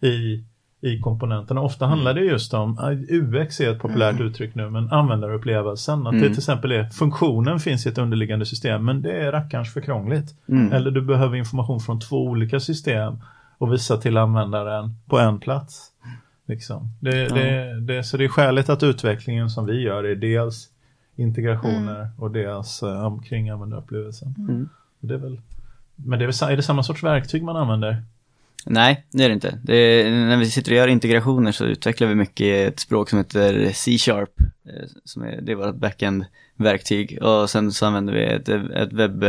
i, 0.06 0.44
i 0.80 1.00
komponenterna. 1.00 1.60
Ofta 1.60 1.86
handlar 1.86 2.14
det 2.14 2.20
just 2.20 2.54
om, 2.54 2.78
UX 3.10 3.60
är 3.60 3.72
ett 3.72 3.78
populärt 3.78 4.20
uttryck 4.20 4.54
nu, 4.54 4.70
men 4.70 4.92
användarupplevelsen. 4.92 6.06
Att 6.06 6.12
det 6.12 6.28
till 6.28 6.38
exempel 6.38 6.72
är, 6.72 6.84
funktionen 6.84 7.60
finns 7.60 7.86
i 7.86 7.88
ett 7.88 7.98
underliggande 7.98 8.46
system 8.46 8.84
men 8.84 9.02
det 9.02 9.12
är 9.12 9.32
rackarns 9.32 9.72
för 9.72 9.80
krångligt. 9.80 10.34
Eller 10.72 10.90
du 10.90 11.02
behöver 11.02 11.36
information 11.36 11.80
från 11.80 12.00
två 12.00 12.26
olika 12.26 12.60
system 12.60 13.18
och 13.58 13.72
visa 13.72 13.96
till 13.96 14.16
användaren 14.16 14.96
på 15.06 15.18
en 15.18 15.40
plats. 15.40 15.90
Liksom. 16.46 16.88
Det, 17.00 17.28
det, 17.28 17.80
det, 17.80 18.04
så 18.04 18.16
det 18.16 18.24
är 18.24 18.28
skäligt 18.28 18.68
att 18.68 18.82
utvecklingen 18.82 19.50
som 19.50 19.66
vi 19.66 19.80
gör 19.80 20.04
är 20.04 20.16
dels 20.16 20.68
integrationer 21.16 22.10
och 22.18 22.30
dels 22.30 22.82
eh, 22.82 23.06
omkring 23.06 23.50
användarupplevelsen. 23.50 24.34
Mm. 24.38 24.68
Det 25.00 25.14
är 25.14 25.18
väl 25.18 25.40
Men 25.96 26.18
det 26.18 26.24
är, 26.24 26.26
väl, 26.26 26.52
är 26.52 26.56
det 26.56 26.62
samma 26.62 26.82
sorts 26.82 27.02
verktyg 27.02 27.42
man 27.42 27.56
använder? 27.56 28.02
Nej, 28.66 29.06
det 29.10 29.24
är 29.24 29.28
det 29.28 29.34
inte. 29.34 29.58
Det 29.64 29.74
är, 29.76 30.10
när 30.10 30.36
vi 30.36 30.50
sitter 30.50 30.72
och 30.72 30.76
gör 30.76 30.88
integrationer 30.88 31.52
så 31.52 31.64
utvecklar 31.64 32.08
vi 32.08 32.14
mycket 32.14 32.68
ett 32.68 32.80
språk 32.80 33.10
som 33.10 33.18
heter 33.18 33.72
C-sharp. 33.72 34.40
eh, 34.40 34.88
Som 35.04 35.22
är, 35.22 35.40
det 35.40 35.52
är 35.52 35.56
vårt 35.56 35.74
backend-verktyg. 35.74 37.22
Och 37.22 37.50
sen 37.50 37.72
så 37.72 37.86
använder 37.86 38.12
vi 38.12 38.24
ett, 38.24 38.48
ett 38.48 38.92
webb, 38.92 39.24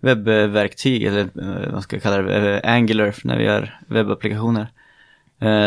webbverktyg, 0.00 1.02
eller 1.02 1.20
eh, 1.20 1.72
vad 1.72 1.82
ska 1.82 1.96
jag 1.96 2.02
kalla 2.02 2.22
det, 2.22 2.60
eh, 2.60 2.72
Angular 2.72 3.14
när 3.24 3.38
vi 3.38 3.44
gör 3.44 3.80
webbapplikationer. 3.86 4.66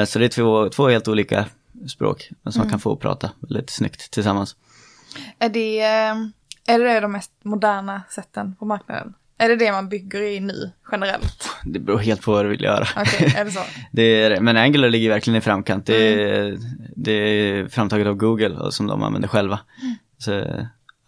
Så 0.06 0.20
det 0.20 0.26
är 0.26 0.30
två, 0.30 0.70
två 0.70 0.88
helt 0.90 1.08
olika 1.08 1.46
språk, 1.88 2.30
som 2.50 2.60
man 2.60 2.70
kan 2.70 2.80
få 2.80 2.94
att 2.94 3.00
prata 3.00 3.32
väldigt 3.40 3.70
snyggt 3.70 4.12
tillsammans. 4.12 4.56
Är 5.40 5.50
det, 5.50 5.80
är 6.68 6.80
det 6.80 7.00
de 7.00 7.12
mest 7.12 7.32
moderna 7.44 8.02
sätten 8.10 8.56
på 8.56 8.66
marknaden? 8.66 9.14
Är 9.38 9.50
det 9.50 9.56
det 9.56 9.72
man 9.72 9.90
bygger 9.90 10.22
i 10.22 10.40
nu, 10.40 10.72
generellt? 10.92 11.50
Det 11.66 11.80
beror 11.80 11.98
helt 12.00 12.22
på 12.22 12.32
vad 12.32 12.46
du 12.46 12.50
vill 12.50 12.62
göra. 12.64 12.88
Okej, 12.98 13.34
är 13.38 13.46
det 13.46 13.52
så? 13.52 13.60
Det 13.92 14.02
är, 14.24 14.40
men 14.42 14.58
Angular 14.58 14.90
ligger 14.90 15.10
verkligen 15.10 15.38
i 15.38 15.42
framkant. 15.42 15.86
Det 15.86 16.24
är, 16.24 16.58
det 16.96 17.12
är 17.12 17.68
framtaget 17.68 18.08
av 18.08 18.16
Google 18.16 18.50
och 18.50 18.74
som 18.74 18.88
de 18.88 19.04
använder 19.04 19.28
själva. 19.28 19.60
Så 20.18 20.32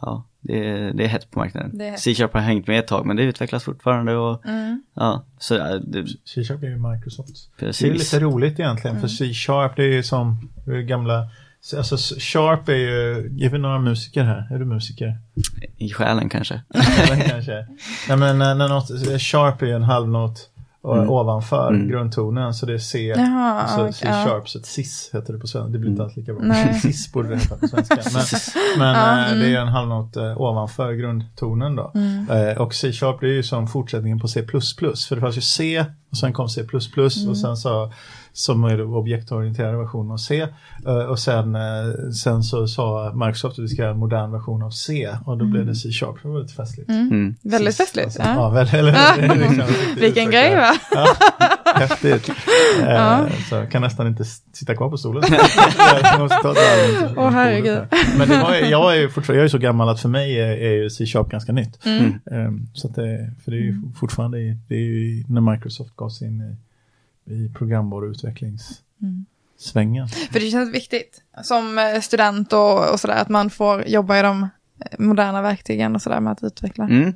ja, 0.02 0.26
det 0.42 0.70
är, 0.70 0.94
det 0.94 1.04
är 1.04 1.08
hett 1.08 1.32
på 1.32 1.40
marknaden. 1.40 1.98
C-sharp 1.98 2.34
har 2.34 2.42
hängt 2.42 2.68
med 2.68 2.80
ett 2.80 2.88
tag 2.88 3.06
men 3.06 3.16
det 3.16 3.24
utvecklas 3.24 3.63
fortfarande 3.63 4.16
och 4.16 4.46
Mm. 4.46 4.84
ja, 4.94 5.26
så 5.40 5.56
ja, 5.56 5.78
det, 5.78 6.08
C-sharp 6.26 6.63
är 6.63 6.68
ju 6.68 6.78
Microsoft. 6.92 7.58
precis. 7.60 7.80
Det 7.82 7.90
är 7.90 7.94
lite 7.94 8.20
roligt 8.20 8.60
egentligen 8.60 9.02
för 9.02 9.08
C-sharp 9.08 9.76
det 9.76 9.84
är 9.84 9.94
ju 9.94 10.04
som 10.04 10.50
gamla 10.88 11.30
Alltså 11.74 11.98
Sharp 12.20 12.70
är 12.70 12.74
ju, 12.74 13.30
ger 13.32 13.50
vi 13.50 13.58
några 13.58 13.80
musiker 13.80 14.24
här? 14.24 14.48
Är 14.54 14.60
du 14.60 14.66
musiker? 14.66 15.18
I 15.78 15.90
själen 15.90 16.30
kanske. 16.30 16.62
Kanske. 17.30 17.68
Nej 18.10 18.18
men 18.18 18.40
när 18.40 18.56
när 18.56 18.68
något, 18.68 19.22
Sharp 19.22 19.62
är 19.62 19.66
ju 19.66 19.74
en 19.76 19.84
halvnot 19.84 20.50
Mm. 20.94 21.10
ovanför 21.10 21.70
Mm. 21.74 21.88
grundtonen 21.88 22.54
så 22.54 22.66
det 22.66 22.74
är 22.74 22.78
C. 22.78 23.14
Jaha, 23.18 23.68
så 23.68 23.82
okej, 23.82 23.94
C-sharp, 23.94 24.50
så 24.50 24.60
ett 24.60 24.66
cis 24.66 25.10
heter 25.14 25.34
det 25.34 25.40
på 25.40 25.48
svenska. 25.48 25.70
Det 25.72 25.80
blir 25.80 25.90
inte 25.90 26.02
Mm. 26.02 26.06
alls 26.08 26.18
lika 26.18 26.34
bra. 26.34 26.42
Nej. 26.44 26.74
Cis 26.82 27.12
borde 27.12 27.30
det 27.30 27.36
heta 27.36 27.56
på 27.58 27.68
svenska. 27.68 27.96
Men, 28.14 28.24
men 28.78 28.96
Ja, 28.96 29.20
eh, 29.20 29.28
mm. 29.32 29.40
det 29.40 29.56
är 29.56 29.62
en 29.62 29.68
halvnot 29.68 30.16
eh, 30.18 30.42
ovanför 30.42 30.94
grundtonen 30.94 31.76
då. 31.76 31.92
Mm. 31.96 32.30
Eh, 32.30 32.58
och 32.58 32.74
C-sharp 32.76 33.20
det 33.20 33.28
är 33.28 33.34
ju 33.34 33.44
som 33.44 33.68
fortsättningen 33.68 34.20
på 34.20 34.28
C++. 34.28 34.44
För 34.44 35.16
det 35.16 35.22
fanns 35.22 35.38
ju 35.38 35.42
C 35.42 35.86
och 36.12 36.18
sen 36.18 36.34
kom 36.34 36.50
C++ 36.50 36.62
Mm. 36.62 37.30
och 37.30 37.38
sen 37.38 37.58
så 37.58 37.94
som 38.38 38.63
är 38.63 38.82
objektorienterade 38.95 39.78
versionen 39.78 40.12
av 40.12 40.17
C. 40.17 40.47
Eh, 40.88 40.93
och 40.95 41.19
sen, 41.19 41.56
eh, 41.56 41.62
sen 42.23 42.43
så 42.43 42.67
sa 42.67 43.12
Microsoft 43.15 43.60
att 43.60 43.63
vi 43.63 43.67
ska 43.67 43.82
göra 43.82 43.91
en 43.91 44.00
modern 44.00 44.32
version 44.32 44.63
av 44.63 44.69
C 44.69 45.10
och 45.26 45.38
då 45.38 45.45
blev 45.45 45.65
det 45.65 45.76
C-sharp. 45.76 46.15
Det 46.23 46.28
var 46.30 46.41
lite 46.41 46.54
festligt. 46.54 46.89
Mm. 46.89 47.08
Mm. 47.12 47.36
Väldigt 47.41 47.76
Sist, 47.76 47.78
festligt. 47.88 48.06
alltså. 48.06 48.21
Ja. 48.21 48.34
Ja, 48.36 48.50
väl, 48.50 48.67
eller, 48.73 49.38
liksom 49.38 49.63
Vilken 50.00 50.32
grej 50.32 50.56
va? 50.56 50.73
Ja, 50.91 51.08
häftigt. 51.76 52.30
Eh, 52.82 52.89
Ja. 52.93 53.26
Så 53.50 53.56
jag 53.56 53.71
kan 53.71 53.82
nästan 53.82 54.08
inte 54.08 54.23
sitta 54.54 54.76
kvar 54.76 54.89
på 54.89 54.97
stolen. 54.97 55.23
Åh, 57.17 57.30
herregud. 57.30 57.80
Men 58.17 58.28
det 58.30 58.38
var, 58.43 58.56
ju- 58.56 58.65
jag 58.65 58.95
är 58.95 59.00
ju 59.02 59.10
fortfarande, 59.10 59.39
jag 59.39 59.45
är 59.45 59.50
så 59.50 59.58
gammal 59.58 59.89
att 59.89 60.00
för 60.00 60.10
mig 60.10 60.39
är, 60.39 60.47
är 60.47 60.73
ju 60.84 60.89
C-sharp 60.89 61.30
ganska 61.30 61.52
nytt. 61.52 61.86
Mm. 61.86 62.06
Eh, 62.32 62.52
Så 62.73 62.88
att 62.88 62.95
det, 62.95 63.32
för 63.43 63.52
det 63.52 63.58
är 63.58 63.62
ju 63.62 63.82
fortfarande, 64.00 64.39
i- 64.39 64.58
det 64.67 64.76
är 64.76 64.80
ju 64.80 65.23
när 65.28 65.41
Microsoft 65.52 65.95
gav 65.95 66.10
sig 66.10 66.28
in 66.28 66.58
i, 67.28 67.50
programvaruutvecklingssvängen. 67.58 70.06
Mm. 70.06 70.28
För 70.32 70.40
det 70.40 70.52
känns 70.52 70.74
viktigt 70.76 71.22
som 71.44 71.78
eh, 71.78 72.02
student 72.02 72.54
och, 72.54 72.92
och 72.92 73.00
sådär 73.00 73.22
att 73.22 73.30
man 73.30 73.50
får 73.50 73.84
jobba 73.88 74.20
i 74.20 74.22
de 74.22 74.44
eh, 74.44 74.50
moderna 75.00 75.42
verktygen 75.42 75.96
och 75.96 76.02
sådär 76.02 76.20
med 76.20 76.32
att 76.32 76.44
utveckla. 76.44 76.84
Mm. 76.84 77.13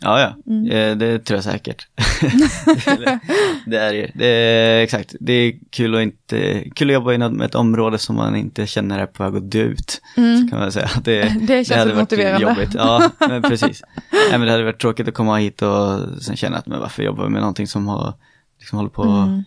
Ja, 0.00 0.20
ja, 0.20 0.34
Mm. 0.46 0.70
Eh, 0.70 0.96
det 0.96 1.18
tror 1.18 1.36
jag 1.36 1.44
säkert. 1.44 1.88
det 3.66 3.76
är 3.76 3.92
ju, 3.92 4.10
det 4.14 4.26
är, 4.26 4.82
exakt, 4.82 5.14
det 5.20 5.32
är 5.32 5.54
kul 5.70 5.94
att, 5.94 6.00
inte, 6.02 6.64
kul 6.74 6.90
att 6.90 6.94
jobba 6.94 7.12
i 7.12 7.44
ett 7.44 7.54
område 7.54 7.98
som 7.98 8.16
man 8.16 8.36
inte 8.36 8.66
känner 8.66 8.98
är 8.98 9.06
på 9.06 9.22
väg 9.22 9.36
att 9.36 9.50
dö 9.50 9.58
ut, 9.58 10.00
Mm. 10.16 10.50
kan 10.50 10.58
man 10.58 10.72
säga. 10.72 10.88
Det, 11.04 11.36
Det 11.46 11.64
känns 11.64 11.70
hade 11.70 11.84
väl 11.84 11.94
varit 11.94 12.10
motiverande. 12.10 12.48
Jobbigt. 12.48 12.74
Ja, 12.74 13.10
men 13.28 13.42
precis. 13.42 13.82
Nej, 14.12 14.30
men 14.30 14.40
det 14.40 14.50
hade 14.50 14.64
varit 14.64 14.80
tråkigt 14.80 15.08
att 15.08 15.14
komma 15.14 15.36
hit 15.36 15.62
och 15.62 15.98
sen 16.22 16.36
känna 16.36 16.56
att 16.56 16.66
men 16.66 16.80
varför 16.80 17.02
jobbar 17.02 17.24
vi 17.24 17.30
med 17.30 17.40
någonting 17.40 17.66
som 17.66 17.88
har, 17.88 18.14
liksom 18.58 18.76
håller 18.76 18.90
på 18.90 19.02
att 19.02 19.28
Mm. 19.28 19.44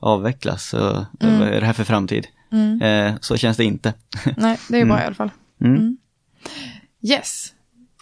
avvecklas? 0.00 0.68
Så, 0.68 1.06
Mm. 1.20 1.38
Vad 1.38 1.48
är 1.48 1.60
det 1.60 1.66
här 1.66 1.72
för 1.72 1.84
framtid? 1.84 2.26
Mm. 2.52 2.82
Eh, 2.82 3.14
så 3.20 3.36
känns 3.36 3.56
det 3.56 3.64
inte. 3.64 3.94
Nej, 4.36 4.58
det 4.68 4.80
är 4.80 4.84
bra 4.84 4.94
Mm. 4.94 5.02
i 5.02 5.06
alla 5.06 5.14
fall. 5.14 5.30
Mm. 5.60 5.76
Mm. 5.76 5.96
Yes. 7.02 7.54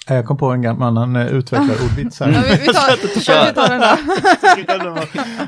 Eh, 0.09 0.17
Jag 0.17 0.25
kom 0.27 0.37
på 0.37 0.47
en 0.51 0.63
gammal 0.63 0.89
annan 0.99 1.17
eh, 1.17 1.27
utvecklarordvits 1.35 2.21
här. 2.21 2.33
Ja, 2.33 2.41
vi, 2.45 2.51
vi, 2.51 2.67
tar, 2.67 3.47
vi 3.47 3.55
tar 3.55 3.69
den 3.69 3.81
där. 3.81 3.99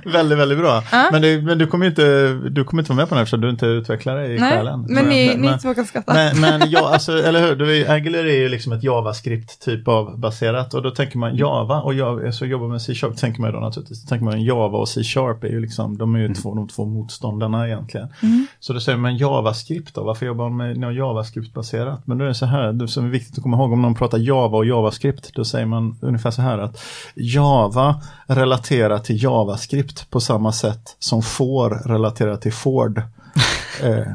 väldigt, 0.12 0.38
väldigt 0.38 0.58
bra. 0.58 0.82
Ja. 0.92 1.08
Men, 1.12 1.22
det, 1.22 1.42
men 1.42 1.58
du 1.58 1.66
kommer 1.66 1.84
ju 1.84 1.90
inte, 1.90 2.32
du 2.50 2.64
kommer 2.64 2.82
inte 2.82 2.92
vara 2.92 2.96
med 2.96 3.08
på 3.08 3.14
den 3.14 3.18
här 3.18 3.22
eftersom 3.22 3.40
du 3.40 3.50
inte 3.50 3.66
är 3.66 3.70
utvecklare 3.70 4.26
i 4.26 4.38
Nej, 4.38 4.52
själen. 4.52 4.86
men 4.88 5.04
ni, 5.04 5.36
men, 5.38 5.52
ni 5.52 5.58
två 5.58 5.74
kan 5.74 5.84
skratta. 5.86 6.14
men, 6.14 6.40
men 6.40 6.70
ja, 6.70 6.88
alltså, 6.92 7.12
eller 7.22 7.40
hur, 7.40 7.56
du 7.56 7.76
är, 7.76 7.90
Angular 7.94 8.18
är 8.18 8.36
ju 8.38 8.48
liksom 8.48 8.72
ett 8.72 8.82
JavaScript 8.82 9.64
typ 9.64 9.88
av 9.88 10.18
baserat 10.18 10.74
och 10.74 10.82
då 10.82 10.90
tänker 10.90 11.18
man 11.18 11.36
Java 11.36 11.80
och 11.80 11.94
jag, 11.94 12.34
så 12.34 12.46
jobbar 12.46 12.68
med 12.68 12.82
C-sharp 12.82 13.16
tänker 13.16 13.40
man 13.40 13.50
ju 13.50 13.54
då 13.56 13.60
naturligtvis, 13.60 14.02
då 14.02 14.08
tänker 14.08 14.24
man 14.24 14.42
Java 14.42 14.78
och 14.78 14.88
C-sharp 14.88 15.44
är 15.44 15.48
ju 15.48 15.60
liksom, 15.60 15.98
de 15.98 16.14
är 16.14 16.18
ju 16.18 16.34
två, 16.34 16.54
de 16.54 16.68
två 16.68 16.84
motståndarna 16.84 17.66
egentligen. 17.66 18.08
Mm. 18.22 18.46
Så 18.60 18.72
då 18.72 18.80
säger 18.80 18.98
man 18.98 19.16
JavaScript 19.16 19.94
då, 19.94 20.04
varför 20.04 20.26
jobbar 20.26 20.48
man 20.48 20.56
med 20.56 20.78
något 20.78 20.94
JavaScript-baserat? 20.94 22.00
Men 22.04 22.18
då 22.18 22.24
är 22.24 22.28
det 22.28 22.34
så 22.34 22.46
här, 22.46 22.72
det 22.72 22.88
som 22.88 23.04
är 23.06 23.10
viktigt 23.10 23.36
att 23.38 23.42
komma 23.42 23.56
ihåg 23.56 23.72
om 23.72 23.82
någon 23.82 23.94
pratar 23.94 24.18
Java 24.18 24.47
och 24.56 24.66
JavaScript, 24.66 25.34
då 25.34 25.44
säger 25.44 25.66
man 25.66 25.98
ungefär 26.02 26.30
så 26.30 26.42
här 26.42 26.58
att 26.58 26.84
Java 27.14 28.02
relaterar 28.26 28.98
till 28.98 29.22
JavaScript 29.22 30.10
på 30.10 30.20
samma 30.20 30.52
sätt 30.52 30.96
som 30.98 31.22
får 31.22 31.70
relaterar 31.70 32.36
till 32.36 32.52
Ford. 32.52 32.98
eh, 33.82 34.12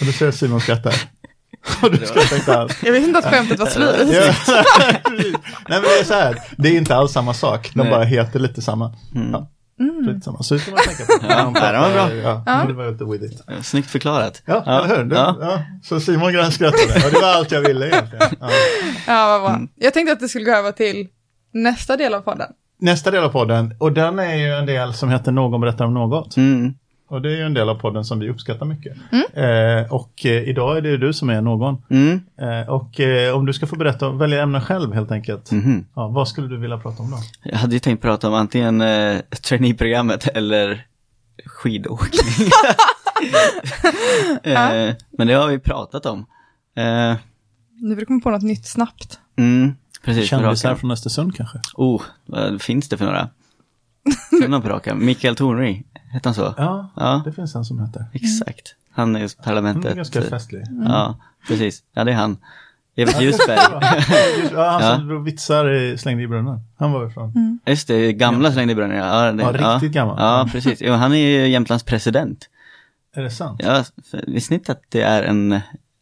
och 0.00 0.06
då 0.06 0.12
ser 0.12 0.24
jag 0.24 0.34
Simon 0.34 0.60
skrattar. 0.60 0.94
Jag 2.84 2.92
vet 2.92 3.02
inte 3.02 3.18
att 3.18 3.24
skämtet 3.24 3.58
var 3.58 3.66
slut. 3.66 3.96
Nej 5.68 5.80
men 5.80 5.82
det 5.82 6.00
är 6.00 6.04
så 6.04 6.14
här, 6.14 6.38
det 6.56 6.68
är 6.68 6.76
inte 6.76 6.96
alls 6.96 7.12
samma 7.12 7.34
sak, 7.34 7.70
de 7.74 7.82
Nej. 7.82 7.90
bara 7.90 8.04
heter 8.04 8.38
lite 8.40 8.62
samma. 8.62 8.94
Mm. 9.14 9.32
Ja, 9.32 9.48
Mm. 9.80 10.20
Så 10.42 10.54
det 10.54 10.60
ska 10.60 10.70
man 10.70 10.80
tänka 10.80 11.04
på. 11.04 11.26
Ja, 11.28 11.36
det 11.72 11.78
var 11.78 11.92
bra. 11.92 12.14
Ja, 12.14 12.42
Ja. 12.46 12.64
Det 12.68 12.72
var 12.72 12.90
lite 12.92 13.04
wittigt. 13.04 13.48
Eh, 13.50 13.60
Snyggt 13.60 13.90
förklarat. 13.90 14.42
Ja, 14.46 14.62
eller 14.84 14.96
hur? 14.96 15.04
Det, 15.04 15.16
Ja. 15.16 15.36
ja. 15.40 15.62
Så 15.82 16.00
Simon 16.00 16.50
skrattade 16.50 17.06
och 17.06 17.12
det 17.12 17.20
var 17.20 17.28
allt 17.34 17.50
jag 17.52 17.60
ville 17.60 17.86
egentligen. 17.88 18.26
Ja. 18.40 18.48
Ja, 19.06 19.26
vad 19.28 19.40
bra. 19.40 19.50
Mm. 19.50 19.68
Jag 19.76 19.94
tänkte 19.94 20.12
att 20.12 20.20
det 20.20 20.28
skulle 20.28 20.44
gå 20.44 20.52
över 20.52 20.72
till 20.72 21.08
nästa 21.52 21.96
del 21.96 22.14
av 22.14 22.20
podden. 22.20 22.48
Nästa 22.80 23.10
del 23.10 23.24
av 23.24 23.28
podden, 23.28 23.74
och 23.80 23.92
den 23.92 24.18
är 24.18 24.34
ju 24.36 24.54
en 24.54 24.66
del 24.66 24.94
som 24.94 25.10
heter 25.10 25.32
Någon 25.32 25.60
berättar 25.60 25.84
om 25.84 25.94
något. 25.94 26.36
Mm. 26.36 26.74
Och 27.14 27.22
det 27.22 27.28
är 27.32 27.36
ju 27.36 27.42
en 27.42 27.54
del 27.54 27.68
av 27.68 27.74
podden 27.74 28.04
som 28.04 28.18
vi 28.18 28.30
uppskattar 28.30 28.66
mycket. 28.66 28.96
Eh, 29.12 29.92
och 29.94 30.26
eh, 30.26 30.48
idag 30.48 30.76
är 30.76 30.80
det 30.80 30.88
ju 30.88 30.96
du 30.96 31.12
som 31.12 31.30
är 31.30 31.40
någon. 31.40 31.82
Mm. 31.90 32.20
Eh, 32.38 32.68
och 32.68 33.00
eh, 33.00 33.36
om 33.36 33.46
du 33.46 33.52
ska 33.52 33.66
få 33.66 33.76
berätta, 33.76 34.10
välja 34.10 34.42
ämne 34.42 34.60
själv 34.60 34.92
helt 34.94 35.10
enkelt. 35.10 35.50
Mhm. 35.50 35.86
Ja, 35.94 36.08
vad 36.08 36.28
skulle 36.28 36.48
du 36.48 36.56
vilja 36.56 36.78
prata 36.78 37.02
om 37.02 37.10
då? 37.10 37.16
Jag 37.42 37.58
hade 37.58 37.74
ju 37.74 37.78
tänkt 37.80 38.02
prata 38.02 38.28
om 38.28 38.34
antingen 38.34 38.80
eh, 38.80 39.18
traineeprogrammet 39.48 40.28
eller 40.28 40.86
skidåkning. 41.46 42.48
eh, 44.42 44.94
men 45.10 45.26
det 45.26 45.34
har 45.34 45.48
vi 45.48 45.58
pratat 45.58 46.06
om. 46.06 46.18
Eh, 46.76 47.14
Nu 47.80 47.88
vill 47.88 47.98
du 47.98 48.06
komma 48.06 48.20
på 48.20 48.30
något 48.30 48.42
nytt 48.42 48.66
snabbt. 48.66 49.18
mm, 49.36 49.74
precis. 50.04 50.28
Kändisar 50.28 50.74
från 50.74 50.90
Östersund 50.90 51.36
kanske? 51.36 51.58
Oh, 51.74 52.02
vad 52.26 52.62
finns 52.62 52.88
det 52.88 52.96
för 52.96 53.04
några? 53.04 53.28
Kan 54.42 54.62
på 54.62 54.68
raken? 54.68 55.04
Mikael 55.04 55.36
Tornving, 55.36 55.84
hette 56.12 56.28
han 56.28 56.34
så? 56.34 56.54
Ja, 56.56 56.90
Ja. 56.96 57.22
det 57.24 57.32
finns 57.32 57.54
en 57.54 57.64
som 57.64 57.80
heter. 57.86 58.04
Exakt. 58.12 58.74
Han 58.92 59.16
är 59.16 59.20
i 59.20 59.22
Han 59.22 59.30
parlamentet. 59.44 59.92
är 59.92 59.96
ganska 59.96 60.22
festlig. 60.22 60.62
Ja, 60.86 61.16
precis. 61.48 61.82
Ja, 61.94 62.04
det 62.04 62.12
är 62.12 62.16
han. 62.16 62.36
Evert 62.96 63.20
Ljusberg. 63.20 63.58
ja, 64.52 64.70
han 64.70 64.82
Ja. 64.82 64.96
som 64.96 65.08
drog 65.08 65.24
vitsar 65.24 65.70
i, 65.72 65.98
slängde 65.98 66.22
i 66.22 66.26
brunnen. 66.26 66.60
Han 66.78 66.92
var 66.92 67.04
ju 67.04 67.10
från. 67.10 67.58
Just 67.66 67.88
det, 67.88 68.12
gamla 68.12 68.52
slängde 68.52 68.72
i 68.72 68.76
brunnen. 68.76 68.96
Ja, 68.96 69.32
det, 69.32 69.42
Ja, 69.42 69.52
riktigt 69.74 69.92
gammal. 69.92 70.16
Ja, 70.18 70.48
precis. 70.52 70.78
Jo, 70.82 70.92
han 70.92 71.12
är 71.12 71.16
ju 71.16 71.48
Jämtlands 71.48 71.84
president. 71.84 72.48
Är 73.14 73.22
det 73.22 73.30
sant? 73.30 73.60
Ja, 73.64 73.84
visste 74.26 74.52
ni 74.54 74.58
inte 74.58 74.72
att 74.72 74.82
det 74.88 75.02
är 75.02 75.22
en, 75.22 75.50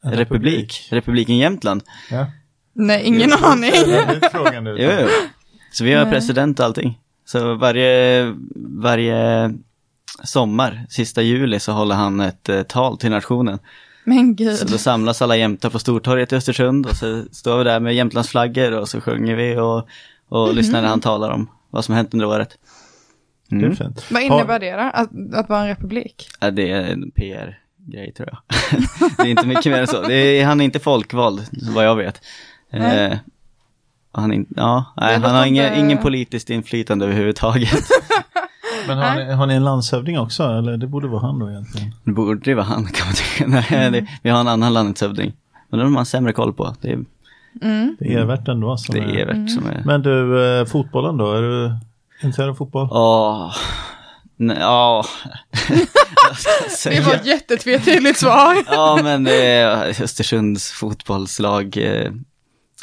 republik? 0.02 0.18
republik. 0.20 0.88
Republiken 0.90 1.36
Jämtland. 1.36 1.82
Ja. 2.10 2.26
Nej, 2.72 3.02
ingen 3.04 3.30
Det 3.30 3.36
är 3.36 3.52
aning. 3.52 3.70
Jo, 4.78 4.90
jo. 5.00 5.08
Så 5.72 5.84
vi 5.84 5.92
har 5.92 6.10
president 6.10 6.60
och 6.60 6.66
allting. 6.66 6.98
Så 7.32 7.54
varje, 7.54 8.34
varje 8.82 9.52
sommar, 10.24 10.86
sista 10.88 11.22
juli, 11.22 11.60
så 11.60 11.72
håller 11.72 11.94
han 11.94 12.20
ett 12.20 12.48
eh, 12.48 12.62
tal 12.62 12.98
till 12.98 13.10
nationen. 13.10 13.58
Men 14.04 14.28
Så 14.28 14.44
gud. 14.44 14.58
då 14.72 14.78
samlas 14.78 15.22
alla 15.22 15.36
jämtar 15.36 15.70
på 15.70 15.78
Stortorget 15.78 16.32
i 16.32 16.36
Östersund 16.36 16.86
och 16.86 16.96
så 16.96 17.24
står 17.32 17.58
vi 17.58 17.64
där 17.64 17.80
med 17.80 17.94
Jämtlandsflaggor 17.94 18.72
och 18.72 18.88
så 18.88 19.00
sjunger 19.00 19.34
vi 19.36 19.56
och, 19.56 19.88
och 20.28 20.54
lyssnar 20.54 20.82
när 20.82 20.88
han 20.88 21.00
talar 21.00 21.30
om 21.30 21.50
vad 21.70 21.84
som 21.84 21.94
hänt 21.94 22.14
under 22.14 22.26
året. 22.26 22.58
Det 23.48 23.56
är 23.56 23.60
Mm. 23.62 23.76
fint. 23.76 24.04
Vad 24.10 24.22
innebär 24.22 24.58
det 24.58 24.72
då? 24.72 24.90
Att, 24.94 25.10
att 25.34 25.48
vara 25.48 25.60
en 25.60 25.68
republik? 25.68 26.28
Ja, 26.40 26.50
det 26.50 26.70
är 26.70 26.82
en 26.82 27.10
PR-grej 27.10 28.12
tror 28.12 28.28
jag. 28.32 28.38
det 29.16 29.22
är 29.22 29.26
inte 29.30 29.46
mycket 29.46 29.66
mer 29.72 29.80
än 29.80 29.86
så. 29.86 30.02
Det 30.02 30.14
är, 30.14 30.44
han 30.44 30.60
är 30.60 30.64
inte 30.64 30.78
folkvald, 30.80 31.42
vad 31.74 31.84
jag 31.86 31.96
vet. 31.96 32.20
Nej. 32.72 33.04
Eh, 33.04 33.18
Han, 34.12 34.32
in, 34.32 34.46
ja, 34.56 34.84
nej, 34.96 35.18
han 35.20 35.34
har 35.34 35.46
ingen, 35.46 35.66
inte- 35.66 35.78
ingen 35.80 35.98
politiskt 35.98 36.50
inflytande 36.50 37.04
överhuvudtaget. 37.04 37.70
Men 38.86 38.98
har 38.98 39.14
ni, 39.14 39.32
har 39.32 39.46
ni 39.46 39.54
en 39.54 39.64
landshövding 39.64 40.18
också? 40.18 40.42
Eller 40.44 40.76
det 40.76 40.86
borde 40.86 41.08
vara 41.08 41.20
han 41.26 41.38
då 41.38 41.50
egentligen. 41.50 41.94
Det 42.04 42.12
borde 42.12 42.40
det 42.40 42.54
vara 42.54 42.66
han 42.66 42.84
kan 42.86 43.06
man 43.06 43.14
tycka. 43.14 43.46
Nej, 43.70 43.90
det, 43.90 44.06
vi 44.22 44.30
har 44.30 44.40
en 44.40 44.48
annan 44.48 44.72
landshövding. 44.72 45.32
Men 45.70 45.78
den 45.78 45.86
har 45.86 45.92
man 45.94 46.06
sämre 46.06 46.32
koll 46.32 46.52
på. 46.52 46.74
Det 46.80 46.92
är, 46.92 46.98
Mm. 47.62 47.96
Det 48.00 48.14
är 48.14 48.18
Evert 48.18 48.48
ändå 48.48 48.76
som 48.76 48.94
det 48.94 49.00
är... 49.00 49.04
är 49.08 49.16
Evert 49.18 49.50
som 49.50 49.66
är... 49.66 49.82
Men 49.84 50.02
du, 50.02 50.44
eh, 50.60 50.64
fotbollen 50.66 51.16
då? 51.16 51.32
Är 51.32 51.42
du 51.42 51.72
intresserad 52.22 52.50
av 52.50 52.54
fotboll? 52.54 52.88
Ja. 52.90 53.52
Jag 56.28 56.36
säga? 56.70 57.00
Det 57.00 57.06
var 57.06 57.14
ett 57.14 57.26
jättetvetydigt 57.26 58.18
svar. 58.18 58.56
Ja, 58.70 59.00
men 59.02 59.24
det 59.24 59.46
är 59.46 60.02
Östersunds 60.02 60.70
fotbollslag. 60.72 61.76
eh, 61.76 62.10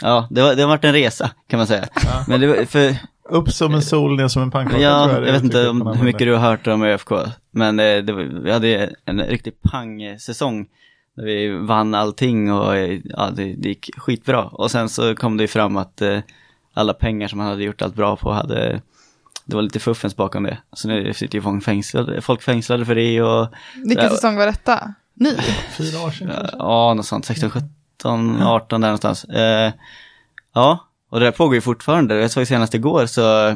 Ja, 0.01 0.27
det, 0.31 0.41
var, 0.41 0.55
det 0.55 0.61
har 0.61 0.69
varit 0.69 0.85
en 0.85 0.93
resa 0.93 1.31
kan 1.47 1.57
man 1.57 1.67
säga. 1.67 1.87
Men 2.27 2.41
det 2.41 2.47
var, 2.47 2.65
för, 2.65 2.95
Upp 3.29 3.51
som 3.51 3.73
en 3.73 3.81
sol, 3.81 4.17
ner 4.17 4.27
som 4.27 4.41
en 4.41 4.51
pannkaka 4.51 4.79
ja, 4.81 5.11
jag, 5.11 5.23
det 5.23 5.31
vet 5.31 5.43
inte 5.43 5.69
om, 5.69 5.87
hur 5.87 6.03
mycket 6.03 6.27
du 6.27 6.33
har 6.33 6.49
hört 6.49 6.67
om 6.67 6.83
ÖFK. 6.83 7.11
Men 7.51 7.79
eh, 7.79 7.97
det 7.97 8.13
var, 8.13 8.21
vi 8.43 8.51
hade 8.51 8.89
en 9.05 9.21
riktig 9.21 9.61
pang-säsong. 9.61 10.67
Där 11.15 11.23
vi 11.23 11.49
vann 11.49 11.95
allting 11.95 12.53
och 12.53 12.75
eh, 12.75 12.99
ja, 13.03 13.29
det, 13.35 13.43
det 13.57 13.69
gick 13.69 13.89
skitbra. 13.97 14.43
Och 14.43 14.71
sen 14.71 14.89
så 14.89 15.15
kom 15.15 15.37
det 15.37 15.43
ju 15.43 15.47
fram 15.47 15.77
att 15.77 16.01
eh, 16.01 16.19
alla 16.73 16.93
pengar 16.93 17.27
som 17.27 17.39
han 17.39 17.49
hade 17.49 17.63
gjort 17.63 17.81
allt 17.81 17.95
bra 17.95 18.15
på 18.15 18.31
hade 18.31 18.81
det 19.45 19.55
var 19.55 19.61
lite 19.61 19.79
fuffens 19.79 20.15
bakom 20.15 20.43
det. 20.43 20.57
Så 20.73 20.87
nu 20.87 21.13
sitter 21.13 21.35
ju 21.35 21.41
folk 21.41 21.63
fängslade, 21.63 22.21
folk 22.21 22.41
fängslade 22.41 22.85
för 22.85 22.95
det 22.95 23.21
och 23.21 23.47
Vilken 23.85 24.05
Ja. 24.05 24.11
säsong 24.11 24.35
var 24.35 24.45
detta? 24.45 24.93
Ny? 25.13 25.29
Fyra 25.77 26.01
år 26.05 26.11
sedan 26.11 26.27
kanske? 26.35 26.55
Ja, 26.59 26.93
något 26.93 27.05
sånt. 27.05 27.25
16, 27.25 27.49
17, 27.49 27.69
18 28.05 28.81
där 28.81 28.87
någonstans. 28.87 29.23
Eh, 29.23 29.73
ja, 30.53 30.87
och 31.09 31.19
det 31.19 31.25
där 31.25 31.31
pågår 31.31 31.55
ju 31.55 31.61
fortfarande. 31.61 32.15
Jag 32.15 32.31
såg 32.31 32.47
senast 32.47 32.73
igår 32.73 33.05
så 33.05 33.47
eh, 33.47 33.55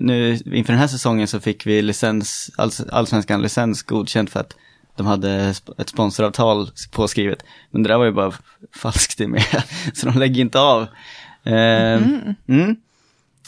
nu 0.00 0.38
inför 0.44 0.72
den 0.72 0.80
här 0.80 0.86
säsongen 0.86 1.28
så 1.28 1.40
fick 1.40 1.66
vi 1.66 1.82
licens, 1.82 2.50
alls, 2.56 2.80
allsvenskan 2.80 3.42
licens 3.42 3.82
godkänt 3.82 4.30
för 4.30 4.40
att 4.40 4.56
de 4.96 5.06
hade 5.06 5.54
ett 5.78 5.88
sponsoravtal 5.88 6.70
påskrivet. 6.92 7.44
Men 7.70 7.82
det 7.82 7.88
där 7.88 7.98
var 7.98 8.04
ju 8.04 8.12
bara 8.12 8.32
falskt 8.74 9.18
det 9.18 9.28
med, 9.28 9.44
så 9.94 10.06
de 10.06 10.18
lägger 10.18 10.40
inte 10.40 10.60
av. 10.60 10.82
Eh, 11.42 12.02
mm. 12.48 12.76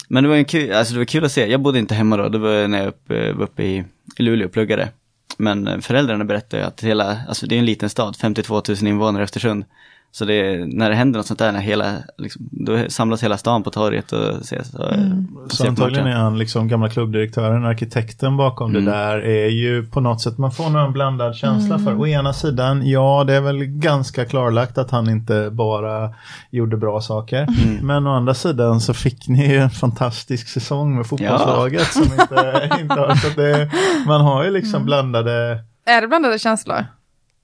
Men 0.09 0.23
det 0.23 0.29
var, 0.29 0.35
en 0.35 0.45
kul, 0.45 0.71
alltså 0.73 0.93
det 0.93 0.99
var 0.99 1.05
kul 1.05 1.25
att 1.25 1.31
se, 1.31 1.51
jag 1.51 1.61
bodde 1.61 1.79
inte 1.79 1.95
hemma 1.95 2.17
då, 2.17 2.29
det 2.29 2.37
var 2.37 2.67
när 2.67 2.77
jag 2.83 3.27
eh, 3.27 3.35
var 3.35 3.43
uppe 3.43 3.63
i 3.63 3.85
i 4.15 4.23
Luleå 4.23 4.47
och 4.47 4.53
pluggade. 4.53 4.89
Men 5.37 5.67
eh, 5.67 5.79
föräldrarna 5.79 6.25
berättade 6.25 6.65
att 6.65 6.83
hela, 6.83 7.17
alltså 7.27 7.45
det 7.45 7.55
är 7.55 7.59
en 7.59 7.65
liten 7.65 7.89
stad, 7.89 8.15
52 8.15 8.61
000 8.67 8.87
invånare 8.87 9.21
i 9.21 9.23
Östersund. 9.23 9.65
Så 10.11 10.25
det 10.25 10.33
är, 10.33 10.65
när 10.65 10.89
det 10.89 10.95
händer 10.95 11.19
något 11.19 11.25
sånt 11.27 11.39
där, 11.39 11.51
när 11.51 11.59
hela, 11.59 11.93
liksom, 12.17 12.49
då 12.51 12.77
samlas 12.89 13.23
hela 13.23 13.37
stan 13.37 13.63
på 13.63 13.69
torget 13.71 14.11
och 14.11 14.35
ses. 14.41 14.73
Och, 14.73 14.85
och 14.85 15.51
Så 15.51 15.67
antagligen 15.67 16.07
är 16.07 16.15
han 16.15 16.37
liksom 16.37 16.67
gamla 16.67 16.89
klubbdirektören, 16.89 17.65
arkitekten 17.65 18.37
bakom 18.37 18.69
Mm. 18.71 18.85
det 18.85 18.91
där 18.91 19.17
är 19.17 19.47
ju 19.47 19.85
på 19.85 19.99
något 20.01 20.21
sätt, 20.21 20.37
man 20.37 20.51
får 20.51 20.69
nog 20.69 20.81
en 20.85 20.93
blandad 20.93 21.35
känsla 21.35 21.79
för. 21.79 21.99
Å 21.99 22.07
ena 22.07 22.33
sidan, 22.33 22.87
ja 22.89 23.23
det 23.27 23.33
är 23.33 23.41
väl 23.41 23.65
ganska 23.65 24.25
klarlagt 24.25 24.77
att 24.77 24.91
han 24.91 25.09
inte 25.09 25.49
bara 25.51 26.13
gjorde 26.49 26.77
bra 26.77 27.01
saker. 27.01 27.47
Mm. 27.63 27.87
Men 27.87 28.07
å 28.07 28.15
andra 28.15 28.33
sidan 28.33 28.81
så 28.81 28.93
fick 28.93 29.27
ni 29.27 29.47
ju 29.51 29.57
en 29.57 29.69
fantastisk 29.69 30.47
säsong 30.47 30.95
med 30.95 31.07
fotbollslaget 31.07 31.87
som 31.93 32.03
inte, 32.03 32.69
inte 32.79 32.93
har, 32.93 33.15
så 33.15 33.27
att 33.27 33.35
det, 33.35 33.71
man 34.07 34.21
har 34.21 34.43
ju 34.43 34.51
liksom 34.51 34.85
blandade 34.85 35.59
Är 35.85 36.01
det 36.01 36.07
blandade 36.07 36.39
känslor? 36.39 36.85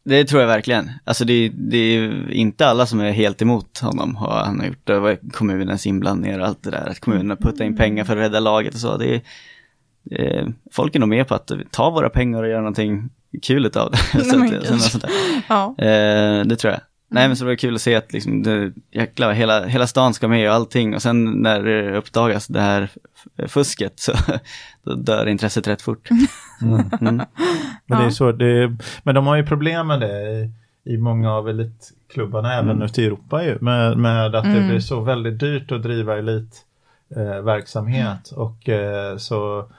Det 0.05 0.25
tror 0.25 0.41
jag 0.41 0.47
verkligen. 0.47 0.91
Alltså 1.03 1.25
det, 1.25 1.51
det 1.53 1.77
är 1.77 2.31
inte 2.31 2.67
alla 2.67 2.85
som 2.85 2.99
är 2.99 3.11
helt 3.11 3.41
emot 3.41 3.79
honom. 3.79 4.15
Han 4.15 4.59
har 4.59 4.67
gjort 4.67 4.87
det 4.87 4.99
var 4.99 5.17
kommunens 5.31 5.87
inblandningar 5.87 6.39
och 6.39 6.47
allt 6.47 6.63
det 6.63 6.71
där. 6.71 6.89
Att 6.89 6.99
kommunen 6.99 7.37
puttar 7.37 7.65
in 7.65 7.77
pengar 7.77 8.03
för 8.03 8.17
att 8.17 8.23
rädda 8.23 8.39
laget 8.39 8.73
och 8.73 8.79
så. 8.79 8.97
Det 8.97 9.15
är, 9.15 9.21
är, 10.11 10.53
folk 10.71 10.95
är 10.95 10.99
nog 10.99 11.09
med 11.09 11.27
på 11.27 11.35
att 11.35 11.51
ta 11.71 11.89
våra 11.89 12.09
pengar 12.09 12.43
och 12.43 12.49
göra 12.49 12.59
någonting 12.59 13.09
kul 13.41 13.65
utav 13.65 13.91
det. 13.91 13.97
Nej, 14.13 14.25
så 14.25 14.39
gud. 14.39 14.81
så. 14.81 14.99
Ja. 15.49 15.75
Eh, 15.77 16.45
det 16.45 16.55
tror 16.55 16.73
jag. 16.73 16.81
Nej 17.13 17.27
men 17.27 17.37
så 17.37 17.45
var 17.45 17.51
det 17.51 17.57
kul 17.57 17.75
att 17.75 17.81
se 17.81 17.95
att 17.95 18.13
liksom, 18.13 18.43
det, 18.43 18.71
jäklar, 18.91 19.33
hela, 19.33 19.65
hela 19.65 19.87
stan 19.87 20.13
ska 20.13 20.27
med 20.27 20.49
och 20.49 20.55
allting 20.55 20.95
och 20.95 21.01
sen 21.01 21.25
när 21.31 21.63
det 21.63 21.97
uppdagas 21.97 22.47
det 22.47 22.61
här 22.61 22.89
fusket 23.47 23.99
så 23.99 24.13
då 24.83 24.93
dör 24.93 25.27
intresset 25.27 25.67
rätt 25.67 25.81
fort. 25.81 26.09
Mm. 26.61 26.81
Men, 26.99 27.17
det 27.85 28.05
är 28.05 28.09
så, 28.09 28.31
det 28.31 28.77
men 29.03 29.15
de 29.15 29.27
har 29.27 29.35
ju 29.35 29.45
problem 29.45 29.87
med 29.87 29.99
det 29.99 30.21
i, 30.31 30.51
i 30.93 30.97
många 30.97 31.31
av 31.33 31.49
elitklubbarna 31.49 32.53
även 32.53 32.81
ute 32.81 33.01
i 33.01 33.05
Europa 33.05 33.43
ju, 33.43 33.57
med, 33.61 33.97
med 33.97 34.35
att 34.35 34.43
det 34.43 34.49
Mm. 34.49 34.67
blir 34.67 34.79
så 34.79 34.99
väldigt 34.99 35.39
dyrt 35.39 35.71
att 35.71 35.83
driva 35.83 36.17
elitverksamhet. 36.17 36.65
Eh, 37.37 37.41
verksamhet. 37.43 38.31
Och 38.31 38.69
eh, 38.69 39.17
så 39.17 39.69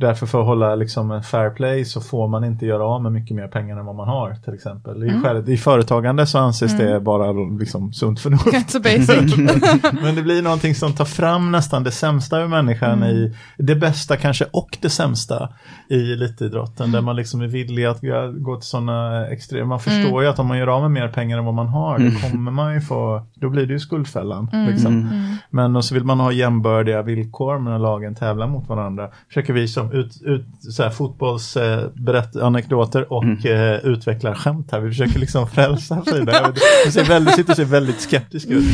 därför 0.00 0.26
för 0.26 0.40
att 0.40 0.46
hålla 0.46 0.74
liksom 0.74 1.10
en 1.10 1.22
fair 1.22 1.50
play 1.50 1.84
så 1.84 2.00
får 2.00 2.28
man 2.28 2.44
inte 2.44 2.66
göra 2.66 2.84
av 2.84 3.02
med 3.02 3.12
mycket 3.12 3.36
mer 3.36 3.48
pengar 3.48 3.76
än 3.78 3.86
vad 3.86 3.94
man 3.94 4.08
har 4.08 4.34
till 4.44 4.54
exempel. 4.54 5.04
I, 5.04 5.20
skälet, 5.22 5.48
i 5.48 5.56
företagande 5.56 6.26
så 6.26 6.38
anses 6.38 6.78
det 6.78 7.00
bara 7.00 7.32
liksom 7.32 7.92
sunt 7.92 8.20
förnuft. 8.20 8.82
Basic. 8.82 9.36
Men 10.02 10.14
det 10.14 10.22
blir 10.22 10.42
någonting 10.42 10.74
som 10.74 10.92
tar 10.92 11.04
fram 11.04 11.52
nästan 11.52 11.84
det 11.84 11.90
sämsta 11.90 12.40
ur 12.40 12.48
människan 12.48 13.04
i 13.04 13.34
det 13.58 13.74
bästa 13.76 14.16
kanske 14.16 14.44
och 14.52 14.78
det 14.80 14.90
sämsta 14.90 15.48
i 15.88 16.12
elitidrotten. 16.12 16.92
Där 16.92 17.00
man 17.00 17.16
liksom 17.16 17.40
är 17.40 17.46
villig 17.46 17.84
att 17.84 18.00
gå- 18.38 18.56
till 18.56 18.68
sådana 18.68 19.26
extremer. 19.26 19.64
Man 19.64 19.80
förstår 19.80 20.22
ju 20.22 20.28
att 20.28 20.38
om 20.38 20.46
man 20.46 20.58
gör 20.58 20.66
av 20.66 20.82
med 20.82 20.90
mer 20.90 21.08
pengar 21.08 21.38
än 21.38 21.44
vad 21.44 21.54
man 21.54 21.68
har 21.68 21.98
då 21.98 22.28
kommer 22.30 22.50
man 22.50 22.74
ju 22.74 22.80
få, 22.80 23.26
då 23.34 23.48
blir 23.50 23.66
det 23.66 23.72
ju 23.72 23.78
skuldfällan. 23.78 24.50
Liksom. 24.70 25.10
Men 25.50 25.76
och 25.76 25.84
så 25.84 25.94
vill 25.94 26.04
man 26.04 26.20
ha 26.20 26.32
jämbördiga 26.32 27.02
villkor 27.02 27.58
när 27.58 27.78
lagen 27.78 28.14
tävlar 28.14 28.46
mot 28.46 28.68
varandra. 28.68 29.08
Försöker 29.28 29.52
vi 29.52 29.68
som 29.68 29.89
ut, 29.92 30.22
ut, 30.22 30.46
så 30.60 30.82
här, 30.82 30.90
fotbollsanekdoter 30.90 33.12
och 33.12 33.46
eh, 33.46 33.80
utvecklar 33.84 34.34
skämt 34.34 34.72
här. 34.72 34.80
Vi 34.80 34.88
försöker 34.88 35.18
liksom 35.18 35.46
frälsa 35.46 36.02
Frida. 36.06 36.52
Du 36.84 36.92
ser 36.92 37.04
väldigt, 37.04 37.34
sitter 37.34 37.54
ser 37.54 37.64
väldigt 37.64 38.00
skeptisk 38.00 38.48
ut. 38.48 38.64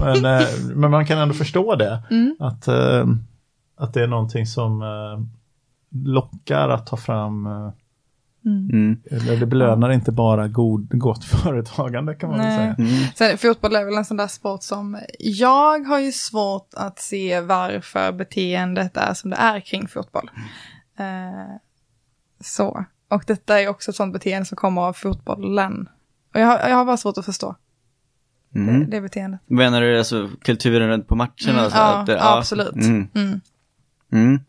Men, 0.00 0.24
eh, 0.24 0.46
men 0.74 0.90
man 0.90 1.06
kan 1.06 1.18
ändå 1.18 1.34
förstå 1.34 1.76
det. 1.76 2.02
Att, 2.38 2.68
eh, 2.68 3.06
att 3.76 3.94
det 3.94 4.02
är 4.02 4.06
någonting 4.06 4.46
som 4.46 4.82
eh, 4.82 5.18
lockar 5.90 6.68
att 6.68 6.86
ta 6.86 6.96
fram 6.96 7.46
eh, 7.46 7.70
Mm. 8.72 9.00
eller 9.10 9.36
det 9.36 9.46
belönar 9.46 9.90
inte 9.90 10.12
bara 10.12 10.48
god, 10.48 10.98
gott 10.98 11.24
företagande 11.24 12.14
kan 12.14 12.30
man 12.30 12.38
väl 12.38 12.56
säga. 12.56 12.74
Mm. 12.78 12.88
Sen 13.14 13.38
fotboll 13.38 13.76
är 13.76 13.84
väl 13.84 13.94
en 13.94 14.04
sån 14.04 14.16
där 14.16 14.26
sport 14.26 14.62
som 14.62 14.98
jag 15.18 15.86
har 15.86 15.98
ju 15.98 16.12
svårt 16.12 16.68
att 16.76 16.98
se 16.98 17.40
varför 17.40 18.12
beteendet 18.12 18.96
är 18.96 19.14
som 19.14 19.30
det 19.30 19.36
är 19.36 19.60
kring 19.60 19.88
fotboll. 19.88 20.30
Eh, 20.98 21.56
så. 22.40 22.84
Och 23.10 23.24
detta 23.26 23.60
är 23.60 23.68
också 23.68 23.90
ett 23.90 23.96
sånt 23.96 24.12
beteende 24.12 24.46
som 24.46 24.56
kommer 24.56 24.80
av 24.82 24.92
fotbollen. 24.92 25.88
Och 26.34 26.40
jag 26.40 26.46
har, 26.46 26.68
jag 26.68 26.76
har 26.76 26.84
bara 26.84 26.96
svårt 26.96 27.18
att 27.18 27.24
förstå 27.24 27.54
Mm. 28.54 28.80
det, 28.80 28.86
det 28.86 29.00
beteendet. 29.00 29.40
Menar 29.46 29.80
du 29.80 29.98
alltså 29.98 30.30
kulturen 30.42 30.88
runt 30.88 31.08
på 31.08 31.14
matcherna? 31.16 31.32
Mm, 31.48 31.64
och 31.64 31.70
så, 31.72 31.76
ja, 31.78 31.94
att 32.00 32.06
det- 32.06 32.12
ja, 32.12 32.38
absolut. 32.38 32.74
Mm. 32.74 33.08
Mm. 33.14 33.40
Mm. 34.12 34.40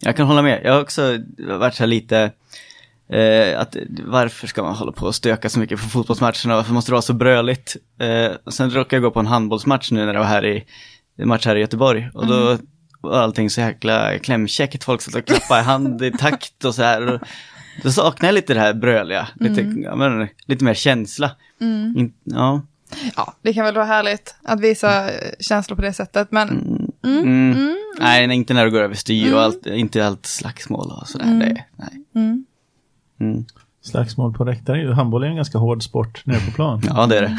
Jag 0.00 0.16
kan 0.16 0.26
hålla 0.26 0.42
med. 0.42 0.60
Jag 0.64 0.72
har 0.72 0.80
också 0.82 1.18
varit 1.58 1.74
så 1.74 1.82
här 1.82 1.86
lite, 1.88 2.32
eh, 3.14 3.60
att 3.60 3.76
varför 4.04 4.46
ska 4.46 4.62
man 4.62 4.74
hålla 4.74 4.92
på 4.92 5.06
och 5.06 5.14
stöka 5.14 5.48
så 5.48 5.58
mycket 5.58 5.82
på 5.82 5.88
fotbollsmatcherna? 5.88 6.56
Varför 6.56 6.72
måste 6.72 6.90
det 6.90 6.94
vara 6.94 7.02
så 7.02 7.12
bröligt? 7.12 7.76
Eh, 8.00 8.50
sen 8.50 8.70
råkade 8.70 8.96
jag 8.96 9.02
gå 9.02 9.10
på 9.10 9.20
en 9.20 9.26
handbollsmatch 9.26 9.90
nu 9.90 10.06
när 10.06 10.12
det 10.12 10.18
var 10.18 10.26
här 10.26 10.44
i, 10.44 10.64
match 11.24 11.46
här 11.46 11.56
i 11.56 11.60
Göteborg. 11.60 12.10
Och 12.14 12.26
då 12.26 12.58
var 13.00 13.18
allting 13.18 13.50
så 13.50 13.60
jäkla 13.60 14.18
klämkäckt. 14.18 14.84
Folk 14.84 15.02
satt 15.02 15.14
och 15.14 15.24
klappade 15.24 15.60
i 15.60 15.64
hand 15.64 16.02
i 16.02 16.10
takt 16.10 16.64
och 16.64 16.74
så 16.74 16.82
här. 16.82 17.14
Och 17.14 17.20
då 17.82 17.90
saknar 17.90 18.28
jag 18.28 18.34
lite 18.34 18.54
det 18.54 18.60
här 18.60 18.74
bröliga. 18.74 19.28
Lite, 19.40 19.60
ja, 19.60 19.96
men, 19.96 20.28
lite 20.46 20.64
mer 20.64 20.74
känsla. 20.74 21.30
In, 21.60 22.12
ja. 22.24 22.62
Ja, 23.16 23.34
det 23.42 23.52
kan 23.54 23.64
väl 23.64 23.74
vara 23.74 23.84
härligt 23.84 24.34
att 24.42 24.60
visa 24.60 25.10
känslor 25.40 25.76
på 25.76 25.82
det 25.82 25.92
sättet, 25.92 26.28
men 26.30 26.48
Mm. 27.04 27.76
Nej, 27.98 28.26
nej, 28.26 28.36
inte 28.36 28.54
när 28.54 28.64
det 28.64 28.70
går 28.70 28.82
över 28.82 28.94
styr 28.94 29.34
och 29.34 29.42
allt, 29.42 29.66
inte 29.66 30.06
allt 30.06 30.26
slagsmål 30.26 30.92
och 31.00 31.08
sådär. 31.08 31.26
Det, 31.26 31.64
nej. 31.76 32.04
Mm. 33.20 33.32
Mm. 33.32 33.44
Slagsmål 33.80 34.32
på 34.32 34.44
läktare, 34.44 34.92
handboll 34.94 35.22
är 35.22 35.26
en 35.26 35.36
ganska 35.36 35.58
hård 35.58 35.82
sport 35.82 36.22
nere 36.26 36.40
på 36.40 36.52
plan. 36.52 36.80
Ja, 36.84 37.06
det 37.06 37.18
är 37.18 37.22
det. 37.22 37.38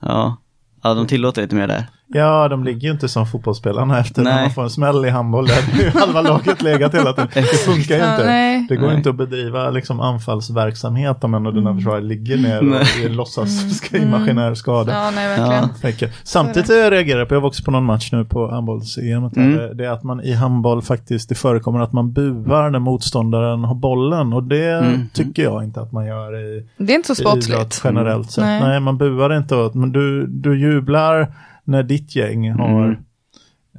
Ja. 0.00 0.36
ja, 0.82 0.94
de 0.94 1.06
tillåter 1.06 1.42
lite 1.42 1.54
mer 1.54 1.66
där. 1.66 1.86
Ja, 2.14 2.48
de 2.48 2.64
ligger 2.64 2.80
ju 2.80 2.90
inte 2.90 3.08
som 3.08 3.26
fotbollsspelarna 3.26 3.98
efter 3.98 4.22
när 4.22 4.30
Nej. 4.34 4.42
man 4.42 4.50
får 4.50 4.62
en 4.62 4.70
smäll 4.70 5.04
i 5.04 5.08
handboll. 5.10 5.46
Där 5.46 5.54
har 5.72 5.82
ju 5.82 5.90
halva 6.00 6.20
laget 6.20 6.62
legat 6.62 6.94
hela 6.94 7.12
tiden. 7.12 7.28
Det 7.34 7.42
funkar 7.58 7.94
ju 7.94 8.00
Ja, 8.00 8.12
inte. 8.14 8.26
nej. 8.26 8.66
Det 8.68 8.76
går 8.76 8.86
Nej. 8.86 8.96
inte 8.96 9.10
att 9.10 9.16
bedriva 9.16 9.70
liksom, 9.70 10.00
anfallsverksamhet 10.00 11.24
om 11.24 11.34
en 11.34 11.46
av 11.46 11.54
dina 11.54 11.70
Mm. 11.70 11.80
försvarare 11.80 12.00
ligger 12.00 12.36
ner 12.36 12.58
och 13.04 13.10
låtsas 13.10 13.76
ska 13.76 13.96
imaginär 13.98 14.54
skada. 14.54 14.92
Ja, 14.92 15.10
nej, 15.14 15.28
verkligen. 15.28 15.68
Tänker. 15.80 16.10
Samtidigt 16.22 16.68
jag 16.68 16.92
reagerar 16.92 17.24
på, 17.24 17.34
jag 17.34 17.40
var 17.40 17.48
också 17.48 17.64
på 17.64 17.70
någon 17.70 17.84
match 17.84 18.08
nu 18.12 18.24
på 18.24 18.50
handbolls-EM, 18.50 19.30
Mm. 19.36 19.56
det- 19.56 19.74
det 19.74 19.84
är 19.86 19.90
att 19.90 20.02
man 20.02 20.20
i 20.20 20.32
handboll 20.32 20.82
faktiskt, 20.82 21.28
det 21.28 21.34
förekommer 21.34 21.80
att 21.80 21.92
man 21.92 22.12
buar 22.12 22.70
när 22.70 22.78
motståndaren 22.78 23.64
har 23.64 23.74
bollen 23.74 24.32
och 24.32 24.42
det 24.42 24.72
Mm. 24.72 25.08
tycker 25.12 25.42
jag 25.42 25.64
inte 25.64 25.80
att 25.80 25.92
man 25.92 26.06
gör 26.06 26.38
i 26.38 26.66
Det 26.76 26.92
är 26.92 26.96
inte 26.96 27.08
så 27.08 27.14
sportsligt. 27.14 27.80
generellt 27.84 28.30
sett. 28.30 28.44
Nej. 28.44 28.60
Nej. 28.60 28.80
man 28.80 28.98
buar 28.98 29.36
inte 29.36 29.56
åt, 29.56 29.74
men 29.74 29.92
du, 29.92 30.26
du 30.26 30.60
jublar 30.60 31.32
när 31.64 31.82
ditt 31.82 32.16
gäng 32.16 32.50
har 32.52 32.84
Mm. 32.84 32.96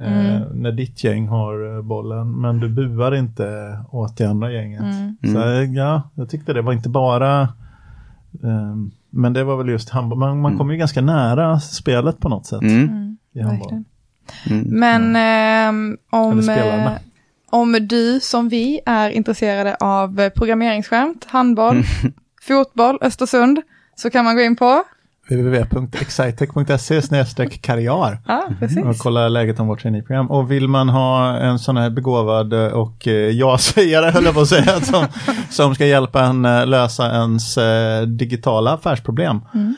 eh, 0.00 0.36
Mm. 0.36 0.62
när 0.62 0.72
ditt 0.72 1.04
gäng 1.04 1.28
har 1.28 1.76
eh, 1.76 1.82
bollen, 1.82 2.40
men 2.40 2.60
du 2.60 2.68
buar 2.68 3.14
inte 3.14 3.78
åt 3.90 4.16
det 4.16 4.24
andra 4.24 4.52
gänget. 4.52 4.80
Mm. 4.82 5.16
Så 5.34 5.40
eh, 5.40 5.62
ja, 5.72 6.02
jag 6.14 6.30
tyckte 6.30 6.52
det 6.52 6.62
var 6.62 6.72
inte 6.72 6.88
bara 6.88 7.48
ehm, 8.44 8.90
men 9.10 9.32
det 9.32 9.44
var 9.44 9.56
väl 9.56 9.68
just 9.68 9.90
handboll, 9.90 10.18
man, 10.18 10.40
man 10.40 10.50
Mm. 10.52 10.58
kommer 10.58 10.72
ju 10.72 10.78
ganska 10.78 11.00
nära 11.00 11.60
spelet 11.60 12.18
på 12.20 12.28
något 12.28 12.46
sätt 12.46 12.62
Mm. 12.62 12.84
Mm, 12.84 13.16
i 13.32 13.40
handboll. 13.40 13.82
Mm. 14.50 14.64
Men 14.68 15.16
ehm, 15.16 15.96
om, 16.10 16.48
eh, 16.48 16.92
om 17.50 17.72
du 17.88 18.20
som 18.20 18.48
vi 18.48 18.80
är 18.86 19.10
intresserade 19.10 19.74
av 19.80 20.20
eh, 20.20 20.28
programmeringsskämt, 20.28 21.24
handboll, 21.24 21.82
fotboll, 22.42 22.98
Östersund, 23.00 23.60
så 23.96 24.10
kan 24.10 24.24
man 24.24 24.36
gå 24.36 24.42
in 24.42 24.56
på, 24.56 24.82
www.excitec.se 25.28 27.46
karriär 27.46 28.18
ja 28.26 28.48
och 28.84 28.98
kolla 28.98 29.28
läget 29.28 29.60
om 29.60 29.66
vårt 29.66 29.80
traineeprogram. 29.80 30.30
Och 30.30 30.50
vill 30.50 30.68
man 30.68 30.88
ha 30.88 31.36
en 31.36 31.58
sån 31.58 31.76
här 31.76 31.90
begåvad 31.90 32.54
och 32.54 33.08
eh, 33.08 33.12
ja-sägare, 33.12 34.10
höll 34.10 34.24
jag 34.24 34.34
på 34.34 34.40
att 34.40 34.48
säga, 34.48 34.80
som, 34.90 35.06
som 35.50 35.74
ska 35.74 35.86
hjälpa 35.86 36.22
en 36.24 36.44
eh, 36.44 36.66
lösa 36.66 37.12
ens 37.12 37.58
eh, 37.58 38.02
digitala 38.02 38.72
affärsproblem, 38.74 39.40
Mm. 39.54 39.74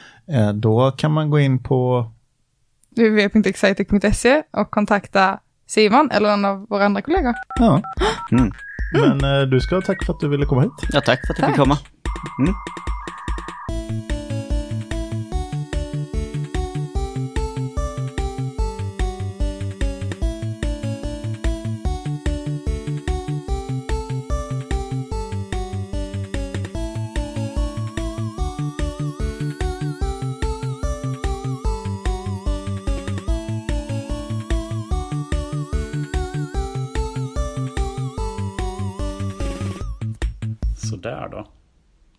då 0.61 0.90
kan 0.90 1.12
man 1.12 1.30
gå 1.30 1.38
in 1.40 1.62
på 1.62 2.11
www.excitec.se 2.97 4.42
och 4.53 4.70
kontakta 4.70 5.38
Simon 5.68 6.11
eller 6.11 6.30
någon 6.30 6.44
av 6.44 6.66
våra 6.68 6.84
andra 6.84 7.03
kollegor. 7.03 7.34
Ja, 7.59 7.82
Mm. 8.32 8.53
men 9.20 9.51
du 9.51 9.61
ska 9.61 9.74
ha 9.74 9.82
tack 9.82 10.05
för 10.05 10.12
att 10.12 10.20
du 10.20 10.28
ville 10.28 10.47
komma 10.47 10.62
hit. 10.62 10.72
Ja, 10.92 11.01
tack 11.01 11.26
för 11.26 11.32
att 11.32 11.38
jag 11.38 11.49
fick 11.49 11.57
komma. 11.57 11.78
Mm. 12.38 12.55